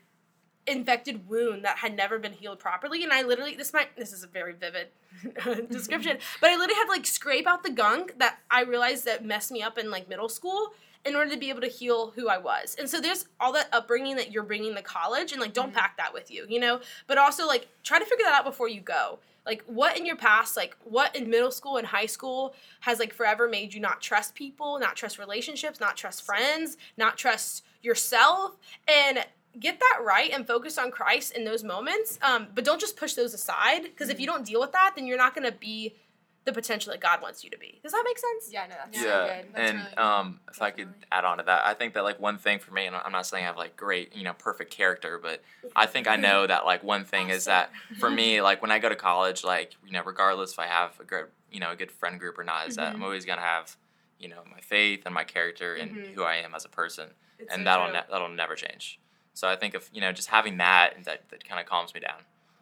infected 0.66 1.28
wound 1.28 1.66
that 1.66 1.78
had 1.80 1.96
never 1.96 2.18
been 2.20 2.34
healed 2.34 2.60
properly. 2.60 3.04
And 3.04 3.12
i 3.13 3.22
literally 3.22 3.56
this 3.56 3.74
might 3.74 3.96
this 3.98 4.13
is 4.13 4.24
a 4.24 4.28
very 4.28 4.54
vivid 4.54 4.88
description 5.70 6.18
but 6.42 6.50
i 6.50 6.54
literally 6.56 6.76
had 6.76 6.86
to 6.86 6.92
like 6.92 7.06
scrape 7.06 7.48
out 7.48 7.63
the 7.63 7.70
gunk 7.70 8.18
that 8.20 8.39
i 8.50 8.62
realized 8.63 9.06
that 9.06 9.24
messed 9.24 9.52
me 9.52 9.62
up 9.62 9.78
in 9.78 9.92
like 9.92 10.08
middle 10.10 10.30
school 10.30 10.74
in 11.06 11.16
order 11.16 11.32
to 11.32 11.38
be 11.38 11.50
able 11.50 11.62
to 11.62 11.68
heal 11.68 12.12
who 12.16 12.30
I 12.30 12.38
was. 12.38 12.76
And 12.80 12.89
so 12.89 13.02
there's 13.02 13.26
all 13.39 13.52
that 13.54 13.68
upbringing 13.74 14.16
that 14.16 14.32
you're 14.32 14.44
bringing 14.44 14.74
to 14.76 14.82
college 14.82 15.32
and 15.32 15.42
like 15.42 15.54
don't 15.54 15.74
pack 15.74 15.98
that 15.98 16.13
with 16.13 16.32
you, 16.32 16.46
you 16.48 16.60
know? 16.60 16.80
But 17.08 17.18
also 17.18 17.46
like 17.46 17.68
try 17.84 18.00
to 18.00 18.06
figure 18.06 18.24
that 18.26 18.34
out 18.34 18.46
before 18.46 18.70
you 18.70 18.80
go. 18.80 19.20
Like 19.46 19.63
what 19.66 19.98
in 19.98 20.06
your 20.06 20.16
past, 20.16 20.56
like 20.56 20.78
what 20.84 21.16
in 21.16 21.30
middle 21.30 21.52
school 21.52 21.78
and 21.78 21.86
high 21.86 22.06
school 22.06 22.56
has 22.82 23.00
like 23.00 23.13
forever 23.13 23.50
made 23.50 23.74
you 23.74 23.82
not 23.82 24.02
trust 24.02 24.36
people, 24.36 24.80
not 24.80 24.96
trust 24.96 25.20
relationships, 25.20 25.80
not 25.80 25.98
trust 25.98 26.24
friends, 26.24 26.78
not 26.98 27.18
trust 27.18 27.66
yourself 27.82 28.56
and 28.88 29.26
get 29.60 29.80
that 29.80 30.00
right 30.04 30.32
and 30.32 30.48
focus 30.48 30.78
on 30.78 30.89
Christ 30.89 31.36
in 31.36 31.44
those 31.44 31.63
moments. 31.63 32.18
Um, 32.22 32.48
but 32.56 32.63
don't 32.63 32.80
just 32.80 32.96
push 32.96 33.13
those 33.13 33.34
aside 33.34 33.84
because 33.84 34.10
if 34.10 34.20
you 34.20 34.26
don't 34.26 34.46
deal 34.46 34.62
with 34.62 34.72
that, 34.72 34.94
then 34.96 35.06
you're 35.06 35.18
not 35.18 35.36
going 35.36 35.50
to 35.50 35.58
be 35.58 35.96
the 36.45 36.51
potential 36.51 36.91
that 36.91 36.99
God 36.99 37.21
wants 37.21 37.43
you 37.43 37.49
to 37.51 37.58
be. 37.58 37.79
Does 37.84 37.91
that 37.93 38.03
make 38.06 38.17
sense? 38.17 38.49
Yeah, 38.51 38.65
no, 38.69 38.75
that's 38.77 38.97
yeah, 38.97 39.01
so 39.03 39.25
good. 39.27 39.53
That's 39.53 39.69
and 39.71 39.77
really 39.79 39.89
good. 39.95 40.03
um, 40.03 40.39
if 40.49 40.62
I 40.62 40.71
could 40.71 40.93
add 41.12 41.23
on 41.25 41.38
to 41.38 41.43
that, 41.43 41.65
I 41.65 41.73
think 41.73 41.93
that 41.93 42.03
like 42.03 42.19
one 42.19 42.38
thing 42.38 42.60
for 42.60 42.73
me, 42.73 42.86
and 42.86 42.95
I'm 42.95 43.12
not 43.13 43.25
saying 43.25 43.43
I 43.43 43.47
have 43.47 43.58
like 43.58 43.77
great, 43.77 44.15
you 44.15 44.23
know, 44.23 44.34
perfect 44.34 44.71
character, 44.71 45.17
but 45.21 45.41
I 45.75 45.86
think 45.86 46.08
I 46.08 46.17
know 46.17 46.45
that 46.45 46.65
like 46.65 46.84
one 46.84 47.06
thing 47.06 47.29
is 47.29 47.45
that 47.45 47.71
for 47.97 48.10
me, 48.12 48.41
like 48.49 48.62
when 48.62 48.71
I 48.71 48.79
go 48.79 48.89
to 48.89 48.95
college, 48.95 49.43
like 49.43 49.73
you 49.86 49.93
know, 49.93 50.03
regardless 50.03 50.51
if 50.51 50.60
I 50.60 50.67
have 50.67 50.99
a 50.99 51.06
good, 51.06 51.27
you 51.49 51.60
know, 51.62 51.71
a 51.71 51.75
good 51.75 51.91
friend 51.91 52.19
group 52.19 52.38
or 52.38 52.43
not, 52.43 52.67
is 52.67 52.75
that 52.75 52.95
I'm 52.95 52.99
Mhm. 53.01 53.03
always 53.06 53.25
gonna 53.25 53.41
have, 53.41 53.77
you 54.19 54.27
know, 54.27 54.43
my 54.51 54.60
faith 54.60 55.03
and 55.06 55.15
my 55.15 55.23
character 55.23 55.75
and 55.75 55.91
Mhm. 55.91 56.13
who 56.15 56.23
I 56.23 56.36
am 56.36 56.53
as 56.56 56.65
a 56.65 56.69
person, 56.69 57.13
It's 57.39 57.53
and 57.53 57.62
so 57.62 57.63
that'll 57.63 57.86
true. 57.88 57.93
ne- 57.93 58.06
that'll 58.10 58.29
never 58.29 58.56
change. 58.56 58.99
So 59.34 59.47
I 59.47 59.56
think 59.56 59.75
if 59.75 59.89
you 59.93 60.01
know, 60.01 60.12
just 60.12 60.27
having 60.29 60.58
that, 60.58 61.06
that 61.06 61.29
that 61.29 61.47
kind 61.47 61.62
of 61.62 61.65
calms 61.67 61.93
me 61.93 62.01
down 62.01 62.19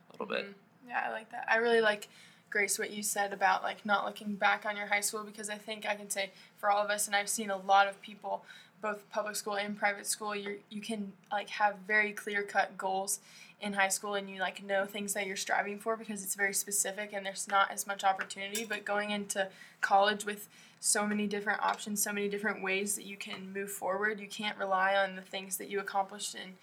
a 0.10 0.14
little 0.14 0.28
bit. 0.28 0.56
Yeah, 0.88 1.06
I 1.08 1.12
like 1.12 1.32
that. 1.32 1.46
I 1.50 1.58
really 1.58 1.82
like 1.82 2.08
Grace 2.52 2.78
what 2.78 2.92
you 2.92 3.02
said 3.02 3.32
about 3.32 3.64
like 3.64 3.86
not 3.86 4.06
looking 4.06 4.36
back 4.36 4.66
on 4.66 4.76
your 4.76 4.88
high 4.88 5.00
school 5.00 5.24
because 5.24 5.50
I 5.50 5.56
think 5.56 5.88
I 5.88 5.96
can 5.96 6.10
say 6.10 6.32
for 6.58 6.70
all 6.70 6.84
of 6.84 6.92
us 6.92 7.08
and 7.08 7.16
I've 7.16 7.30
seen 7.30 7.50
a 7.50 7.58
lot 7.58 7.88
of 7.88 8.02
people 8.02 8.44
both 8.82 9.10
public 9.10 9.36
school 9.36 9.56
and 9.56 9.78
private 9.78 10.06
school 10.06 10.36
you 10.36 10.60
you 10.70 10.82
can 10.82 11.14
like 11.32 11.50
have 11.50 11.76
very 11.88 12.12
clear 12.12 12.44
cut 12.44 12.78
goals 12.78 13.20
in 13.62 13.74
high 13.74 13.88
school 13.88 14.16
and 14.16 14.30
you 14.30 14.40
like 14.40 14.64
know 14.64 14.86
things 14.86 15.14
that 15.14 15.26
you're 15.26 15.38
striving 15.38 15.80
for 15.80 15.96
because 15.96 16.24
it's 16.24 16.36
very 16.36 16.54
specific 16.54 17.14
and 17.14 17.26
there's 17.26 17.48
not 17.48 17.72
as 17.72 17.88
much 17.88 18.04
opportunity 18.04 18.66
but 18.66 18.84
going 18.84 19.12
into 19.12 19.48
college 19.80 20.26
with 20.26 20.50
so 20.80 21.08
many 21.08 21.28
different 21.28 21.62
options 21.62 22.04
so 22.04 22.12
many 22.12 22.28
different 22.28 22.62
ways 22.62 22.96
that 22.96 23.06
you 23.06 23.16
can 23.16 23.54
move 23.54 23.72
forward 23.72 24.20
you 24.20 24.28
can't 24.28 24.58
rely 24.58 24.96
on 24.96 25.16
the 25.16 25.22
things 25.22 25.58
that 25.58 25.70
you 25.70 25.80
accomplished 25.80 26.36
in 26.36 26.56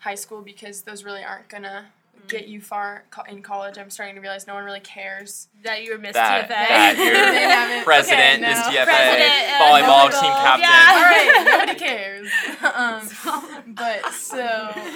high 0.00 0.14
school 0.14 0.40
because 0.40 0.82
those 0.82 1.04
really 1.04 1.22
aren't 1.22 1.48
gonna 1.48 1.86
get 2.26 2.48
you 2.48 2.60
far 2.60 3.04
co- 3.10 3.22
in 3.28 3.42
college. 3.42 3.78
I'm 3.78 3.90
starting 3.90 4.14
to 4.16 4.20
realize 4.20 4.46
no 4.46 4.54
one 4.54 4.64
really 4.64 4.80
cares. 4.80 5.48
That 5.64 5.82
you 5.82 5.92
were 5.92 5.98
Miss 5.98 6.14
That, 6.14 6.44
TFA. 6.44 6.48
that 6.48 6.94
They 6.98 7.04
your 7.04 7.14
haven't- 7.50 7.84
president 7.84 8.42
okay, 8.42 8.52
is 8.52 8.58
no. 8.58 8.64
TFA, 8.64 8.84
President, 8.84 9.32
uh, 9.52 9.64
volleyball 9.64 10.10
no 10.10 10.20
team 10.20 10.32
captain. 10.32 10.68
Yeah. 10.68 10.92
All 10.92 11.02
right, 11.02 11.44
nobody 11.58 11.78
cares. 11.78 12.30
um, 12.74 13.74
but 13.74 14.12
so 14.12 14.42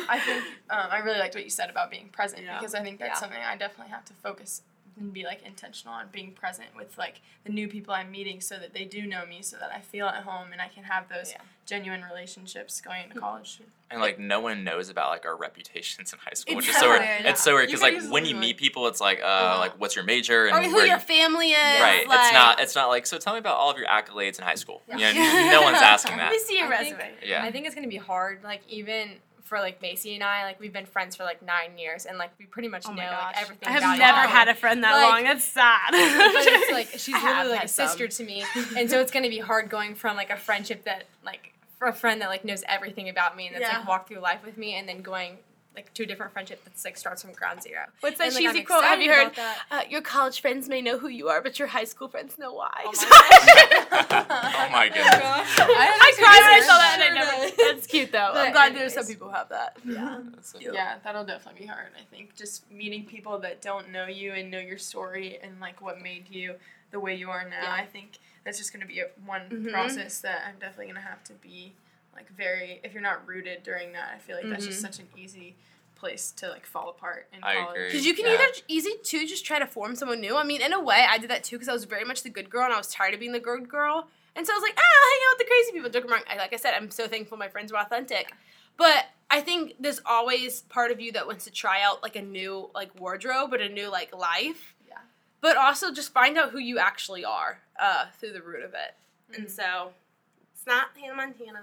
I 0.09 0.19
think 0.25 0.43
um, 0.71 0.89
I 0.91 0.99
really 0.99 1.19
liked 1.19 1.35
what 1.35 1.45
you 1.45 1.51
said 1.51 1.71
about 1.71 1.91
being 1.91 2.09
present 2.09 2.43
Yeah. 2.45 2.59
because 2.59 2.75
I 2.75 2.83
think 2.83 2.99
that's 2.99 3.11
Yeah. 3.17 3.21
something 3.21 3.39
I 3.39 3.57
definitely 3.57 3.93
have 3.93 4.05
to 4.07 4.13
focus 4.23 4.63
and 4.99 5.13
be 5.13 5.25
like 5.25 5.43
intentional 5.43 5.95
on 5.95 6.07
being 6.13 6.33
present 6.33 6.69
with 6.77 6.97
like 6.99 7.21
the 7.45 7.51
new 7.53 7.67
people 7.69 7.95
I'm 7.95 8.11
meeting 8.11 8.41
so 8.41 8.59
that 8.59 8.75
they 8.75 8.85
do 8.85 9.07
know 9.07 9.25
me 9.27 9.41
so 9.43 9.57
that 9.59 9.71
I 9.75 9.81
feel 9.81 10.07
at 10.07 10.23
home 10.25 10.53
and 10.53 10.61
I 10.61 10.69
can 10.69 10.85
have 10.85 11.09
those 11.09 11.31
Yeah. 11.33 11.39
genuine 11.67 12.03
relationships 12.03 12.81
going 12.81 13.05
into 13.05 13.19
college. 13.19 13.61
And 13.91 14.01
like 14.01 14.19
no 14.19 14.41
one 14.41 14.65
knows 14.65 14.89
about 14.89 15.11
like 15.11 15.25
our 15.25 15.37
reputations 15.37 16.13
in 16.13 16.19
high 16.19 16.35
school, 16.35 16.57
which 16.57 16.69
is 16.69 16.77
so 16.77 16.89
weird. 16.89 17.03
Exactly, 17.03 17.31
It's 17.31 17.43
so 17.43 17.55
weird 17.55 17.67
because 17.69 17.83
like 17.83 18.03
when 18.11 18.25
you 18.27 18.35
meet 18.37 18.57
people, 18.59 18.87
it's 18.87 19.01
like 19.01 19.21
uh 19.21 19.25
Uh-huh. 19.27 19.59
like 19.61 19.81
what's 19.81 19.95
your 19.97 20.05
major 20.05 20.47
and 20.47 20.57
or 20.57 20.69
who 20.69 20.75
where 20.75 20.87
your 20.87 20.99
family 20.99 21.53
is. 21.53 21.81
right. 21.81 22.07
Like, 22.07 22.19
it's 22.25 22.33
not. 22.33 22.61
It's 22.61 22.75
not 22.75 22.89
like 22.89 23.07
so. 23.07 23.19
Tell 23.19 23.33
me 23.35 23.39
about 23.39 23.57
all 23.57 23.71
of 23.71 23.77
your 23.79 23.87
accolades 23.87 24.39
in 24.39 24.45
high 24.45 24.55
school. 24.57 24.83
Yeah. 24.89 25.11
You 25.11 25.21
know, 25.51 25.61
no 25.61 25.63
one's 25.63 25.79
asking 25.83 26.17
that. 26.19 26.25
Let 26.31 26.33
me 26.33 26.39
see 26.39 26.59
your 26.59 26.73
I 26.73 26.77
think- 26.85 26.99
resume. 26.99 27.15
Yeah. 27.25 27.45
I 27.45 27.51
think 27.51 27.67
it's 27.67 27.75
gonna 27.75 27.89
be 27.89 27.97
hard. 27.97 28.43
Like 28.45 28.63
even 28.69 29.17
for 29.53 29.61
like 29.61 29.83
Macy 29.83 30.15
and 30.15 30.25
I, 30.25 30.45
like 30.45 30.59
we've 30.59 30.73
been 30.73 30.87
friends 30.87 31.15
for 31.15 31.25
like 31.25 31.43
nine 31.43 31.77
years, 31.77 32.07
and 32.07 32.17
like 32.17 32.31
we 32.39 32.47
pretty 32.47 32.69
much 32.69 32.87
Oh 32.89 32.93
know 32.95 33.03
like 33.03 33.37
everything. 33.39 33.69
I 33.69 33.73
have 33.73 33.99
never 33.99 34.21
had 34.27 34.49
a 34.49 34.55
friend 34.55 34.83
that 34.83 34.93
Like- 34.93 35.13
long. 35.13 35.25
That's 35.25 35.45
sad. 35.45 35.91
but 35.91 36.01
it's 36.01 36.73
like 36.73 36.89
she's 36.97 37.15
I 37.15 37.23
literally 37.43 37.51
like 37.57 37.65
a 37.65 37.69
sister 37.69 38.09
to 38.09 38.25
me, 38.25 38.45
and 38.79 38.89
so 38.91 38.99
it's 39.03 39.13
gonna 39.13 39.29
be 39.29 39.41
hard 39.41 39.69
going 39.69 39.95
from 39.95 40.17
like 40.17 40.31
a 40.31 40.39
friendship 40.39 40.85
that 40.85 41.05
like 41.23 41.53
for 41.79 41.87
a 41.87 41.93
friend 41.93 42.23
that 42.23 42.31
like 42.31 42.47
knows 42.47 42.65
everything 42.67 43.11
about 43.11 43.37
me 43.37 43.49
and 43.49 43.55
that's 43.57 43.71
Yeah. 43.71 43.81
like 43.81 43.89
walked 43.89 44.09
through 44.09 44.21
life 44.21 44.41
with 44.43 44.57
me, 44.57 44.73
and 44.75 44.89
then 44.89 45.03
going 45.03 45.37
like 45.75 45.93
to 45.95 46.03
a 46.03 46.07
different 46.07 46.33
friendship 46.33 46.63
that's 46.65 46.85
like 46.85 46.97
starts 46.97 47.23
from 47.23 47.33
ground 47.33 47.63
zero. 47.63 47.85
What's 48.01 48.19
that 48.19 48.29
And, 48.29 48.37
cheesy 48.37 48.61
I'm 48.61 48.65
quote? 48.67 48.85
Have 48.85 49.01
you 49.01 49.13
heard? 49.13 49.35
that. 49.37 49.59
Uh, 49.71 49.81
your 49.89 50.03
college 50.03 50.41
friends 50.41 50.69
may 50.69 50.83
know 50.83 50.99
who 50.99 51.09
you 51.09 51.29
are, 51.29 51.41
but 51.41 51.59
your 51.59 51.69
high 51.69 51.85
school 51.85 52.09
friends 52.09 52.39
know 52.39 52.53
why. 52.53 52.71
Oh 52.85 52.93
oh 53.93 54.69
my 54.71 54.89
goodness. 54.89 55.07
I 55.23 56.13
cried 56.19 56.41
when 56.43 56.55
I 56.55 56.61
saw 56.67 56.79
that, 56.79 56.99
and 57.09 57.19
I 57.19 57.23
never. 57.23 57.57
does. 57.57 57.57
That's 57.57 57.87
cute 57.87 58.13
though. 58.13 58.19
I'm 58.35 58.47
But 58.49 58.53
glad 58.53 58.75
there's 58.77 58.95
some 58.95 59.07
people 59.07 59.29
who 59.29 59.35
have 59.35 59.49
that. 59.49 59.77
Yeah. 59.85 60.21
That's 60.35 60.55
Yeah, 60.61 60.97
that'll 61.05 61.25
definitely 61.25 61.63
be 61.63 61.67
hard. 61.67 61.89
I 61.99 62.05
think 62.15 62.35
just 62.37 62.71
meeting 62.71 63.05
people 63.07 63.39
that 63.41 63.63
don't 63.63 63.91
know 63.91 64.07
you 64.07 64.33
and 64.33 64.51
know 64.51 64.59
your 64.59 64.79
story 64.79 65.39
and 65.43 65.61
like 65.61 65.81
what 65.81 66.01
made 66.01 66.29
you 66.31 66.55
the 66.91 67.01
way 67.01 67.15
you 67.15 67.31
are 67.31 67.45
now. 67.49 67.63
Yeah. 67.63 67.73
I 67.73 67.87
think 67.87 68.19
that's 68.45 68.59
just 68.59 68.73
going 68.73 68.83
to 68.83 68.87
be 68.87 69.01
a, 69.01 69.07
one 69.25 69.43
Mhm. 69.49 69.71
process 69.73 70.21
that 70.21 70.43
I'm 70.47 70.59
definitely 70.59 70.87
going 70.87 70.97
to 70.97 71.01
have 71.09 71.25
to 71.25 71.33
be 71.35 71.73
like 72.15 72.29
very. 72.31 72.81
If 72.85 72.93
you're 72.93 73.03
not 73.03 73.27
rooted 73.27 73.63
during 73.63 73.93
that, 73.93 74.11
I 74.15 74.19
feel 74.19 74.37
like 74.37 74.49
that's 74.49 74.67
just 74.67 74.79
Mhm. 74.79 74.83
such 74.83 74.99
an 74.99 75.09
easy 75.17 75.57
place 75.95 76.33
to 76.33 76.49
like 76.49 76.67
fall 76.67 76.89
apart 76.91 77.29
in 77.33 77.43
I 77.45 77.55
college. 77.63 77.93
Because 77.93 78.05
you 78.05 78.15
can 78.15 78.27
Yeah. 78.27 78.33
either 78.33 78.47
easy 78.69 78.99
to 79.05 79.27
just 79.27 79.45
try 79.45 79.59
to 79.59 79.67
form 79.67 79.95
someone 79.95 80.21
new. 80.21 80.37
I 80.37 80.43
mean, 80.43 80.61
in 80.61 80.73
a 80.73 80.81
way, 80.81 81.07
I 81.09 81.19
did 81.19 81.31
that 81.31 81.45
too 81.45 81.57
because 81.57 81.69
I 81.69 81.73
was 81.73 81.85
very 81.85 82.05
much 82.05 82.23
the 82.23 82.31
good 82.31 82.51
girl 82.51 82.65
and 82.65 82.73
I 82.75 82.77
was 82.77 82.89
tired 82.89 83.15
of 83.15 83.21
being 83.21 83.33
the 83.33 83.39
good 83.41 83.69
girl. 83.69 84.09
And 84.35 84.47
so 84.47 84.53
I 84.53 84.57
was 84.57 84.63
like, 84.63 84.77
ah, 84.77 84.81
I'll 84.81 85.11
hang 85.11 85.21
out 85.29 85.33
with 85.33 85.47
the 85.47 85.51
crazy 85.51 85.73
people. 85.73 85.91
Don't 85.91 86.03
get 86.03 86.09
me 86.11 86.15
wrong. 86.15 86.25
I, 86.29 86.37
like 86.37 86.53
I 86.53 86.57
said, 86.57 86.75
I'm 86.75 86.91
so 86.91 87.07
thankful 87.07 87.37
my 87.39 87.49
friends 87.49 87.71
were 87.73 87.79
authentic. 87.79 88.33
But 88.77 89.07
I 89.31 89.41
think 89.43 89.75
there's 89.79 90.01
always 90.07 90.63
part 90.63 90.91
of 90.91 91.01
you 91.01 91.13
that 91.13 91.27
wants 91.27 91.45
to 91.45 91.51
try 91.53 91.83
out 91.83 92.03
like 92.03 92.17
a 92.17 92.23
new 92.23 92.71
like 92.75 92.99
wardrobe, 92.99 93.51
but 93.51 93.61
a 93.61 93.69
new 93.69 93.89
like 93.89 94.13
life. 94.15 94.75
Yeah. 94.89 94.99
But 95.41 95.57
also 95.57 95.93
just 95.93 96.13
find 96.13 96.37
out 96.37 96.51
who 96.51 96.59
you 96.59 96.79
actually 96.79 97.25
are 97.25 97.61
uh, 97.79 98.07
through 98.19 98.33
the 98.33 98.43
root 98.43 98.65
of 98.65 98.75
it. 98.75 98.95
And 99.37 99.47
Mhm. 99.47 99.51
so 99.51 99.93
it's 100.63 100.67
not 100.69 100.89
Hannah 100.97 101.15
Montana. 101.17 101.63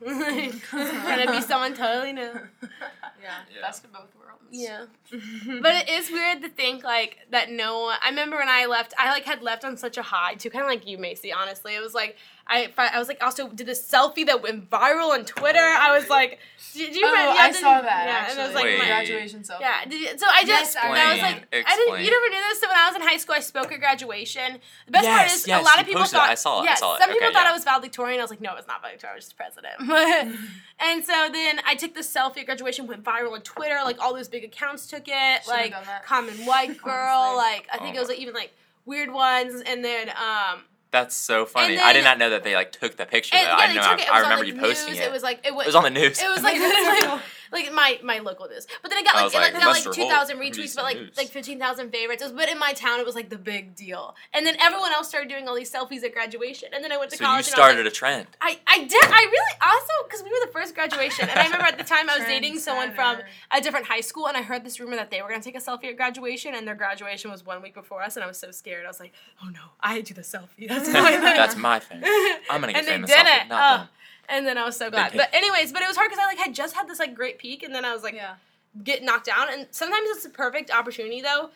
I 0.00 0.08
don't 0.08 0.18
know. 0.20 0.48
it's 0.48 1.02
gonna 1.02 1.32
be 1.32 1.42
someone 1.42 1.74
totally 1.74 2.12
new. 2.14 2.22
yeah, 2.22 2.40
Yeah. 3.22 3.60
best 3.60 3.84
of 3.84 3.92
both 3.92 4.14
worlds. 4.16 4.42
Yeah. 4.50 4.86
but 5.62 5.74
it 5.74 5.90
is 5.90 6.10
weird 6.10 6.40
to 6.42 6.48
think 6.48 6.82
like 6.82 7.18
that 7.30 7.50
no 7.50 7.80
one 7.80 7.98
i 8.02 8.08
remember 8.08 8.36
when 8.36 8.48
i 8.48 8.64
left 8.64 8.94
i 8.98 9.10
like 9.10 9.24
had 9.24 9.42
left 9.42 9.62
on 9.62 9.76
such 9.76 9.98
a 9.98 10.02
high 10.02 10.34
too 10.34 10.48
kind 10.48 10.64
of 10.64 10.70
like 10.70 10.86
you 10.86 10.96
macy 10.96 11.30
honestly 11.32 11.74
it 11.74 11.82
was 11.82 11.92
like 11.92 12.16
i 12.48 12.72
i 12.78 12.98
was 12.98 13.08
like 13.08 13.22
also 13.22 13.48
did 13.48 13.66
this 13.66 13.82
selfie 13.90 14.24
that 14.26 14.42
went 14.42 14.68
viral 14.70 15.10
on 15.10 15.24
twitter 15.24 15.58
i 15.58 15.96
was 15.96 16.08
like 16.08 16.38
did 16.74 16.94
you 16.94 17.02
Oh, 17.04 17.12
yeah, 17.12 17.34
I 17.38 17.50
did- 17.50 17.60
saw 17.60 17.80
that 17.80 18.06
yeah 18.06 18.12
actually. 18.14 18.30
and 18.30 18.40
it 18.40 18.46
was 18.46 18.54
like 18.54 18.64
Wait. 18.64 18.78
my, 18.78 18.86
graduation 18.86 19.40
selfie. 19.40 19.60
yeah 19.60 19.84
did 19.84 20.00
you- 20.00 20.18
so 20.18 20.26
i 20.30 20.44
just 20.44 20.74
Yes, 20.74 20.76
I 20.76 20.86
I 20.88 20.90
was 20.90 20.98
Explain. 21.14 21.34
like 21.34 21.66
i 21.66 21.76
didn't 21.76 22.04
you 22.04 22.10
never 22.10 22.28
knew 22.28 22.42
this 22.48 22.60
so 22.60 22.68
when 22.68 22.76
i 22.76 22.86
was 22.88 22.96
in 22.96 23.02
high 23.02 23.16
school 23.16 23.34
i 23.34 23.40
spoke 23.40 23.70
at 23.72 23.80
graduation 23.80 24.58
the 24.86 24.92
best 24.92 25.06
part 25.06 25.22
Yes, 25.22 25.36
is 25.36 25.46
yes, 25.48 25.60
a 25.60 25.64
lot 25.64 25.78
of 25.80 25.86
people 25.86 26.02
posted 26.02 26.16
it. 26.16 26.20
thought 26.20 26.30
I 26.30 26.34
saw 26.34 26.62
it, 26.62 26.68
I 26.70 26.74
saw 26.74 26.94
it. 26.96 27.00
some 27.00 27.10
people 27.10 27.26
Okay, 27.28 27.34
thought 27.34 27.44
yeah. 27.44 27.50
i 27.50 27.52
was 27.52 27.64
valedictorian 27.64 28.18
i 28.20 28.22
was 28.22 28.30
like 28.30 28.40
no 28.40 28.54
it's 28.56 28.66
not 28.68 28.80
valedictorian 28.82 29.14
i 29.14 29.16
was 29.16 29.24
just 29.24 29.36
president 29.36 29.76
and 30.80 31.04
so 31.04 31.28
then 31.32 31.60
i 31.66 31.74
took 31.74 31.94
this 31.94 32.12
selfie 32.12 32.38
at 32.38 32.46
graduation 32.46 32.86
went 32.86 33.02
viral 33.04 33.32
on 33.32 33.40
twitter 33.42 33.78
like 33.84 33.98
all 34.00 34.14
those 34.14 34.28
big 34.28 34.44
accounts 34.44 34.86
took 34.86 35.04
it 35.06 35.42
Should've 35.44 35.48
like 35.48 36.04
common 36.04 36.34
white 36.46 36.76
girl 36.82 37.34
like 37.36 37.66
i 37.72 37.78
think 37.78 37.94
Oh 37.94 37.98
it 37.98 38.00
was 38.00 38.08
like, 38.08 38.18
even 38.18 38.34
like 38.34 38.52
weird 38.86 39.10
ones 39.12 39.62
and 39.66 39.84
then 39.84 40.08
um 40.10 40.62
That's 40.90 41.14
so 41.14 41.44
funny. 41.44 41.74
And 41.74 41.82
I 41.82 41.92
did 41.92 42.04
not 42.04 42.18
know 42.18 42.30
that 42.30 42.44
they 42.44 42.54
like 42.54 42.72
took 42.72 42.96
the 42.96 43.04
picture. 43.04 43.36
And, 43.36 43.46
yeah, 43.46 43.54
I 43.56 43.74
know. 43.74 43.80
I, 43.82 43.94
it. 43.94 44.00
It 44.00 44.10
I 44.10 44.18
was 44.20 44.22
remember 44.22 44.44
you 44.44 44.54
posting 44.58 44.94
news. 44.94 45.02
it. 45.02 45.06
It 45.06 45.12
was 45.12 45.22
like 45.22 45.46
it 45.46 45.54
was, 45.54 45.66
It 45.66 45.68
was 45.68 45.74
on 45.74 45.82
the 45.84 45.90
news. 45.90 46.20
It 46.22 46.28
was 46.28 46.42
like 46.42 46.58
like, 46.58 47.20
like 47.52 47.72
my 47.72 47.98
my 48.02 48.18
local 48.18 48.48
news, 48.48 48.66
but 48.82 48.90
then 48.90 49.00
it 49.00 49.04
got 49.04 49.14
I 49.14 49.18
like 49.18 49.24
was 49.24 49.34
it 49.34 49.36
like, 49.38 49.52
like, 49.54 49.62
got 49.62 49.68
like 49.68 49.74
Lester 49.76 49.92
two 49.92 50.00
Holt 50.02 50.12
thousand 50.12 50.38
released 50.38 50.58
retweets, 50.58 50.76
but 50.76 50.84
like 50.84 50.96
news. 50.96 51.16
like 51.16 51.28
fifteen 51.28 51.58
thousand 51.58 51.90
favorites. 51.90 52.22
Was, 52.22 52.32
but 52.32 52.48
in 52.48 52.58
my 52.58 52.72
town, 52.72 53.00
it 53.00 53.06
was 53.06 53.14
like 53.14 53.30
the 53.30 53.38
big 53.38 53.74
deal. 53.74 54.14
And 54.32 54.46
then 54.46 54.56
everyone 54.60 54.92
else 54.92 55.08
started 55.08 55.28
doing 55.28 55.48
all 55.48 55.54
these 55.54 55.72
selfies 55.72 56.02
at 56.04 56.12
graduation. 56.12 56.70
And 56.74 56.82
then 56.84 56.92
I 56.92 56.96
went 56.96 57.10
to 57.12 57.16
so 57.16 57.24
college. 57.24 57.46
you 57.46 57.52
and 57.52 57.60
I 57.60 57.66
was 57.66 57.74
started 57.74 57.84
like, 57.84 57.92
a 57.92 57.96
trend. 57.96 58.26
I, 58.40 58.58
I 58.66 58.84
did 58.84 59.04
I 59.04 59.26
really 59.30 59.58
also 59.62 59.92
because 60.08 60.22
we 60.22 60.30
were 60.30 60.46
the 60.46 60.52
first 60.52 60.74
graduation 60.74 61.28
and 61.28 61.38
I 61.38 61.44
remember 61.44 61.66
at 61.66 61.78
the 61.78 61.84
time 61.84 62.08
I 62.08 62.18
was 62.18 62.26
dating 62.26 62.58
someone 62.58 62.92
from 62.92 63.18
a 63.50 63.60
different 63.60 63.86
high 63.86 64.00
school 64.00 64.26
and 64.28 64.36
I 64.36 64.42
heard 64.42 64.64
this 64.64 64.80
rumor 64.80 64.96
that 64.96 65.10
they 65.10 65.22
were 65.22 65.28
gonna 65.28 65.42
take 65.42 65.56
a 65.56 65.60
selfie 65.60 65.84
at 65.84 65.96
graduation 65.96 66.54
and 66.54 66.66
their 66.66 66.74
graduation 66.74 67.30
was 67.30 67.44
one 67.44 67.62
week 67.62 67.74
before 67.74 68.02
us 68.02 68.16
and 68.16 68.24
I 68.24 68.26
was 68.26 68.38
so 68.38 68.50
scared 68.50 68.84
I 68.84 68.88
was 68.88 69.00
like 69.00 69.12
oh 69.42 69.48
no 69.48 69.60
I 69.80 70.00
do 70.00 70.14
the 70.14 70.22
selfie 70.22 70.68
that's 70.68 70.88
my 70.92 71.10
thing 71.12 71.20
That's 71.20 71.56
my 71.56 71.78
thing. 71.78 72.02
I'm 72.50 72.60
gonna 72.60 72.72
get 72.72 72.78
and 72.78 72.86
they 72.86 72.92
famous 72.92 73.10
did 73.10 73.20
off 73.20 73.26
it, 73.26 73.42
it 73.42 73.48
not 73.48 73.80
oh. 73.80 73.88
Them. 74.28 74.36
and 74.38 74.46
then 74.46 74.58
I 74.58 74.64
was 74.64 74.76
so 74.76 74.90
glad. 74.90 75.12
but 75.16 75.28
anyways 75.34 75.72
but 75.72 75.82
it 75.82 75.88
was 75.88 75.96
hard 75.96 76.10
because 76.10 76.22
I 76.22 76.26
like 76.26 76.38
had 76.38 76.54
just 76.54 76.74
had 76.74 76.88
this 76.88 76.98
like 76.98 77.14
great 77.14 77.38
peak 77.38 77.62
and 77.62 77.74
then 77.74 77.84
I 77.84 77.92
was 77.92 78.02
like 78.02 78.14
Yeah. 78.14 78.34
get 78.84 79.02
knocked 79.02 79.26
down. 79.26 79.48
And 79.50 79.66
sometimes 79.70 80.06
it's 80.10 80.24
a 80.24 80.30
perfect 80.30 80.70
opportunity 80.70 81.20
though 81.20 81.50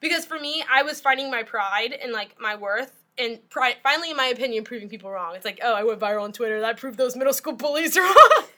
because 0.00 0.24
for 0.26 0.38
me 0.38 0.62
i 0.70 0.82
was 0.82 1.00
finding 1.00 1.30
my 1.30 1.42
pride 1.42 1.92
and 1.92 2.12
like 2.12 2.38
my 2.40 2.56
worth 2.56 2.92
and 3.16 3.38
pride 3.48 3.76
finally 3.82 4.10
in 4.10 4.16
my 4.16 4.26
opinion 4.26 4.64
proving 4.64 4.88
people 4.88 5.10
wrong. 5.10 5.34
It's 5.36 5.44
like 5.44 5.60
oh 5.62 5.74
i 5.74 5.82
went 5.84 6.00
viral 6.00 6.22
on 6.22 6.32
twitter. 6.32 6.60
That 6.60 6.76
proved 6.78 6.98
those 6.98 7.14
middle 7.16 7.32
school 7.32 7.52
bullies 7.54 7.96
wrong. 8.04 8.14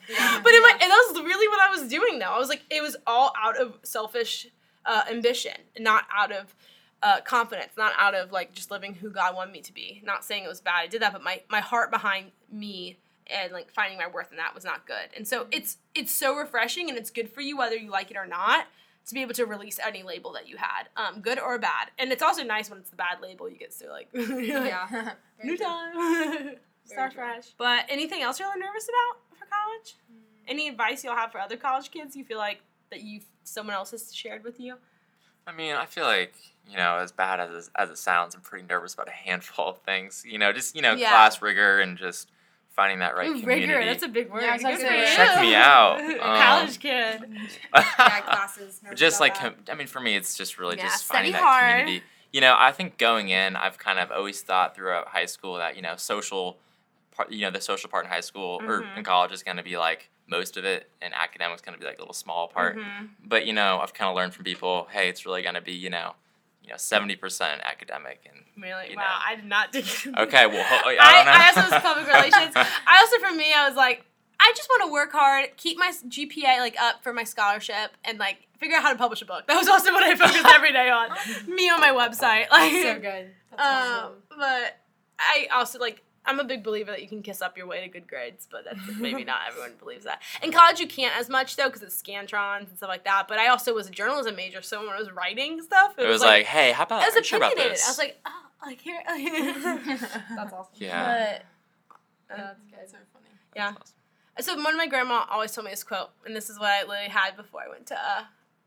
But 0.09 0.55
in 0.55 0.63
my, 0.63 0.71
and 0.81 0.91
that 0.91 1.05
was 1.13 1.23
really 1.25 1.49
what 1.49 1.61
i 1.61 1.71
was 1.71 1.89
doing 1.89 2.19
though. 2.19 2.33
I 2.33 2.39
was 2.39 2.49
like 2.49 2.63
it 2.71 2.81
was 2.83 2.97
all 3.07 3.33
out 3.41 3.57
of 3.61 3.79
selfish 3.83 4.47
uh, 4.87 5.03
ambition 5.11 5.57
not 5.79 6.05
out 6.17 6.31
of 6.33 6.55
uh, 7.03 7.21
confidence 7.23 7.73
not 7.77 7.93
out 7.99 8.15
of 8.15 8.31
like 8.33 8.53
just 8.55 8.71
living 8.71 8.95
who 8.95 9.11
god 9.11 9.35
wanted 9.37 9.53
me 9.53 9.61
to 9.61 9.75
be. 9.75 10.01
Not 10.05 10.25
saying 10.25 10.45
it 10.45 10.49
was 10.49 10.61
bad. 10.61 10.81
I 10.85 10.87
did 10.87 11.03
that 11.03 11.13
but 11.13 11.23
my, 11.23 11.43
my 11.51 11.61
heart 11.61 11.91
behind 11.91 12.31
me 12.51 12.97
and 13.29 13.53
like 13.53 13.71
finding 13.71 13.99
my 13.99 14.07
worth 14.07 14.31
in 14.31 14.37
that 14.39 14.55
was 14.55 14.65
not 14.65 14.87
good. 14.87 15.09
And 15.17 15.27
so 15.27 15.47
it's 15.51 15.79
it's 15.95 16.13
so 16.13 16.37
refreshing 16.37 16.89
and 16.89 16.99
it's 16.99 17.11
good 17.11 17.29
for 17.31 17.41
you 17.41 17.57
whether 17.57 17.77
you 17.77 17.91
like 17.91 18.11
it 18.11 18.17
or 18.17 18.27
not 18.27 18.67
to 19.07 19.15
be 19.15 19.23
able 19.23 19.35
to 19.35 19.47
release 19.47 19.79
any 19.87 20.03
label 20.03 20.33
that 20.33 20.49
you 20.49 20.57
had 20.57 20.89
um, 20.97 21.21
good 21.21 21.39
or 21.39 21.59
bad. 21.59 21.91
And 21.99 22.11
it's 22.11 22.23
also 22.23 22.43
nice 22.43 22.69
when 22.71 22.81
it's 22.81 22.91
the 22.91 22.97
bad 22.97 23.21
label 23.23 23.49
you 23.49 23.57
get 23.57 23.71
to 23.79 23.89
like, 23.89 24.09
like, 24.15 24.47
Yeah. 24.47 25.13
new 25.45 25.57
time. 25.57 26.57
Start 26.85 27.15
fresh. 27.15 27.49
But 27.59 27.85
anything 27.89 28.23
else 28.23 28.39
you're 28.41 28.49
nervous 28.59 28.89
about 28.89 29.39
for 29.39 29.47
college? 29.47 29.97
Any 30.49 30.69
advice 30.69 31.03
you'll 31.05 31.17
have 31.17 31.33
for 31.33 31.41
other 31.41 31.57
college 31.57 31.91
kids 31.91 32.15
you 32.17 32.25
feel 32.25 32.39
like 32.39 32.61
that 32.91 33.03
you 33.03 33.21
someone 33.45 33.75
else 33.75 33.91
has 33.91 34.15
shared 34.15 34.45
with 34.45 34.59
you? 34.61 34.77
I 35.47 35.53
mean, 35.53 35.75
I 35.75 35.87
feel 35.87 36.05
like 36.05 36.35
you 36.69 36.77
know, 36.77 36.97
as 36.97 37.13
bad 37.13 37.39
as 37.39 37.71
as 37.77 37.91
it 37.91 37.99
sounds, 37.99 38.35
I'm 38.35 38.41
pretty 38.41 38.67
nervous 38.67 38.95
about 38.95 39.09
a 39.09 39.13
handful 39.13 39.69
of 39.69 39.79
things. 39.79 40.25
You 40.27 40.39
know, 40.39 40.53
just 40.53 40.75
you 40.75 40.83
know, 40.83 40.95
Yeah. 40.95 41.11
class 41.11 41.41
rigor 41.43 41.79
and 41.81 41.97
just 41.97 42.31
finding 42.77 42.99
that 43.01 43.17
right 43.17 43.29
Ooh, 43.31 43.41
community. 43.41 43.73
rigor 43.73 43.85
that's 43.87 44.03
a 44.05 44.09
big 44.09 44.31
word 44.31 44.43
Yeah, 44.43 44.53
I 44.53 44.59
Good 44.59 44.79
for 44.79 44.95
you. 44.95 45.17
Check 45.17 45.41
me 45.41 45.55
out. 45.55 45.99
A 46.21 46.29
Um, 46.31 46.37
college 46.37 46.79
kid 46.79 47.23
Yeah, 47.75 48.21
classes. 48.21 48.81
just 48.95 49.19
like 49.19 49.35
that. 49.35 49.57
com- 49.57 49.65
I 49.73 49.75
mean, 49.75 49.87
for 49.87 50.01
me, 50.01 50.15
it's 50.15 50.37
just 50.37 50.59
really 50.59 50.77
Yeah, 50.77 50.85
just 50.85 51.05
finding 51.05 51.33
that 51.33 51.43
hard. 51.43 51.71
community. 51.71 52.05
You 52.33 52.41
know, 52.43 52.55
I 52.59 52.71
think 52.73 52.99
going 52.99 53.31
in, 53.31 53.57
I've 53.57 53.79
kind 53.79 53.99
of 53.99 54.13
always 54.13 54.43
thought 54.43 54.75
throughout 54.77 55.09
high 55.09 55.25
school 55.27 55.57
that 55.57 55.75
you 55.75 55.83
know, 55.83 55.97
social 55.97 56.59
part, 57.15 57.33
you 57.33 57.41
know, 57.41 57.51
the 57.51 57.61
social 57.63 57.89
part 57.89 58.05
in 58.05 58.11
high 58.11 58.21
school 58.21 58.61
or 58.67 58.83
Mhm. 58.83 58.99
in 58.99 59.05
college 59.05 59.33
is 59.33 59.43
going 59.43 59.57
to 59.57 59.63
be 59.63 59.79
like 59.79 60.11
most 60.29 60.57
of 60.59 60.65
it, 60.65 60.91
and 61.01 61.15
academics 61.15 61.63
going 61.63 61.73
to 61.75 61.81
be 61.81 61.87
like 61.87 61.97
a 61.97 62.01
little 62.03 62.13
small 62.13 62.47
part. 62.49 62.77
Mhm. 62.77 63.09
But 63.25 63.47
you 63.47 63.53
know, 63.55 63.81
I've 63.81 63.95
kind 63.95 64.11
of 64.11 64.17
learned 64.17 64.35
from 64.35 64.45
people, 64.45 64.87
hey, 64.91 65.09
it's 65.09 65.25
really 65.25 65.41
going 65.43 65.55
to 65.55 65.61
be 65.63 65.73
you 65.73 65.89
know, 65.89 66.15
you 66.67 66.73
know, 66.73 66.77
seventy 66.77 67.17
percent 67.17 67.61
academic 67.65 68.21
and 68.29 68.43
really 68.63 68.91
You 68.91 68.97
wow 68.97 69.21
i 69.27 69.37
did 69.37 69.45
not 69.47 69.73
do 69.73 69.79
okay, 70.19 70.47
well, 70.47 70.65
ho- 70.65 70.89
I 70.89 70.97
I, 71.01 71.13
don't 71.15 71.27
know. 71.27 71.33
I 71.33 71.47
also 71.49 71.75
was 71.75 71.83
public 71.83 72.07
relations. 72.15 72.55
I 72.57 72.99
also, 73.01 73.19
for 73.27 73.35
me, 73.35 73.53
I 73.55 73.69
was 73.69 73.77
like, 73.77 74.05
I 74.41 74.53
just 74.57 74.69
want 74.69 74.85
to 74.87 74.93
work 74.93 75.13
hard, 75.13 75.57
keep 75.57 75.79
my 75.79 75.93
GPA 76.09 76.59
like 76.59 76.77
up 76.81 77.03
for 77.03 77.13
my 77.13 77.25
scholarship, 77.25 77.93
and 78.05 78.19
like 78.19 78.39
figure 78.59 78.77
out 78.77 78.83
how 78.83 78.93
to 78.93 78.99
publish 78.99 79.23
a 79.23 79.27
book. 79.27 79.47
That 79.47 79.57
was 79.57 79.69
also 79.69 79.93
what 79.93 80.03
I 80.03 80.15
focused 80.15 80.47
every 80.47 80.73
day 80.73 80.89
on. 80.91 81.11
Me 81.47 81.69
on 81.71 81.81
my 81.81 81.91
website, 81.91 82.51
like 82.51 82.73
so 82.73 82.95
good. 82.99 83.31
That's 83.51 83.63
Um, 83.63 83.63
awesome. 83.63 84.13
but 84.39 84.79
I 85.19 85.49
also 85.55 85.79
like. 85.79 86.03
I'm 86.27 86.41
a 86.41 86.45
big 86.45 86.63
believer 86.63 86.91
that 86.91 87.03
you 87.03 87.09
can 87.09 87.23
kiss 87.23 87.41
up 87.41 87.57
your 87.57 87.67
way 87.67 87.81
to 87.83 87.89
good 87.89 88.07
grades, 88.09 88.47
but 88.51 88.65
that's 88.65 88.81
maybe 88.99 89.25
not 89.25 89.41
everyone 89.49 89.73
believes 89.79 90.05
that. 90.05 90.23
In 90.43 90.53
college, 90.53 90.81
you 90.81 90.87
can't 90.87 91.17
as 91.17 91.29
much 91.29 91.57
though 91.57 91.67
because 91.67 91.83
it's 91.83 92.01
scantrons 92.01 92.69
and 92.69 92.77
stuff 92.77 92.89
like 92.89 93.05
that. 93.05 93.27
But 93.29 93.39
I 93.39 93.49
also 93.49 93.75
was 93.75 93.87
a 93.87 93.91
journalism 93.91 94.37
major, 94.37 94.63
so 94.63 94.81
when 94.81 94.91
I 94.91 94.99
was 94.99 95.11
writing 95.13 95.63
stuff, 95.63 95.99
it, 95.99 96.05
it 96.05 96.09
was 96.09 96.23
like, 96.23 96.47
hey, 96.47 96.73
how 96.73 96.85
about 96.85 97.03
I 97.03 97.07
was 97.07 97.15
are 97.15 97.19
you 97.19 97.25
sure 97.25 97.39
about 97.39 97.57
this? 97.57 97.85
I 97.85 97.91
was 97.91 97.99
like, 97.99 98.19
oh, 98.27 98.43
like 98.65 98.81
here. 98.83 99.03
That's 99.07 100.53
awesome. 100.53 100.75
yeah. 100.75 101.41
but 102.29 102.37
That's 102.37 102.61
good. 102.61 102.79
That's 102.79 102.93
so 102.93 102.99
funny. 103.13 103.27
Yeah. 103.55 103.69
Awesome. 103.71 103.93
So 104.39 104.55
one 104.57 104.75
of 104.75 104.77
my 104.77 104.87
grandma 104.87 105.25
always 105.31 105.53
told 105.53 105.65
me 105.65 105.71
this 105.71 105.83
quote, 105.83 106.11
and 106.27 106.37
this 106.37 106.51
is 106.51 106.59
what 106.59 106.69
I 106.69 106.83
literally 106.83 107.09
had 107.09 107.37
before 107.37 107.63
I 107.63 107.69
went 107.69 107.87
to 107.87 107.95
uh, 107.95 108.25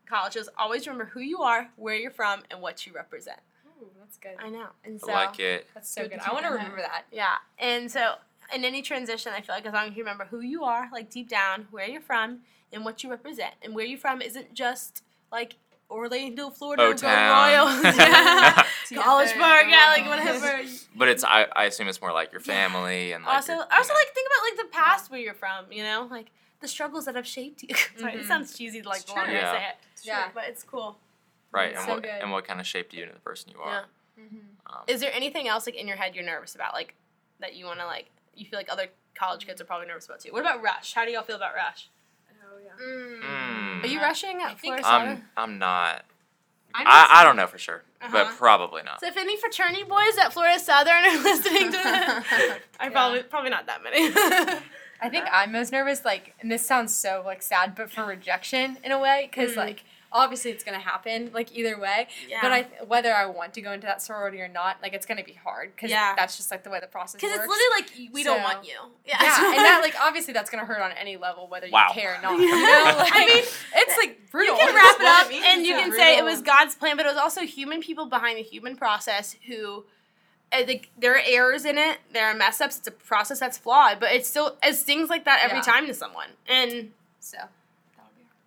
college: 0.08 0.36
is 0.36 0.50
always 0.58 0.88
remember 0.88 1.06
who 1.06 1.20
you 1.20 1.40
are, 1.40 1.70
where 1.76 1.96
you're 1.96 2.10
from, 2.10 2.42
and 2.50 2.60
what 2.62 2.88
you 2.88 2.94
represent. 2.94 3.40
Ooh, 3.82 3.90
that's 4.00 4.18
good. 4.18 4.36
I 4.40 4.50
know, 4.50 4.68
and 4.84 5.00
so 5.00 5.12
I 5.12 5.26
like 5.26 5.40
it. 5.40 5.68
That's 5.74 5.90
so 5.90 6.02
Good 6.04 6.12
good. 6.12 6.20
I 6.22 6.34
want 6.34 6.44
to 6.46 6.50
in 6.52 6.54
that. 6.56 6.60
remember 6.64 6.82
that. 6.82 7.06
yeah, 7.12 7.36
and 7.58 7.90
so 7.92 8.16
in 8.54 8.64
any 8.66 8.82
transition, 8.82 9.32
I 9.36 9.42
feel 9.42 9.56
like 9.56 9.66
as 9.66 9.74
long 9.74 9.88
as 9.90 9.96
you 9.96 10.04
remember 10.04 10.26
who 10.26 10.42
you 10.42 10.64
are, 10.64 10.90
like 10.92 11.10
deep 11.10 11.30
down, 11.30 11.68
where 11.72 11.88
you're 11.88 12.02
from, 12.02 12.40
and 12.74 12.84
what 12.84 13.04
you 13.04 13.10
represent, 13.10 13.54
and 13.62 13.74
where 13.76 13.86
you're 13.86 14.00
from 14.00 14.22
isn't 14.22 14.54
just 14.54 15.04
like 15.32 15.56
Orlando, 15.90 16.50
Florida, 16.50 16.84
go 16.84 16.90
O-Town. 16.92 17.52
Royals, 17.82 17.84
yeah. 17.98 18.64
College 18.96 19.34
Park, 19.34 19.66
yeah, 19.70 19.88
like 19.96 20.08
whatever. 20.08 20.62
But 20.96 21.08
it's 21.08 21.24
I, 21.24 21.48
I 21.56 21.64
assume 21.66 21.88
it's 21.88 22.02
more 22.02 22.12
like 22.14 22.32
your 22.32 22.42
family 22.42 23.12
and 23.14 23.24
like 23.24 23.36
also, 23.36 23.54
your, 23.54 23.62
also 23.72 23.94
know. 23.94 24.00
like 24.00 24.08
think 24.14 24.28
about 24.28 24.44
like 24.60 24.68
the 24.72 24.76
past 24.78 25.10
where 25.12 25.20
you're 25.20 25.34
from, 25.34 25.66
you 25.72 25.84
know, 25.84 26.08
like 26.12 26.28
the 26.62 26.68
struggles 26.68 27.06
that 27.06 27.16
have 27.16 27.26
shaped 27.28 27.64
you. 27.64 27.74
Sorry, 27.98 28.14
it 28.14 28.22
Mhm. 28.22 28.28
sounds 28.28 28.56
cheesy 28.58 28.82
like 28.82 28.98
It's 29.02 29.06
the 29.06 29.14
longer 29.14 29.32
true. 29.32 29.40
I 29.40 29.52
say 29.54 29.64
it. 29.70 29.76
It's 29.94 30.06
Yeah. 30.06 30.24
true. 30.24 30.32
but 30.36 30.44
it's 30.48 30.64
cool. 30.64 30.98
Right 31.52 31.74
and 31.76 31.86
so 31.86 31.94
what 31.96 32.04
good. 32.04 32.12
and 32.22 32.32
what 32.32 32.46
kind 32.46 32.60
of 32.60 32.68
shaped 32.68 32.94
you 32.94 33.04
into 33.04 33.14
the 33.16 33.22
person 33.22 33.52
you 33.52 33.60
are. 33.62 33.86
Mm-hmm. 34.20 34.38
Um, 34.68 34.82
Is 34.88 35.00
there 35.02 35.12
anything 35.14 35.48
else 35.48 35.66
like 35.66 35.76
in 35.76 35.88
your 35.88 35.98
head 35.98 36.16
you're 36.16 36.26
nervous 36.26 36.54
about, 36.56 36.74
like 36.74 36.94
that 37.40 37.56
you 37.56 37.66
want 37.66 37.80
to 37.80 37.86
like? 37.86 38.08
You 38.36 38.46
feel 38.46 38.60
like 38.60 38.72
other 38.72 38.88
college 39.16 39.46
kids 39.46 39.60
are 39.62 39.66
probably 39.66 39.88
nervous 39.88 40.06
about 40.06 40.20
too. 40.20 40.32
What 40.32 40.42
about 40.42 40.62
Rush? 40.62 40.94
How 40.94 41.06
do 41.06 41.12
y'all 41.12 41.24
feel 41.24 41.36
about 41.38 41.56
Rush? 41.56 41.90
Oh 42.52 42.58
yeah. 42.64 42.86
mm, 42.86 43.84
Are 43.84 43.88
you 43.88 44.00
rushing 44.02 44.42
at 44.42 44.60
think 44.60 44.76
Florida 44.80 44.88
I'm 44.88 45.08
Southern? 45.08 45.24
I'm 45.38 45.58
not. 45.60 46.06
I'm 46.76 46.86
I, 46.88 47.24
don't 47.24 47.36
know 47.36 47.48
for 47.48 47.58
sure, 47.58 47.84
Uh-huh. 48.00 48.10
but 48.12 48.28
probably 48.38 48.84
not. 48.84 49.00
So 49.00 49.08
if 49.08 49.18
any 49.18 49.36
fraternity 49.38 49.84
boys 49.84 50.18
at 50.22 50.32
Florida 50.34 50.60
Southern 50.60 51.04
are 51.04 51.18
listening 51.24 51.66
to 51.66 51.72
this, 51.72 51.82
I 51.84 52.60
Yeah. 52.84 52.90
probably 52.90 53.24
probably 53.24 53.50
not 53.50 53.66
that 53.66 53.82
many. 53.84 54.12
I 55.02 55.10
think 55.10 55.26
I'm 55.32 55.52
most 55.52 55.72
nervous, 55.72 56.06
like, 56.06 56.36
and 56.42 56.52
this 56.52 56.64
sounds 56.66 56.94
so 56.94 57.24
like 57.26 57.42
sad, 57.42 57.74
but 57.76 57.90
for 57.92 58.06
rejection 58.06 58.78
in 58.84 58.92
a 58.92 59.00
way, 59.00 59.28
because 59.32 59.54
Mm. 59.54 59.58
like 59.58 59.84
obviously 60.12 60.52
it's 60.52 60.64
gonna 60.64 60.80
happen, 60.80 61.32
like 61.34 61.56
either 61.56 61.80
way. 61.80 62.08
yeah. 62.28 62.40
But 62.42 62.52
I, 62.52 62.62
whether 62.86 63.14
I 63.14 63.26
want 63.28 63.54
to 63.56 63.62
go 63.62 63.72
into 63.72 63.86
that 63.88 64.02
sorority 64.02 64.42
or 64.42 64.48
not, 64.48 64.78
like 64.82 64.94
it's 64.94 65.06
gonna 65.06 65.24
be 65.24 65.34
hard, 65.34 65.76
because 65.76 65.92
Yeah. 65.92 66.14
that's 66.16 66.36
just 66.38 66.50
like 66.52 66.64
the 66.64 66.70
way 66.70 66.80
the 66.80 66.88
process 66.88 67.22
because 67.22 67.32
it's 67.38 67.48
literally 67.48 67.82
like 68.08 68.14
we 68.14 68.24
don't 68.24 68.42
want 68.42 68.66
you. 68.68 68.76
yeah, 69.06 69.18
and 69.22 69.58
that 69.66 69.80
like 69.84 69.96
obviously 70.02 70.34
that's 70.34 70.50
gonna 70.50 70.66
hurt 70.66 70.82
on 70.82 70.92
any 70.94 71.18
level, 71.18 71.48
whether 71.48 71.68
you 71.68 71.74
Wow. 71.74 71.90
care 71.94 72.16
or 72.16 72.22
not. 72.22 72.40
Yeah. 72.40 72.46
You 72.60 72.66
know, 72.66 72.98
like, 72.98 73.12
I 73.16 73.26
mean, 73.26 73.44
it's 73.76 73.98
like 73.98 74.30
brutal. 74.32 74.56
You 74.58 74.66
can 74.66 74.76
wrap 74.76 75.00
it 75.00 75.06
up 75.06 75.28
it 75.32 75.44
and 75.44 75.66
you 75.66 75.76
It's 75.76 75.84
can 75.84 75.94
a 75.94 75.96
say 75.96 76.18
it 76.18 76.24
was 76.24 76.42
God's 76.42 76.76
plan, 76.76 76.98
but 76.98 77.06
it 77.06 77.10
was 77.10 77.18
also 77.18 77.42
human 77.42 77.82
people 77.82 78.06
behind 78.08 78.38
the 78.38 78.44
human 78.44 78.76
process 78.76 79.36
who. 79.48 79.86
Eh, 80.52 80.60
I 80.62 80.66
think 80.66 80.90
there 80.98 81.14
are 81.16 81.22
errors 81.26 81.64
in 81.64 81.78
it. 81.78 82.00
There 82.12 82.26
are 82.26 82.34
mess 82.34 82.60
ups. 82.60 82.80
It's 82.80 82.88
a 82.88 82.92
process 82.92 83.40
that's 83.40 83.58
flawed, 83.60 84.00
but 84.00 84.12
it 84.12 84.26
still 84.26 84.58
it 84.64 84.74
stings 84.76 85.08
like 85.10 85.26
that 85.26 85.42
every 85.44 85.58
Yeah. 85.58 85.62
time 85.64 85.86
to 85.86 85.94
someone. 85.94 86.30
And 86.48 86.92
So 87.20 87.38
that'll 87.38 87.48
be 87.48 87.59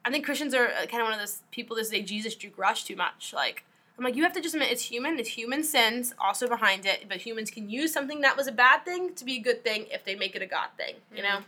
I 0.04 0.10
think 0.10 0.24
Christians 0.24 0.54
are 0.54 0.68
kind 0.88 1.00
of 1.00 1.04
one 1.04 1.12
of 1.12 1.18
those 1.18 1.42
people 1.50 1.76
that 1.76 1.86
say 1.86 2.02
Jesus 2.02 2.34
Duke 2.34 2.58
Rush 2.58 2.84
too 2.84 2.96
much. 2.96 3.32
Like 3.34 3.64
I'm 3.98 4.04
like 4.04 4.16
you 4.16 4.22
have 4.24 4.32
to 4.32 4.40
just 4.40 4.54
admit 4.54 4.70
it's 4.72 4.82
human. 4.82 5.18
It's 5.18 5.28
human 5.30 5.62
sins 5.62 6.14
also 6.18 6.48
behind 6.48 6.86
it, 6.86 7.04
but 7.08 7.18
humans 7.18 7.50
can 7.50 7.68
use 7.70 7.92
something 7.92 8.20
that 8.22 8.36
was 8.36 8.46
a 8.46 8.52
bad 8.52 8.84
thing 8.84 9.14
to 9.14 9.24
be 9.24 9.36
a 9.36 9.40
good 9.40 9.62
thing 9.62 9.86
if 9.90 10.04
they 10.04 10.14
make 10.14 10.34
it 10.34 10.42
a 10.42 10.46
God 10.46 10.68
thing. 10.76 10.94
You 11.14 11.22
know, 11.22 11.38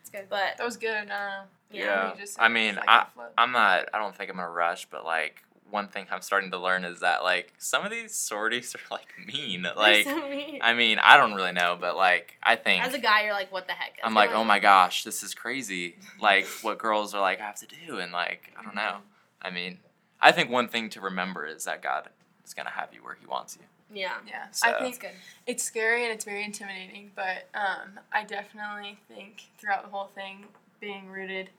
it's 0.00 0.10
good. 0.10 0.26
but 0.28 0.56
That 0.58 0.64
was 0.64 0.76
good. 0.76 1.10
Uh, 1.10 1.42
Yeah, 1.72 2.12
you 2.12 2.20
just 2.20 2.40
I 2.40 2.48
mean, 2.48 2.70
it's 2.70 2.78
like 2.78 2.88
I 2.88 3.02
a 3.02 3.06
flip. 3.06 3.32
I'm 3.36 3.50
not. 3.52 3.88
I 3.92 3.98
don't 3.98 4.14
think 4.14 4.30
I'm 4.30 4.36
gonna 4.36 4.48
rush, 4.50 4.86
but 4.86 5.04
like 5.04 5.42
one 5.74 5.88
thing 5.88 6.06
I'm 6.10 6.22
starting 6.22 6.50
to 6.52 6.58
learn 6.58 6.84
is 6.84 7.00
that 7.00 7.22
like 7.24 7.52
some 7.58 7.84
of 7.84 7.90
these 7.90 8.14
sorties 8.14 8.74
are 8.74 8.78
like 8.94 9.08
mean. 9.26 9.66
Like 9.76 10.04
so 10.04 10.28
mean. 10.30 10.60
I 10.62 10.72
mean, 10.72 10.98
I 11.02 11.16
don't 11.18 11.34
really 11.34 11.52
know, 11.52 11.76
but 11.78 11.96
like 11.96 12.38
I 12.42 12.56
think 12.56 12.82
as 12.84 12.94
a 12.94 12.98
guy, 12.98 13.24
you're 13.24 13.34
like, 13.34 13.52
what 13.52 13.66
the 13.66 13.72
heck? 13.74 13.98
I'm 14.02 14.14
like, 14.14 14.30
oh 14.32 14.44
my 14.44 14.60
gosh, 14.60 15.04
this 15.04 15.22
is 15.22 15.34
crazy. 15.34 15.96
Like 16.20 16.46
what 16.62 16.78
girls 16.78 17.12
are 17.14 17.20
like 17.20 17.40
I 17.40 17.44
have 17.44 17.56
to 17.56 17.66
do, 17.86 17.98
and 17.98 18.12
like 18.12 18.52
I 18.58 18.62
don't 18.62 18.74
know. 18.76 18.98
I 19.42 19.50
mean, 19.50 19.78
I 20.20 20.32
think 20.32 20.48
one 20.48 20.68
thing 20.68 20.88
to 20.90 21.00
remember 21.00 21.44
is 21.44 21.64
that 21.64 21.82
God 21.82 22.08
is 22.46 22.54
gonna 22.54 22.70
have 22.70 22.88
you 22.94 23.00
where 23.02 23.16
He 23.20 23.26
wants 23.26 23.58
you. 23.60 23.66
Yeah. 23.94 24.14
yeah, 24.26 24.46
So- 24.50 24.68
I 24.68 24.70
it's 24.72 24.80
think 24.80 25.00
good. 25.00 25.10
it's 25.46 25.62
scary 25.62 26.04
and 26.04 26.12
it's 26.12 26.24
very 26.24 26.44
intimidating, 26.44 27.10
but 27.14 27.48
um, 27.54 28.00
I 28.12 28.24
definitely 28.24 28.98
think 29.08 29.42
throughout 29.58 29.82
the 29.84 29.90
whole 29.90 30.08
thing, 30.14 30.46
being 30.80 31.08
rooted 31.08 31.50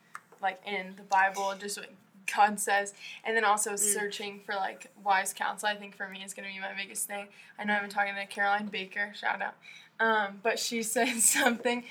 like 0.42 0.60
in 0.66 0.94
the 0.98 1.04
Bible, 1.04 1.54
just 1.60 1.78
like 1.78 1.94
God 2.34 2.60
says, 2.60 2.94
and 3.24 3.36
then 3.36 3.44
also 3.44 3.76
searching 3.76 4.42
for 4.46 4.56
like 4.56 4.92
wise 5.04 5.34
counsel. 5.34 5.70
I 5.70 5.76
think 5.76 5.96
for 5.96 6.08
me 6.08 6.24
is 6.24 6.34
gonna 6.34 6.48
be 6.48 6.60
my 6.60 6.74
biggest 6.78 7.08
thing. 7.08 7.28
I 7.58 7.64
know 7.64 7.74
I've 7.74 7.82
been 7.82 7.90
talking 7.90 8.16
to 8.16 8.26
Caroline 8.26 8.68
Baker, 8.68 9.14
shout 9.16 9.42
out, 9.42 9.56
um, 10.00 10.40
but 10.44 10.60
she 10.60 10.84
said 10.96 11.20
something. 11.20 11.84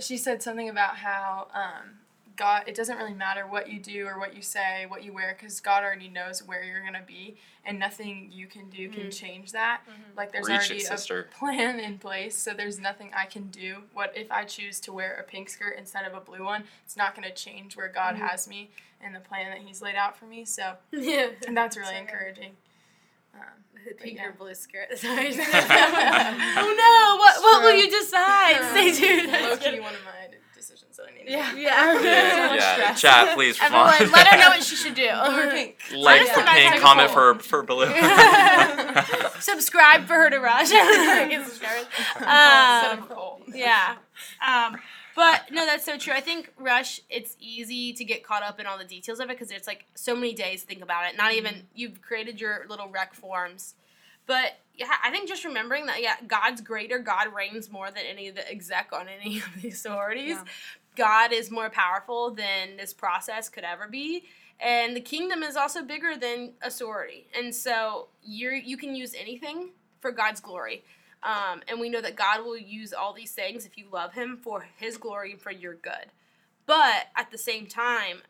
She 0.00 0.16
said 0.16 0.42
something 0.42 0.68
about 0.68 0.96
how 0.96 1.48
um, 1.54 1.98
God. 2.40 2.62
It 2.66 2.74
doesn't 2.74 2.96
really 2.96 3.12
matter 3.12 3.46
what 3.46 3.68
you 3.68 3.78
do 3.78 4.06
or 4.06 4.18
what 4.18 4.34
you 4.34 4.40
say, 4.40 4.86
what 4.88 5.04
you 5.04 5.12
wear, 5.12 5.36
because 5.38 5.60
God 5.60 5.84
already 5.84 6.08
knows 6.08 6.42
where 6.42 6.64
you're 6.64 6.82
gonna 6.82 7.04
be, 7.06 7.36
and 7.66 7.78
nothing 7.78 8.30
you 8.32 8.46
can 8.46 8.70
do 8.70 8.88
can 8.88 9.02
mm-hmm. 9.02 9.08
change 9.10 9.52
that. 9.52 9.82
Mm-hmm. 9.82 10.16
Like 10.16 10.32
there's 10.32 10.48
Reach 10.48 10.56
already 10.56 10.80
sister. 10.80 11.28
a 11.30 11.38
plan 11.38 11.78
in 11.78 11.98
place, 11.98 12.34
so 12.34 12.54
there's 12.54 12.80
nothing 12.80 13.10
I 13.14 13.26
can 13.26 13.48
do. 13.48 13.82
What 13.92 14.16
if 14.16 14.32
I 14.32 14.44
choose 14.44 14.80
to 14.80 14.92
wear 14.92 15.16
a 15.16 15.22
pink 15.22 15.50
skirt 15.50 15.76
instead 15.76 16.06
of 16.06 16.14
a 16.14 16.20
blue 16.20 16.42
one? 16.42 16.64
It's 16.86 16.96
not 16.96 17.14
gonna 17.14 17.30
change 17.30 17.76
where 17.76 17.88
God 17.88 18.14
mm-hmm. 18.14 18.24
has 18.24 18.48
me 18.48 18.70
and 19.02 19.14
the 19.14 19.20
plan 19.20 19.50
that 19.50 19.58
He's 19.58 19.82
laid 19.82 19.96
out 19.96 20.16
for 20.16 20.24
me. 20.24 20.46
So 20.46 20.76
yeah. 20.92 21.28
and 21.46 21.54
that's 21.54 21.76
really 21.76 21.98
encouraging. 21.98 22.52
Um, 23.34 23.42
Pink 23.98 24.16
yeah. 24.16 24.28
or 24.28 24.32
blue 24.32 24.54
skirt. 24.54 24.96
Sorry. 24.98 25.28
oh 25.28 26.74
no! 26.78 27.16
What 27.18 27.42
what 27.42 27.62
will 27.62 27.74
you 27.74 27.90
decide? 27.90 28.70
Stay 28.70 28.92
tuned. 28.92 29.30
Low 29.30 29.56
key, 29.58 29.78
one 29.78 29.94
of 29.94 30.00
my 30.06 30.20
decisions 30.60 30.96
that 30.96 31.06
I 31.10 31.18
need. 31.18 31.24
to 31.26 31.30
Yeah. 31.32 31.52
make. 31.52 31.62
Yeah. 31.64 32.00
Yeah, 32.54 32.76
yeah. 32.78 32.94
Chat, 32.94 33.34
please 33.34 33.58
Everyone, 33.60 33.86
respond. 33.88 34.12
let 34.12 34.26
her 34.28 34.38
know 34.38 34.48
what 34.50 34.62
she 34.68 34.76
should 34.76 34.94
do. 34.94 35.08
Or 35.08 35.50
pink. 35.50 35.76
like 35.94 36.20
Honestly, 36.20 36.34
for 36.42 36.46
my 36.46 36.54
pink, 36.54 36.80
comment 36.82 37.08
of 37.08 37.12
for 37.14 37.34
for 37.38 37.62
blue. 37.62 37.86
Subscribe 39.40 40.06
for 40.06 40.14
her 40.14 40.30
to 40.30 40.38
rush. 40.38 40.70
Get 40.70 41.46
subscribers. 41.46 41.86
Set 42.18 42.22
Um, 42.26 43.42
yeah. 43.54 43.96
Um, 44.46 44.76
but 45.16 45.50
no, 45.50 45.66
that's 45.66 45.84
so 45.84 45.98
true. 45.98 46.12
I 46.14 46.20
think 46.20 46.52
Rush, 46.58 47.00
it's 47.10 47.36
easy 47.40 47.92
to 47.94 48.04
get 48.04 48.22
caught 48.24 48.42
up 48.42 48.60
in 48.60 48.66
all 48.66 48.78
the 48.78 48.84
details 48.84 49.18
of 49.20 49.28
it 49.30 49.34
because 49.38 49.50
it's 49.50 49.66
like 49.66 49.84
so 49.94 50.14
many 50.14 50.32
days 50.34 50.62
to 50.62 50.66
think 50.66 50.82
about 50.82 51.06
it. 51.10 51.16
Not 51.16 51.32
even 51.32 51.66
you've 51.74 52.00
created 52.00 52.40
your 52.40 52.64
little 52.68 52.88
rec 52.88 53.14
forms, 53.14 53.74
but 54.26 54.58
yeah, 54.80 54.94
I 55.04 55.10
think 55.10 55.28
just 55.28 55.44
remembering 55.44 55.86
that 55.86 56.00
yeah, 56.00 56.16
God's 56.26 56.62
greater. 56.62 56.98
God 56.98 57.34
reigns 57.34 57.70
more 57.70 57.90
than 57.90 58.04
any 58.10 58.28
of 58.28 58.34
the 58.34 58.50
exec 58.50 58.90
on 58.92 59.06
any 59.08 59.38
of 59.56 59.62
these 59.62 59.80
sororities. 59.80 60.36
Yeah. 60.36 60.44
God 60.96 61.32
is 61.32 61.50
more 61.50 61.68
powerful 61.68 62.30
than 62.30 62.78
this 62.78 62.94
process 62.94 63.48
could 63.50 63.62
ever 63.62 63.86
be. 63.86 64.24
And 64.58 64.96
the 64.96 65.00
kingdom 65.00 65.42
is 65.42 65.54
also 65.54 65.82
bigger 65.82 66.16
than 66.16 66.54
a 66.62 66.70
sorority. 66.70 67.26
And 67.38 67.54
so 67.54 68.08
you're 68.22 68.54
you 68.54 68.78
can 68.78 68.94
use 68.94 69.14
anything 69.14 69.70
for 70.00 70.12
God's 70.12 70.40
glory. 70.40 70.82
Um, 71.22 71.60
and 71.68 71.78
we 71.78 71.90
know 71.90 72.00
that 72.00 72.16
God 72.16 72.42
will 72.42 72.56
use 72.56 72.94
all 72.94 73.12
these 73.12 73.32
things 73.32 73.66
if 73.66 73.76
you 73.76 73.84
love 73.92 74.14
Him 74.14 74.38
for 74.42 74.66
His 74.78 74.96
glory 74.96 75.32
and 75.32 75.40
for 75.40 75.52
your 75.52 75.74
good. 75.74 76.06
But 76.64 77.08
at 77.14 77.30
the 77.30 77.36
same 77.36 77.66
time, 77.66 78.22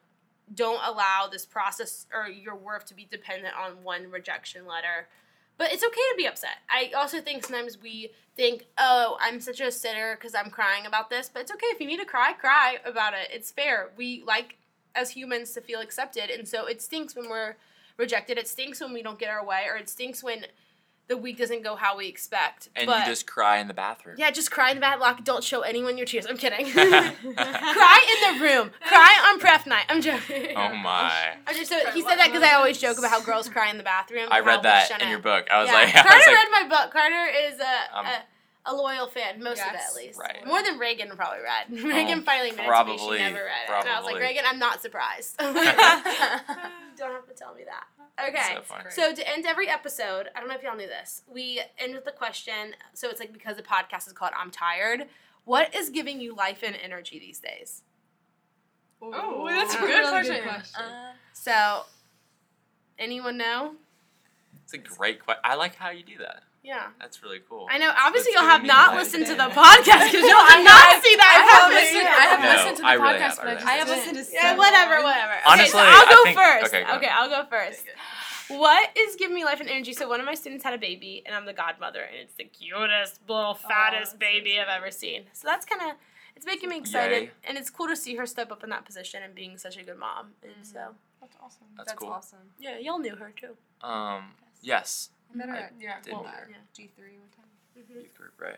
don't 0.53 0.81
allow 0.85 1.29
this 1.31 1.47
process 1.47 2.07
or 2.13 2.29
your 2.29 2.57
worth 2.57 2.87
to 2.87 2.95
be 2.95 3.07
dependent 3.09 3.55
on 3.57 3.85
one 3.85 4.11
rejection 4.11 4.67
letter. 4.67 5.07
But 5.61 5.75
it's 5.75 5.85
okay 5.85 5.93
to 5.93 6.15
be 6.17 6.27
upset. 6.27 6.57
I 6.71 6.91
also 6.97 7.21
think 7.21 7.45
sometimes 7.45 7.77
we 7.83 8.13
think, 8.35 8.65
oh, 8.79 9.19
I'm 9.21 9.41
such 9.41 9.61
a 9.61 9.71
sinner 9.71 10.15
because 10.15 10.35
I'm 10.35 10.49
crying 10.49 10.87
about 10.87 11.11
this. 11.11 11.29
But 11.29 11.43
it's 11.43 11.53
okay 11.53 11.67
if 11.67 11.79
you 11.83 11.87
need 11.87 12.01
to 12.01 12.07
cry, 12.07 12.33
cry 12.33 12.79
about 12.83 13.13
it. 13.13 13.29
It's 13.31 13.51
fair. 13.51 13.91
We 13.95 14.25
like 14.27 14.57
as 14.95 15.11
humans 15.11 15.53
to 15.53 15.61
feel 15.61 15.81
accepted. 15.81 16.31
And 16.31 16.49
so 16.49 16.65
it 16.65 16.81
stinks 16.81 17.15
when 17.15 17.29
we're 17.29 17.57
rejected. 17.99 18.39
It 18.39 18.49
stinks 18.49 18.81
when 18.81 18.95
we 18.95 19.03
don't 19.03 19.19
get 19.19 19.29
our 19.29 19.45
way, 19.45 19.67
or 19.69 19.77
it 19.77 19.91
stinks 19.91 20.25
when 20.25 20.47
the 21.11 21.17
week 21.17 21.39
doesn't 21.39 21.65
go 21.65 21.75
how 21.75 21.97
we 21.97 22.07
expect. 22.07 22.69
and 22.77 22.87
but 22.87 23.01
you 23.01 23.13
just 23.13 23.27
cry 23.27 23.59
in 23.59 23.67
the 23.67 23.75
bathroom. 23.75 24.15
yeah, 24.17 24.31
just 24.31 24.53
cry 24.53 24.71
in 24.71 24.77
the 24.77 24.81
bad 24.81 25.01
lock. 25.01 25.25
Don't 25.25 25.43
show 25.43 25.63
anyone 25.63 25.99
your 25.99 26.07
tears. 26.07 26.25
I'm 26.25 26.37
kidding. 26.37 26.65
cry 26.73 28.07
in 28.15 28.39
the 28.39 28.45
room. 28.45 28.71
Cry 28.81 29.29
on 29.29 29.41
prep 29.41 29.67
night. 29.67 29.87
I'm 29.89 30.01
joking. 30.01 30.55
Oh 30.57 30.73
my. 30.77 31.35
I'm 31.49 31.57
just, 31.57 31.69
so, 31.69 31.79
he 31.91 32.03
said 32.03 32.17
that 32.17 32.29
because 32.29 32.45
I 32.45 32.55
always 32.55 32.79
joke 32.79 32.97
about 32.97 33.11
how 33.11 33.21
girls 33.21 33.49
cry 33.49 33.71
in 33.71 33.77
the 33.77 33.83
bathroom. 33.83 34.29
I 34.31 34.39
read 34.39 34.63
that 34.63 35.03
in 35.03 35.09
your 35.09 35.19
book. 35.19 35.49
I 35.51 35.61
was 35.61 35.69
yeah. 35.69 35.75
like, 35.75 35.89
I 35.97 36.03
Carter 36.03 36.17
was 36.17 36.27
like, 36.27 36.37
read 36.37 36.69
my 36.69 36.69
book. 36.69 36.93
Carter 36.93 37.27
is 37.27 37.59
a, 37.59 37.99
Um, 37.99 38.07
a 38.07 38.23
a 38.67 38.75
loyal 38.75 39.07
fan, 39.09 39.43
most 39.43 39.61
of 39.61 39.75
it 39.75 39.81
at 39.81 39.97
least. 39.97 40.21
Right. 40.21 40.47
More 40.47 40.63
than 40.63 40.79
Reagan 40.79 41.11
probably 41.17 41.39
read. 41.43 41.83
Reagan 41.83 42.23
finally 42.23 42.51
admitted 42.51 42.57
to 42.57 42.63
me 42.63 42.69
probably, 42.69 43.19
she 43.19 43.25
never 43.25 43.43
read 43.43 43.69
it. 43.69 43.73
And 43.73 43.89
I 43.89 43.97
was 43.99 44.05
like. 44.05 44.21
Reagan, 44.21 44.45
I'm 44.47 44.59
not 44.59 44.83
surprised. 44.83 45.39
Don't 45.39 45.57
have 45.57 47.27
to 47.27 47.35
tell 47.35 47.55
me 47.55 47.63
that. 47.65 47.87
Okay. 48.29 48.59
So. 48.67 48.75
So 48.91 49.15
to 49.15 49.29
end 49.29 49.47
every 49.47 49.69
episode, 49.69 50.29
I 50.35 50.41
don't 50.41 50.49
know 50.49 50.55
if 50.55 50.63
y'all 50.63 50.77
knew 50.77 50.87
this. 50.87 51.23
We 51.27 51.61
end 51.79 51.95
with 51.95 52.05
the 52.05 52.13
question. 52.13 52.75
So 52.95 53.09
it's 53.09 53.21
like 53.21 53.33
because 53.33 53.57
the 53.57 53.63
podcast 53.63 54.07
is 54.07 54.13
called 54.13 54.33
"I'm 54.37 54.51
Tired." 54.51 55.07
What 55.45 55.75
is 55.75 55.91
giving 55.91 56.21
you 56.21 56.35
life 56.35 56.63
and 56.63 56.77
energy 56.77 57.19
these 57.19 57.39
days? 57.41 57.83
Oh, 59.03 59.47
that's 59.49 59.75
a 59.75 59.79
Ooh. 59.79 59.81
good 59.81 59.87
Really 59.89 60.11
question. 60.11 60.35
good 60.37 60.45
question. 60.45 60.83
Uh, 60.85 61.13
So, 61.33 61.85
anyone 62.99 63.37
know? 63.39 63.75
it's 64.63 64.75
a 64.75 64.79
great 64.79 65.25
question. 65.25 65.41
I 65.45 65.55
like 65.55 65.75
how 65.77 65.91
you 65.91 66.03
do 66.03 66.19
that. 66.19 66.43
Yeah. 66.63 66.89
That's 67.01 67.23
really 67.23 67.41
cool. 67.49 67.67
I 67.71 67.79
know. 67.79 67.91
Obviously, 67.99 68.33
That's 68.35 68.43
y'all 68.45 68.51
have 68.51 68.65
not 68.77 68.95
listened 68.95 69.25
to 69.27 69.35
the 69.35 69.49
podcast 69.49 70.13
because 70.13 70.29
y'all 70.29 70.47
did 70.47 70.63
not 70.65 71.03
see 71.03 71.17
that. 71.17 71.33
I 71.33 71.51
have 71.51 71.61
coming. 71.63 71.79
listened. 71.81 72.07
I 72.07 72.27
have 72.29 72.41
No, 72.41 72.51
listened 72.53 72.70
to 72.81 72.85
the 72.85 72.89
I 72.89 72.95
really 72.95 73.15
podcast, 73.15 73.21
have, 73.21 73.39
I 73.39 73.43
but 73.43 73.45
really 73.45 73.55
just 73.57 73.67
have. 73.67 73.69
I 73.69 73.79
have 73.79 73.87
didn't. 73.89 73.99
listened 74.17 74.27
to 74.27 74.35
Yeah, 74.35 74.53
so 74.53 74.59
whatever, 74.59 74.95
long. 74.95 75.05
whatever. 75.05 75.33
Honestly, 75.47 75.65
okay, 75.65 75.71
so 75.71 75.79
I'll 75.79 76.07
I 76.07 76.11
go 76.11 76.25
think- 76.25 76.39
first. 76.39 76.75
okay, 76.75 76.85
Okay. 76.97 77.09
I'll 77.13 77.29
go 77.29 77.45
first. 77.49 77.85
What 78.49 78.91
is 78.99 79.15
giving 79.17 79.35
me 79.37 79.45
life 79.45 79.61
and 79.61 79.69
energy? 79.69 79.93
So 79.93 80.09
one 80.09 80.19
of 80.19 80.27
my 80.27 80.35
students 80.35 80.65
had 80.65 80.75
a 80.75 80.79
baby, 80.79 81.23
and 81.25 81.35
I'm 81.37 81.47
the 81.47 81.53
godmother, 81.53 82.01
and 82.03 82.17
it's 82.17 82.35
the 82.35 82.45
cutest, 82.45 83.21
little, 83.29 83.55
fattest 83.55 84.01
that's 84.01 84.11
so 84.13 84.19
baby 84.19 84.59
I've 84.59 84.69
ever 84.69 84.91
seen. 84.91 85.25
So 85.33 85.47
that's 85.47 85.65
kind 85.65 85.89
of 85.91 85.97
it's 86.35 86.45
making 86.47 86.69
me 86.69 86.79
excited, 86.79 87.23
Yay. 87.25 87.31
and 87.45 87.57
it's 87.59 87.71
cool 87.71 87.87
to 87.87 87.95
see 87.97 88.17
her 88.17 88.27
step 88.27 88.51
up 88.51 88.65
in 88.65 88.71
that 88.71 88.85
position 88.85 89.23
and 89.23 89.35
being 89.35 89.57
such 89.57 89.77
a 89.77 89.83
good 89.85 89.99
mom. 89.99 90.33
And 90.43 90.67
so 90.67 90.95
That's 91.21 91.37
awesome. 91.41 91.67
That's, 91.77 91.93
cool. 91.93 92.09
awesome. 92.09 92.39
yeah, 92.59 92.79
y'all 92.79 92.99
knew 92.99 93.15
her 93.17 93.31
too. 93.37 93.57
Um, 93.87 94.33
yes, 94.63 95.11
I 95.33 95.37
met 95.37 95.49
her 95.49 95.55
at 95.55 95.73
Yeah. 95.79 95.97
well, 96.11 96.23
meet 96.23 96.31
her. 96.33 96.49
G 96.75 96.91
three 96.97 97.19
one 97.19 97.29
time. 97.37 97.47
G 97.77 97.83
three, 98.17 98.27
right? 98.39 98.57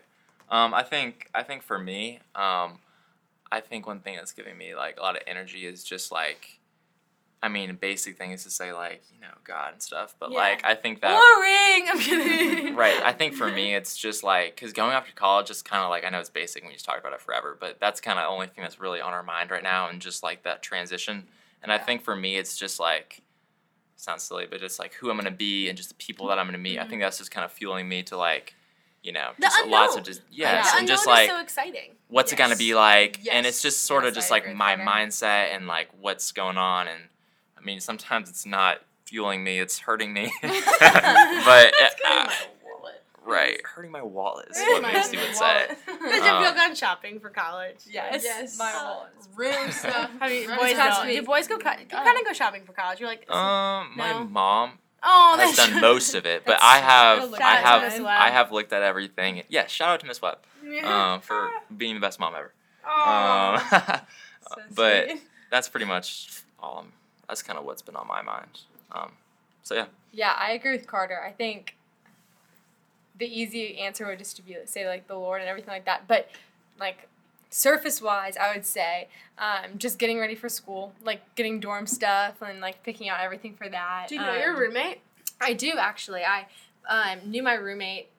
Um, 0.49 0.73
I 0.73 0.81
think 0.83 1.29
I 1.35 1.43
think 1.43 1.61
for 1.61 1.77
me, 1.77 2.19
um, 2.35 2.79
I 3.53 3.59
think 3.59 3.85
one 3.85 3.99
thing 3.99 4.15
that's 4.15 4.31
giving 4.31 4.57
me 4.57 4.73
like 4.73 4.97
a 4.97 5.01
lot 5.01 5.15
of 5.15 5.21
energy 5.27 5.67
is 5.67 5.83
just 5.83 6.11
like, 6.11 6.59
I 7.43 7.49
mean, 7.49 7.75
basic 7.75 8.17
thing 8.17 8.31
is 8.31 8.43
to 8.45 8.49
say 8.49 8.73
like 8.73 9.03
you 9.13 9.21
know 9.21 9.33
God 9.43 9.73
and 9.73 9.81
stuff, 9.81 10.15
but 10.19 10.31
Yeah. 10.31 10.37
like 10.39 10.65
I 10.65 10.73
think 10.73 11.01
that 11.01 11.19
Boring. 11.19 11.89
I'm 11.89 11.99
kidding. 11.99 12.75
right. 12.75 12.99
I 13.03 13.11
think 13.11 13.35
for 13.35 13.51
me, 13.59 13.75
it's 13.75 13.95
just 13.95 14.23
like 14.23 14.55
because 14.55 14.73
going 14.73 14.93
off 14.95 15.05
to 15.07 15.13
college 15.13 15.51
is 15.51 15.61
kind 15.61 15.83
of 15.83 15.91
like 15.91 16.03
I 16.03 16.09
know 16.09 16.19
it's 16.19 16.31
basic 16.31 16.65
we 16.65 16.73
just 16.73 16.85
talked 16.85 16.99
about 16.99 17.13
it 17.13 17.21
forever, 17.21 17.55
but 17.59 17.79
that's 17.79 18.01
kind 18.01 18.17
of 18.17 18.23
the 18.23 18.29
only 18.29 18.47
thing 18.47 18.63
that's 18.63 18.79
really 18.79 19.01
on 19.01 19.13
our 19.13 19.23
mind 19.23 19.51
right 19.51 19.63
now, 19.63 19.87
and 19.87 20.01
just 20.01 20.23
like 20.23 20.43
that 20.43 20.63
transition. 20.63 21.27
And 21.61 21.71
I 21.71 21.77
think 21.77 22.01
for 22.01 22.15
me, 22.15 22.37
it's 22.37 22.57
just 22.57 22.79
like 22.79 23.21
sounds 23.97 24.23
silly, 24.23 24.47
but 24.49 24.63
it's 24.63 24.79
like 24.79 24.95
who 24.95 25.11
I'm 25.11 25.17
gonna 25.17 25.29
be 25.29 25.69
and 25.69 25.77
just 25.77 25.89
the 25.89 25.95
people 25.95 26.27
that 26.27 26.39
I'm 26.39 26.47
gonna 26.47 26.57
meet. 26.57 26.77
I 26.77 26.81
mm-hmm. 26.81 26.89
think 26.89 27.01
that's 27.03 27.19
just 27.19 27.29
kind 27.31 27.45
of 27.45 27.51
fueling 27.51 27.87
me 27.87 28.01
to 28.03 28.17
like, 28.17 28.55
you 29.03 29.11
know, 29.11 29.31
The 29.37 29.43
just 29.47 29.65
lots 29.67 29.95
of 29.97 30.03
just 30.03 30.21
the 30.21 30.25
yes, 30.37 30.65
unknown 30.69 30.79
and 30.79 30.87
just 30.87 31.03
is 31.03 31.07
like 31.07 31.29
so 31.29 31.39
exciting. 31.41 31.91
what's 32.07 32.31
it 32.31 32.37
gonna 32.37 32.55
be 32.55 32.73
like, 32.73 33.19
and 33.31 33.45
it's 33.45 33.61
just 33.61 33.81
sort 33.83 34.05
of 34.05 34.13
just 34.13 34.31
I 34.31 34.35
like 34.35 34.55
my 34.55 34.75
Carter. 34.77 34.89
mindset 34.89 35.53
and 35.55 35.67
like 35.67 35.89
what's 35.99 36.31
going 36.31 36.57
on. 36.57 36.87
And 36.87 37.03
I 37.57 37.61
mean, 37.61 37.79
sometimes 37.81 38.29
it's 38.29 38.45
not 38.45 38.79
fueling 39.05 39.43
me; 39.43 39.59
it's 39.59 39.77
hurting 39.79 40.13
me. 40.13 40.31
but 40.41 40.51
That's 40.81 41.95
good. 41.95 42.05
uh, 42.11 42.25
my 42.25 42.33
wallet. 42.63 43.03
right, 43.25 43.59
hurting 43.65 43.91
my 43.91 44.01
wallet 44.01 44.47
is 44.51 44.57
Hurting 44.57 44.73
what 44.73 44.81
my 44.83 44.93
Macy 44.93 45.17
would 45.17 45.35
say. 45.35 45.67
Did 45.85 45.99
you 46.01 46.21
feel 46.21 46.25
Um, 46.35 46.55
gone 46.55 46.75
shopping 46.75 47.19
for 47.19 47.29
college? 47.29 47.77
Yes, 47.89 48.23
Yes. 48.23 48.57
my 48.57 48.71
wallet. 48.73 49.09
Room 49.35 49.71
stuff. 49.71 50.11
I 50.21 50.29
mean, 50.29 50.47
Room 50.47 50.57
boys 50.59 50.71
stuff. 50.75 50.97
don't. 51.03 51.07
Do 51.07 51.21
boys 51.23 51.47
go? 51.47 51.57
co- 51.57 51.71
You 51.71 51.85
Oh. 51.91 52.03
kind 52.03 52.17
of 52.19 52.25
go 52.25 52.33
shopping 52.33 52.63
for 52.65 52.73
college. 52.73 52.99
You're 52.99 53.09
like, 53.09 53.29
Um, 53.29 53.91
my 53.95 54.11
No. 54.11 54.23
mom 54.25 54.79
oh, 55.03 55.35
has 55.39 55.55
that's 55.55 55.69
done 55.69 55.81
most 55.81 56.15
of 56.15 56.25
it, 56.25 56.43
but 56.45 56.57
I 56.61 56.77
have. 56.79 57.33
I 57.33 57.37
Shout 57.37 57.65
out 57.65 57.79
to 57.79 57.85
Miss 57.85 57.93
have, 57.97 58.05
I 58.05 58.29
have 58.29 58.51
looked 58.51 58.73
at 58.73 58.81
everything. 58.83 59.43
Yeah, 59.49 59.67
shout 59.67 59.89
out 59.89 59.99
to 60.01 60.05
Miss 60.05 60.21
Webb 60.21 60.39
um, 60.83 61.21
for 61.21 61.49
being 61.75 61.95
the 61.95 62.01
best 62.01 62.19
mom 62.19 62.33
ever. 62.35 62.51
Um, 62.85 63.99
So 64.49 64.61
but 64.75 65.09
sweet. 65.09 65.21
that's 65.49 65.69
pretty 65.69 65.85
much 65.85 66.41
all. 66.59 66.79
I'm, 66.79 66.91
that's 67.27 67.41
kind 67.41 67.57
of 67.57 67.65
what's 67.65 67.81
been 67.81 67.95
on 67.95 68.07
my 68.07 68.21
mind. 68.21 68.59
Um, 68.91 69.11
so 69.63 69.73
yeah, 69.75 69.85
Yeah, 70.11 70.33
I 70.37 70.51
agree 70.51 70.71
with 70.73 70.85
Carter. 70.85 71.19
I 71.25 71.31
think 71.31 71.75
the 73.17 73.25
easy 73.25 73.79
answer 73.79 74.05
would 74.05 74.19
just 74.19 74.35
to 74.35 74.41
be 74.41 74.57
say 74.65 74.87
like 74.87 75.07
the 75.07 75.15
Lord 75.15 75.39
and 75.41 75.49
everything 75.49 75.71
like 75.71 75.85
that. 75.85 76.07
But 76.07 76.29
like 76.79 77.07
surface 77.53 78.01
wise, 78.01 78.35
I 78.35 78.53
would 78.53 78.65
say 78.65 79.07
um, 79.37 79.77
just 79.77 79.99
getting 79.99 80.19
ready 80.19 80.35
for 80.35 80.49
school, 80.49 80.93
like 81.03 81.21
getting 81.35 81.59
dorm 81.59 81.85
stuff 81.85 82.41
and 82.41 82.59
like 82.59 82.83
picking 82.83 83.09
out 83.09 83.19
everything 83.19 83.53
for 83.53 83.69
that. 83.69 84.07
Do 84.09 84.15
you 84.15 84.21
know 84.21 84.33
Um, 84.33 84.39
your 84.39 84.57
roommate? 84.57 85.01
I 85.39 85.53
do 85.53 85.73
actually. 85.77 86.23
I 86.25 86.47
um, 86.89 87.19
knew 87.29 87.43
my 87.43 87.53
roommate 87.53 88.09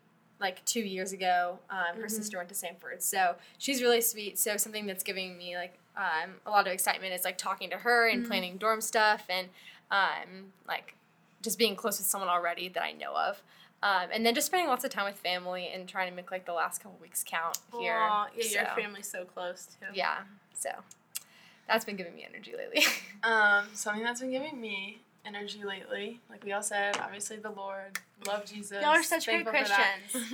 like 0.41 0.65
two 0.65 0.81
years 0.81 1.13
ago. 1.13 1.59
Um, 1.69 1.97
her 2.01 2.07
Mhm. 2.07 2.11
sister 2.11 2.37
went 2.37 2.49
to 2.51 2.55
Samford, 2.55 3.03
so 3.03 3.37
she's 3.59 3.83
really 3.83 4.01
sweet. 4.01 4.39
So 4.39 4.57
something 4.57 4.87
that's 4.87 5.05
giving 5.05 5.37
me 5.37 5.57
like 5.57 5.79
um, 5.97 6.35
a 6.47 6.51
lot 6.51 6.67
of 6.67 6.73
excitement 6.73 7.13
is 7.13 7.25
like 7.25 7.39
talking 7.39 7.71
to 7.71 7.79
her 7.79 8.09
and 8.09 8.23
Mhm. 8.25 8.27
planning 8.29 8.57
dorm 8.57 8.81
stuff 8.81 9.27
and 9.29 9.49
um, 9.91 10.53
like 10.67 10.95
just 11.43 11.59
being 11.59 11.77
close 11.77 11.99
with 11.99 12.07
someone 12.07 12.29
already 12.31 12.69
that 12.69 12.83
I 12.83 12.93
know 12.93 13.15
of. 13.15 13.43
Um, 13.85 14.09
and 14.15 14.25
then 14.25 14.35
just 14.35 14.47
spending 14.47 14.67
lots 14.67 14.83
of 14.83 14.91
time 14.91 15.05
with 15.05 15.17
family 15.17 15.69
and 15.73 15.87
trying 15.87 16.09
to 16.09 16.17
make 16.17 16.31
like 16.31 16.47
the 16.47 16.55
last 16.55 16.83
couple 16.83 16.99
weeks 17.03 17.23
count 17.23 17.59
here. 17.79 17.95
Aw, 17.95 18.29
yeah, 18.35 18.63
your 18.75 18.83
family's 18.83 19.11
so 19.11 19.27
close 19.27 19.69
too. 19.79 19.87
Yeah. 19.93 20.21
So 20.55 20.71
That's 21.69 21.85
been 21.85 21.97
giving 21.97 22.15
me 22.15 22.27
energy 22.29 22.55
lately. 22.57 22.85
Um, 23.25 23.65
something 23.73 24.03
that's 24.03 24.21
been 24.21 24.31
giving 24.33 24.61
me 24.61 25.01
energy 25.25 25.65
lately, 25.65 26.21
like 26.29 26.45
we 26.45 26.53
all 26.53 26.63
said, 26.63 26.99
obviously 26.99 27.37
the 27.39 27.49
Lord, 27.51 27.99
love 28.27 28.45
Jesus. 28.45 28.83
Y'all 28.83 28.91
are 28.91 29.03
such 29.03 29.25
great 29.25 29.47
thankful 29.47 29.65
for 29.65 29.69
that. 29.69 29.99
Christians. 30.11 30.33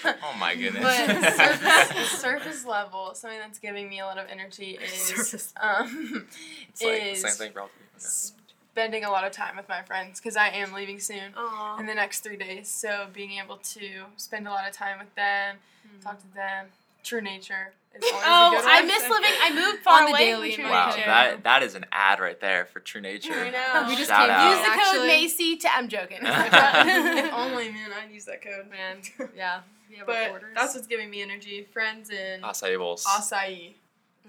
Um, 0.04 0.14
Oh 0.22 0.36
my 0.38 0.54
goodness. 0.54 0.82
But 0.84 1.32
surface, 1.34 2.10
surface 2.20 2.64
level, 2.64 3.14
something 3.14 3.40
that's 3.40 3.58
giving 3.58 3.88
me 3.88 3.98
a 3.98 4.04
lot 4.04 4.18
of 4.18 4.26
energy 4.30 4.78
is 4.80 4.92
Surface. 4.92 5.52
um, 5.60 6.28
it's 6.68 6.82
like 6.84 7.02
is 7.02 7.22
same 7.22 7.32
thing 7.32 7.52
for 7.52 7.62
all 7.62 7.70
three. 7.76 8.39
Okay. 8.72 8.80
spending 8.82 9.04
a 9.04 9.10
lot 9.10 9.24
of 9.24 9.32
time 9.32 9.56
with 9.56 9.68
my 9.68 9.82
friends 9.82 10.20
because 10.20 10.36
I 10.36 10.48
am 10.48 10.72
leaving 10.72 11.00
soon 11.00 11.32
Aw. 11.36 11.78
in 11.78 11.86
the 11.86 11.94
next 11.94 12.20
three 12.20 12.36
days. 12.36 12.68
So 12.68 13.06
being 13.12 13.32
able 13.32 13.56
to 13.56 14.04
spend 14.16 14.46
a 14.46 14.50
lot 14.50 14.68
of 14.68 14.74
time 14.74 14.98
with 14.98 15.14
them, 15.14 15.56
hmm. 15.82 16.00
talk 16.00 16.18
to 16.20 16.34
them, 16.34 16.66
true 17.02 17.20
nature 17.20 17.72
is 17.94 18.02
always 18.04 18.22
a 18.24 18.28
Oh, 18.28 18.50
good 18.52 18.64
I 18.70 18.82
miss 18.82 19.02
living. 19.10 19.30
I 19.42 19.54
moved 19.54 19.82
far 19.82 20.00
On 20.00 20.04
the 20.06 20.10
away 20.12 20.18
daily 20.24 20.54
from 20.54 20.64
True 20.64 20.72
Wow, 20.72 20.90
Nature. 20.90 21.02
that 21.06 21.44
that 21.44 21.62
is 21.62 21.74
an 21.74 21.86
ad 21.92 22.20
right 22.20 22.38
there 22.40 22.66
for 22.66 22.80
True 22.80 23.00
Nature. 23.00 23.32
I 23.34 23.50
know. 23.50 23.58
Oh, 23.74 23.88
we 23.88 23.96
just 23.96 24.08
Shout 24.08 24.20
came 24.28 24.30
out. 24.30 24.50
Use 24.50 24.58
the 24.60 24.70
code 24.70 24.78
Actually- 24.80 25.06
Macy 25.08 25.56
to. 25.56 25.68
I'm 25.74 25.88
joking. 25.88 26.18
if 26.22 27.32
only, 27.34 27.70
man, 27.72 27.90
I'd 27.92 28.10
use 28.12 28.24
that 28.26 28.42
code. 28.42 28.70
Man, 28.70 28.98
yeah. 29.36 29.60
We 29.90 29.96
have 29.96 30.06
But 30.06 30.40
that's 30.54 30.74
what's 30.76 30.86
giving 30.86 31.10
me 31.10 31.20
energy. 31.20 31.66
Friends 31.72 32.10
and 32.10 32.44
Acai 32.44 32.78
bowls. 32.78 33.04
acai. 33.04 33.74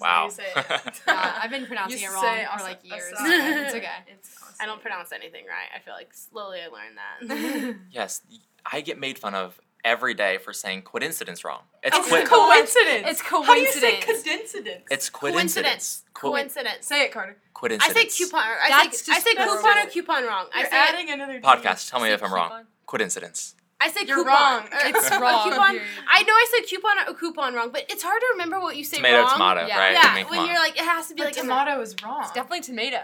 Is 0.02 0.06
how 0.08 0.22
Wow. 0.22 0.26
you 0.26 0.32
say 0.32 0.44
it. 0.56 1.02
yeah, 1.08 1.40
I've 1.42 1.52
been 1.52 1.66
pronouncing 1.66 2.00
Used 2.00 2.12
it 2.12 2.14
wrong 2.16 2.24
say 2.24 2.44
for 2.46 2.52
asa- 2.52 2.64
like 2.64 2.80
years. 2.84 3.14
it's 3.20 3.76
okay. 3.76 3.88
It's 4.08 4.36
I 4.60 4.66
don't 4.66 4.82
pronounce 4.82 5.12
anything 5.12 5.46
right. 5.46 5.70
I 5.76 5.80
feel 5.80 5.94
like 5.94 6.14
slowly 6.14 6.60
I 6.62 6.68
learned 6.68 6.98
that. 6.98 7.76
yes, 7.92 8.22
I 8.66 8.82
get 8.82 9.00
made 9.00 9.18
fun 9.18 9.34
of 9.36 9.60
every 9.84 10.14
day 10.14 10.38
for 10.38 10.54
saying 10.54 10.84
coincidence 10.84 11.44
wrong. 11.44 11.62
It's 11.82 11.98
Oh, 11.98 12.04
qui- 12.04 12.24
coincidence. 12.24 13.08
It's 13.10 13.22
How 13.22 13.44
do 13.44 13.60
you 13.60 13.72
say 13.72 14.00
coincidence. 14.02 14.24
coincidence? 14.24 14.84
it's 14.92 15.10
Coincidence. 15.10 15.10
coincidence. 15.10 16.04
Co- 16.14 16.30
Coincidence. 16.32 16.86
say 16.86 17.04
it, 17.06 17.12
Carter. 17.12 17.38
I 17.42 17.50
coincidence. 17.54 17.94
say 18.16 18.26
coupon. 18.26 18.42
I 18.44 18.70
That's 18.70 19.04
say, 19.06 19.12
I 19.14 19.20
say 19.20 19.34
coupon 19.34 19.78
or 19.80 19.90
coupon 19.90 20.24
wrong. 20.26 20.46
I 20.54 20.60
You're 20.62 20.70
say 20.70 20.78
adding 20.78 21.10
another 21.10 21.40
Podcast. 21.42 21.90
Tell 21.90 22.00
me 22.00 22.10
if 22.12 22.22
I'm 22.22 22.30
Say 22.30 22.36
wrong. 22.36 22.50
coupon. 22.50 22.68
Coincidence. 22.86 23.56
I 23.84 23.90
said 23.90 24.08
You're 24.08 24.18
coupon. 24.24 24.32
wrong. 24.34 24.70
It's 24.86 25.12
wrong, 25.20 25.50
Coupon. 25.50 25.80
I 26.08 26.24
know 26.24 26.34
I 26.34 26.46
said 26.56 26.68
coupon 26.70 26.98
or 27.08 27.14
coupon 27.16 27.54
wrong, 27.56 27.72
but 27.72 27.86
it's 27.90 28.04
hard 28.04 28.20
to 28.22 28.28
remember 28.34 28.60
what 28.60 28.76
you 28.78 28.84
say 28.84 28.98
Tomato, 28.98 29.22
wrong. 29.24 29.32
tomato, 29.34 29.66
Yeah. 29.68 29.80
right? 29.80 29.94
Yeah, 29.94 30.02
I 30.04 30.24
when 30.30 30.46
you're 30.46 30.56
like, 30.60 30.78
it 30.78 30.86
has 30.86 31.08
to 31.08 31.16
be 31.16 31.20
But 31.24 31.28
like 31.30 31.38
a 31.38 31.42
tomato 31.42 31.82
is 31.82 31.96
wrong. 32.04 32.22
It's 32.22 32.32
definitely 32.32 32.62
tomato. 32.62 33.02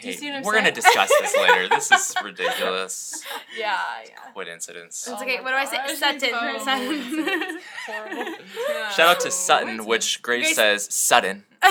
Do 0.00 0.08
you 0.08 0.12
see 0.14 0.28
what 0.28 0.36
I'm 0.36 0.42
We're 0.44 0.52
gonna 0.56 0.70
discuss 0.72 1.08
this 1.08 1.34
later. 1.44 1.68
This 1.70 1.90
is 1.90 2.14
ridiculous. 2.22 3.24
Yeah, 3.58 3.78
yeah. 4.04 4.30
Coincidence. 4.34 5.06
It's 5.06 5.08
Oh 5.08 5.22
okay. 5.22 5.38
my 5.38 5.42
What 5.44 5.50
do 5.52 5.56
I 5.56 5.64
say? 5.64 5.76
gosh. 5.78 5.96
Sutton. 5.96 6.20
Sutton. 6.60 7.60
Horrible. 7.86 8.34
Yeah. 8.68 8.90
Shout 8.90 9.08
out 9.08 9.20
to 9.20 9.30
Sutton, 9.30 9.86
which 9.86 10.20
Grace, 10.20 10.44
Grace- 10.44 10.56
says 10.56 10.88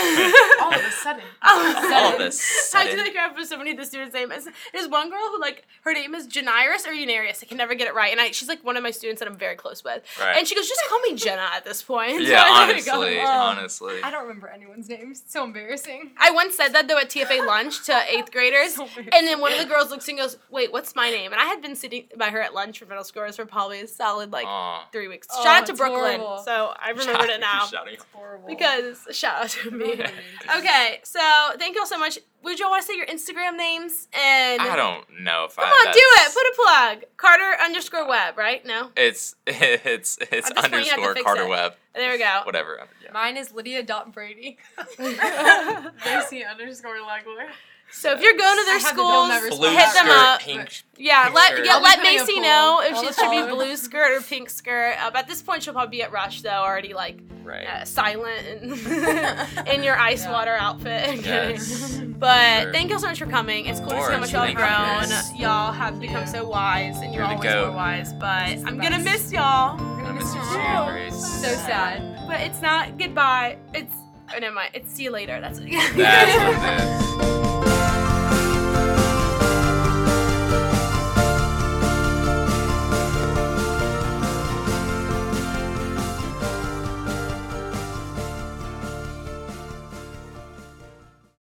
sudden. 0.01 0.33
all 0.61 0.73
of 0.73 0.85
a 0.85 0.91
sudden. 0.91 1.21
All 1.41 2.11
of 2.13 2.17
this 2.19 2.71
I 2.75 2.83
do 2.85 2.89
sudden. 2.91 3.05
the 3.05 3.11
crap 3.11 3.37
for 3.37 3.45
so 3.45 3.57
many 3.57 3.71
of 3.71 3.77
the 3.77 3.85
students' 3.85 4.13
names. 4.13 4.47
There's 4.73 4.87
one 4.89 5.09
girl 5.09 5.19
who 5.33 5.39
like 5.39 5.65
her 5.83 5.93
name 5.93 6.13
is 6.15 6.27
Janairis 6.27 6.85
or 6.87 6.91
Unarius. 6.91 7.43
I 7.43 7.45
can 7.47 7.57
never 7.57 7.75
get 7.75 7.87
it 7.87 7.93
right, 7.95 8.11
and 8.11 8.19
I 8.19 8.31
she's 8.31 8.47
like 8.49 8.63
one 8.63 8.75
of 8.77 8.83
my 8.83 8.91
students 8.91 9.19
that 9.19 9.27
I'm 9.27 9.37
very 9.37 9.55
close 9.55 9.83
with. 9.83 10.03
Right. 10.19 10.37
And 10.37 10.47
she 10.47 10.55
goes, 10.55 10.67
just 10.67 10.81
call 10.89 10.99
me 11.01 11.15
Jenna 11.15 11.47
at 11.53 11.63
this 11.65 11.81
point. 11.81 12.21
Yeah, 12.23 12.43
So 12.45 12.51
I'm 12.51 12.67
go, 12.67 12.91
honestly, 13.01 13.19
"Oh." 13.19 13.25
honestly. 13.25 13.95
I 14.03 14.11
don't 14.11 14.23
remember 14.23 14.47
anyone's 14.47 14.89
names. 14.89 15.21
It's 15.21 15.33
so 15.33 15.43
embarrassing. 15.43 16.11
I 16.17 16.31
once 16.31 16.55
said 16.55 16.69
that 16.69 16.87
though 16.87 16.97
at 16.97 17.09
TFA 17.09 17.45
lunch 17.45 17.85
to 17.85 18.01
eighth 18.09 18.31
graders, 18.31 18.75
So 18.75 18.87
and 18.97 19.27
then 19.27 19.39
one 19.39 19.51
of 19.53 19.59
the 19.59 19.65
girls 19.65 19.91
looks 19.91 20.07
and 20.09 20.17
goes, 20.17 20.37
"Wait, 20.49 20.71
what's 20.73 20.95
my 20.95 21.09
name?" 21.09 21.31
And 21.31 21.39
I 21.41 21.45
had 21.45 21.61
been 21.61 21.75
sitting 21.75 22.05
by 22.17 22.29
her 22.29 22.41
at 22.41 22.53
lunch 22.53 22.79
for 22.79 22.85
middle 22.85 23.03
schoolers 23.03 23.35
for 23.35 23.45
probably 23.45 23.81
a 23.81 23.87
solid 23.87 24.31
like 24.31 24.47
Aw. 24.47 24.87
three 24.91 25.07
weeks. 25.07 25.27
Oh, 25.31 25.43
shout 25.43 25.61
out 25.61 25.65
to 25.67 25.73
Brooklyn, 25.73 26.19
horrible. 26.19 26.43
so 26.43 26.73
I 26.79 26.89
remembered 26.91 27.29
it 27.29 27.39
now 27.39 27.65
Shouting. 27.65 27.97
Horrible. 28.13 28.47
because 28.47 29.07
shout 29.11 29.43
out 29.43 29.49
to 29.49 29.71
me. 29.71 29.84
Okay. 29.93 30.11
Okay, 30.57 30.99
so 31.03 31.19
thank 31.57 31.75
you 31.75 31.81
all 31.81 31.87
so 31.87 31.97
much. 31.97 32.19
Would 32.43 32.59
you 32.59 32.65
all 32.65 32.71
want 32.71 32.83
to 32.83 32.87
say 32.87 32.95
your 32.95 33.07
Instagram 33.07 33.57
names 33.57 34.07
and? 34.13 34.61
I 34.61 34.75
don't 34.75 35.23
know 35.23 35.45
if 35.45 35.55
Come 35.55 35.65
I. 35.65 35.69
on, 35.87 35.93
do 35.93 35.99
it. 35.99 36.33
Put 36.33 36.43
a 36.43 36.53
plug. 36.55 37.11
Carter 37.17 37.57
underscore 37.63 38.07
Webb, 38.07 38.37
right? 38.37 38.63
No. 38.65 38.89
It's 38.95 39.35
it's 39.47 40.17
it's 40.19 40.21
At 40.21 40.29
this 40.29 40.43
point, 40.53 40.55
to 40.55 40.63
underscore 40.75 41.13
fix 41.15 41.25
Carter 41.25 41.43
it. 41.43 41.49
Webb. 41.49 41.73
There 41.95 42.11
we 42.11 42.19
go. 42.19 42.41
Whatever. 42.45 42.87
Yeah. 43.03 43.11
Mine 43.13 43.37
is 43.37 43.51
Lydia 43.53 43.81
dot 43.83 44.13
Brady. 44.13 44.57
Macy 44.99 46.43
underscore 46.45 46.97
Legler. 46.97 47.47
So 47.97 48.11
if 48.11 48.19
you're 48.21 48.33
going 48.37 48.57
to 48.59 48.65
their 48.65 48.75
I 48.75 48.79
have 48.79 48.81
the 48.83 48.87
schools, 48.89 49.11
bill 49.11 49.27
numbers 49.29 49.57
Blue 49.57 49.69
hit 49.69 49.77
them 49.93 50.05
skirt, 50.05 50.09
up. 50.11 50.39
pink. 50.41 50.81
Yeah, 50.97 51.23
pink 51.23 51.35
let 51.35 51.53
skirt. 51.53 51.65
yeah, 51.65 51.73
I'll 51.75 51.81
let 51.81 52.01
Macy 52.03 52.39
know 52.41 52.81
if 52.83 52.93
All 52.95 53.01
she 53.03 53.13
should 53.13 53.31
be 53.31 53.41
blue 53.51 53.75
skirt 53.77 54.11
or 54.17 54.21
pink 54.21 54.49
skirt. 54.49 54.95
Uh, 55.01 55.11
at 55.15 55.27
this 55.27 55.41
point, 55.41 55.63
she'll 55.63 55.73
probably 55.73 55.97
be 55.97 56.03
at 56.03 56.11
Rush 56.11 56.41
though, 56.41 56.49
already 56.49 56.93
like 56.93 57.19
Right. 57.43 57.65
uh, 57.67 57.85
silent 57.85 58.45
and 58.47 59.67
in 59.67 59.81
your 59.83 59.97
ice 59.97 60.23
Yeah. 60.25 60.31
water 60.33 60.55
outfit. 60.59 61.15
Yes. 61.25 61.95
But 62.17 62.63
Sure. 62.63 62.71
thank 62.73 62.91
you 62.91 62.99
so 62.99 63.07
much 63.07 63.17
for 63.19 63.25
coming. 63.27 63.65
It's 63.65 63.79
cool 63.79 63.89
to 63.89 64.03
see 64.05 64.11
how 64.11 64.19
much 64.19 64.31
y'all 64.33 64.41
have 64.45 64.55
Thank 64.55 64.59
you, 64.59 65.07
grown. 65.07 65.09
guys. 65.09 65.33
Y'all 65.39 65.71
have 65.71 65.99
become 65.99 66.27
so 66.27 66.45
wise, 66.47 66.97
and 66.97 67.13
you're, 67.13 67.23
You're 67.23 67.33
always 67.33 67.43
goat. 67.49 67.67
more 67.67 67.75
wise. 67.77 68.13
But 68.13 68.49
She's 68.49 68.63
I'm 68.65 68.77
gonna 68.77 68.99
best. 68.99 69.23
miss 69.23 69.31
y'all. 69.31 69.79
I 69.79 70.11
miss 70.11 70.33
you 70.35 70.41
too. 70.41 70.47
too, 70.49 70.91
Grace. 70.91 71.25
So 71.41 71.47
sad. 71.65 72.19
But 72.27 72.41
it's 72.41 72.61
not 72.61 72.97
goodbye. 72.97 73.57
It's 73.73 73.93
oh 74.35 74.39
never 74.39 74.53
mind. 74.55 74.71
It's 74.73 74.91
see 74.93 75.03
you 75.03 75.11
later. 75.11 75.39
That's 75.39 75.59
what 75.59 75.69
That's 75.71 76.35
what 76.37 77.29
it 77.29 77.39
is. 77.41 77.44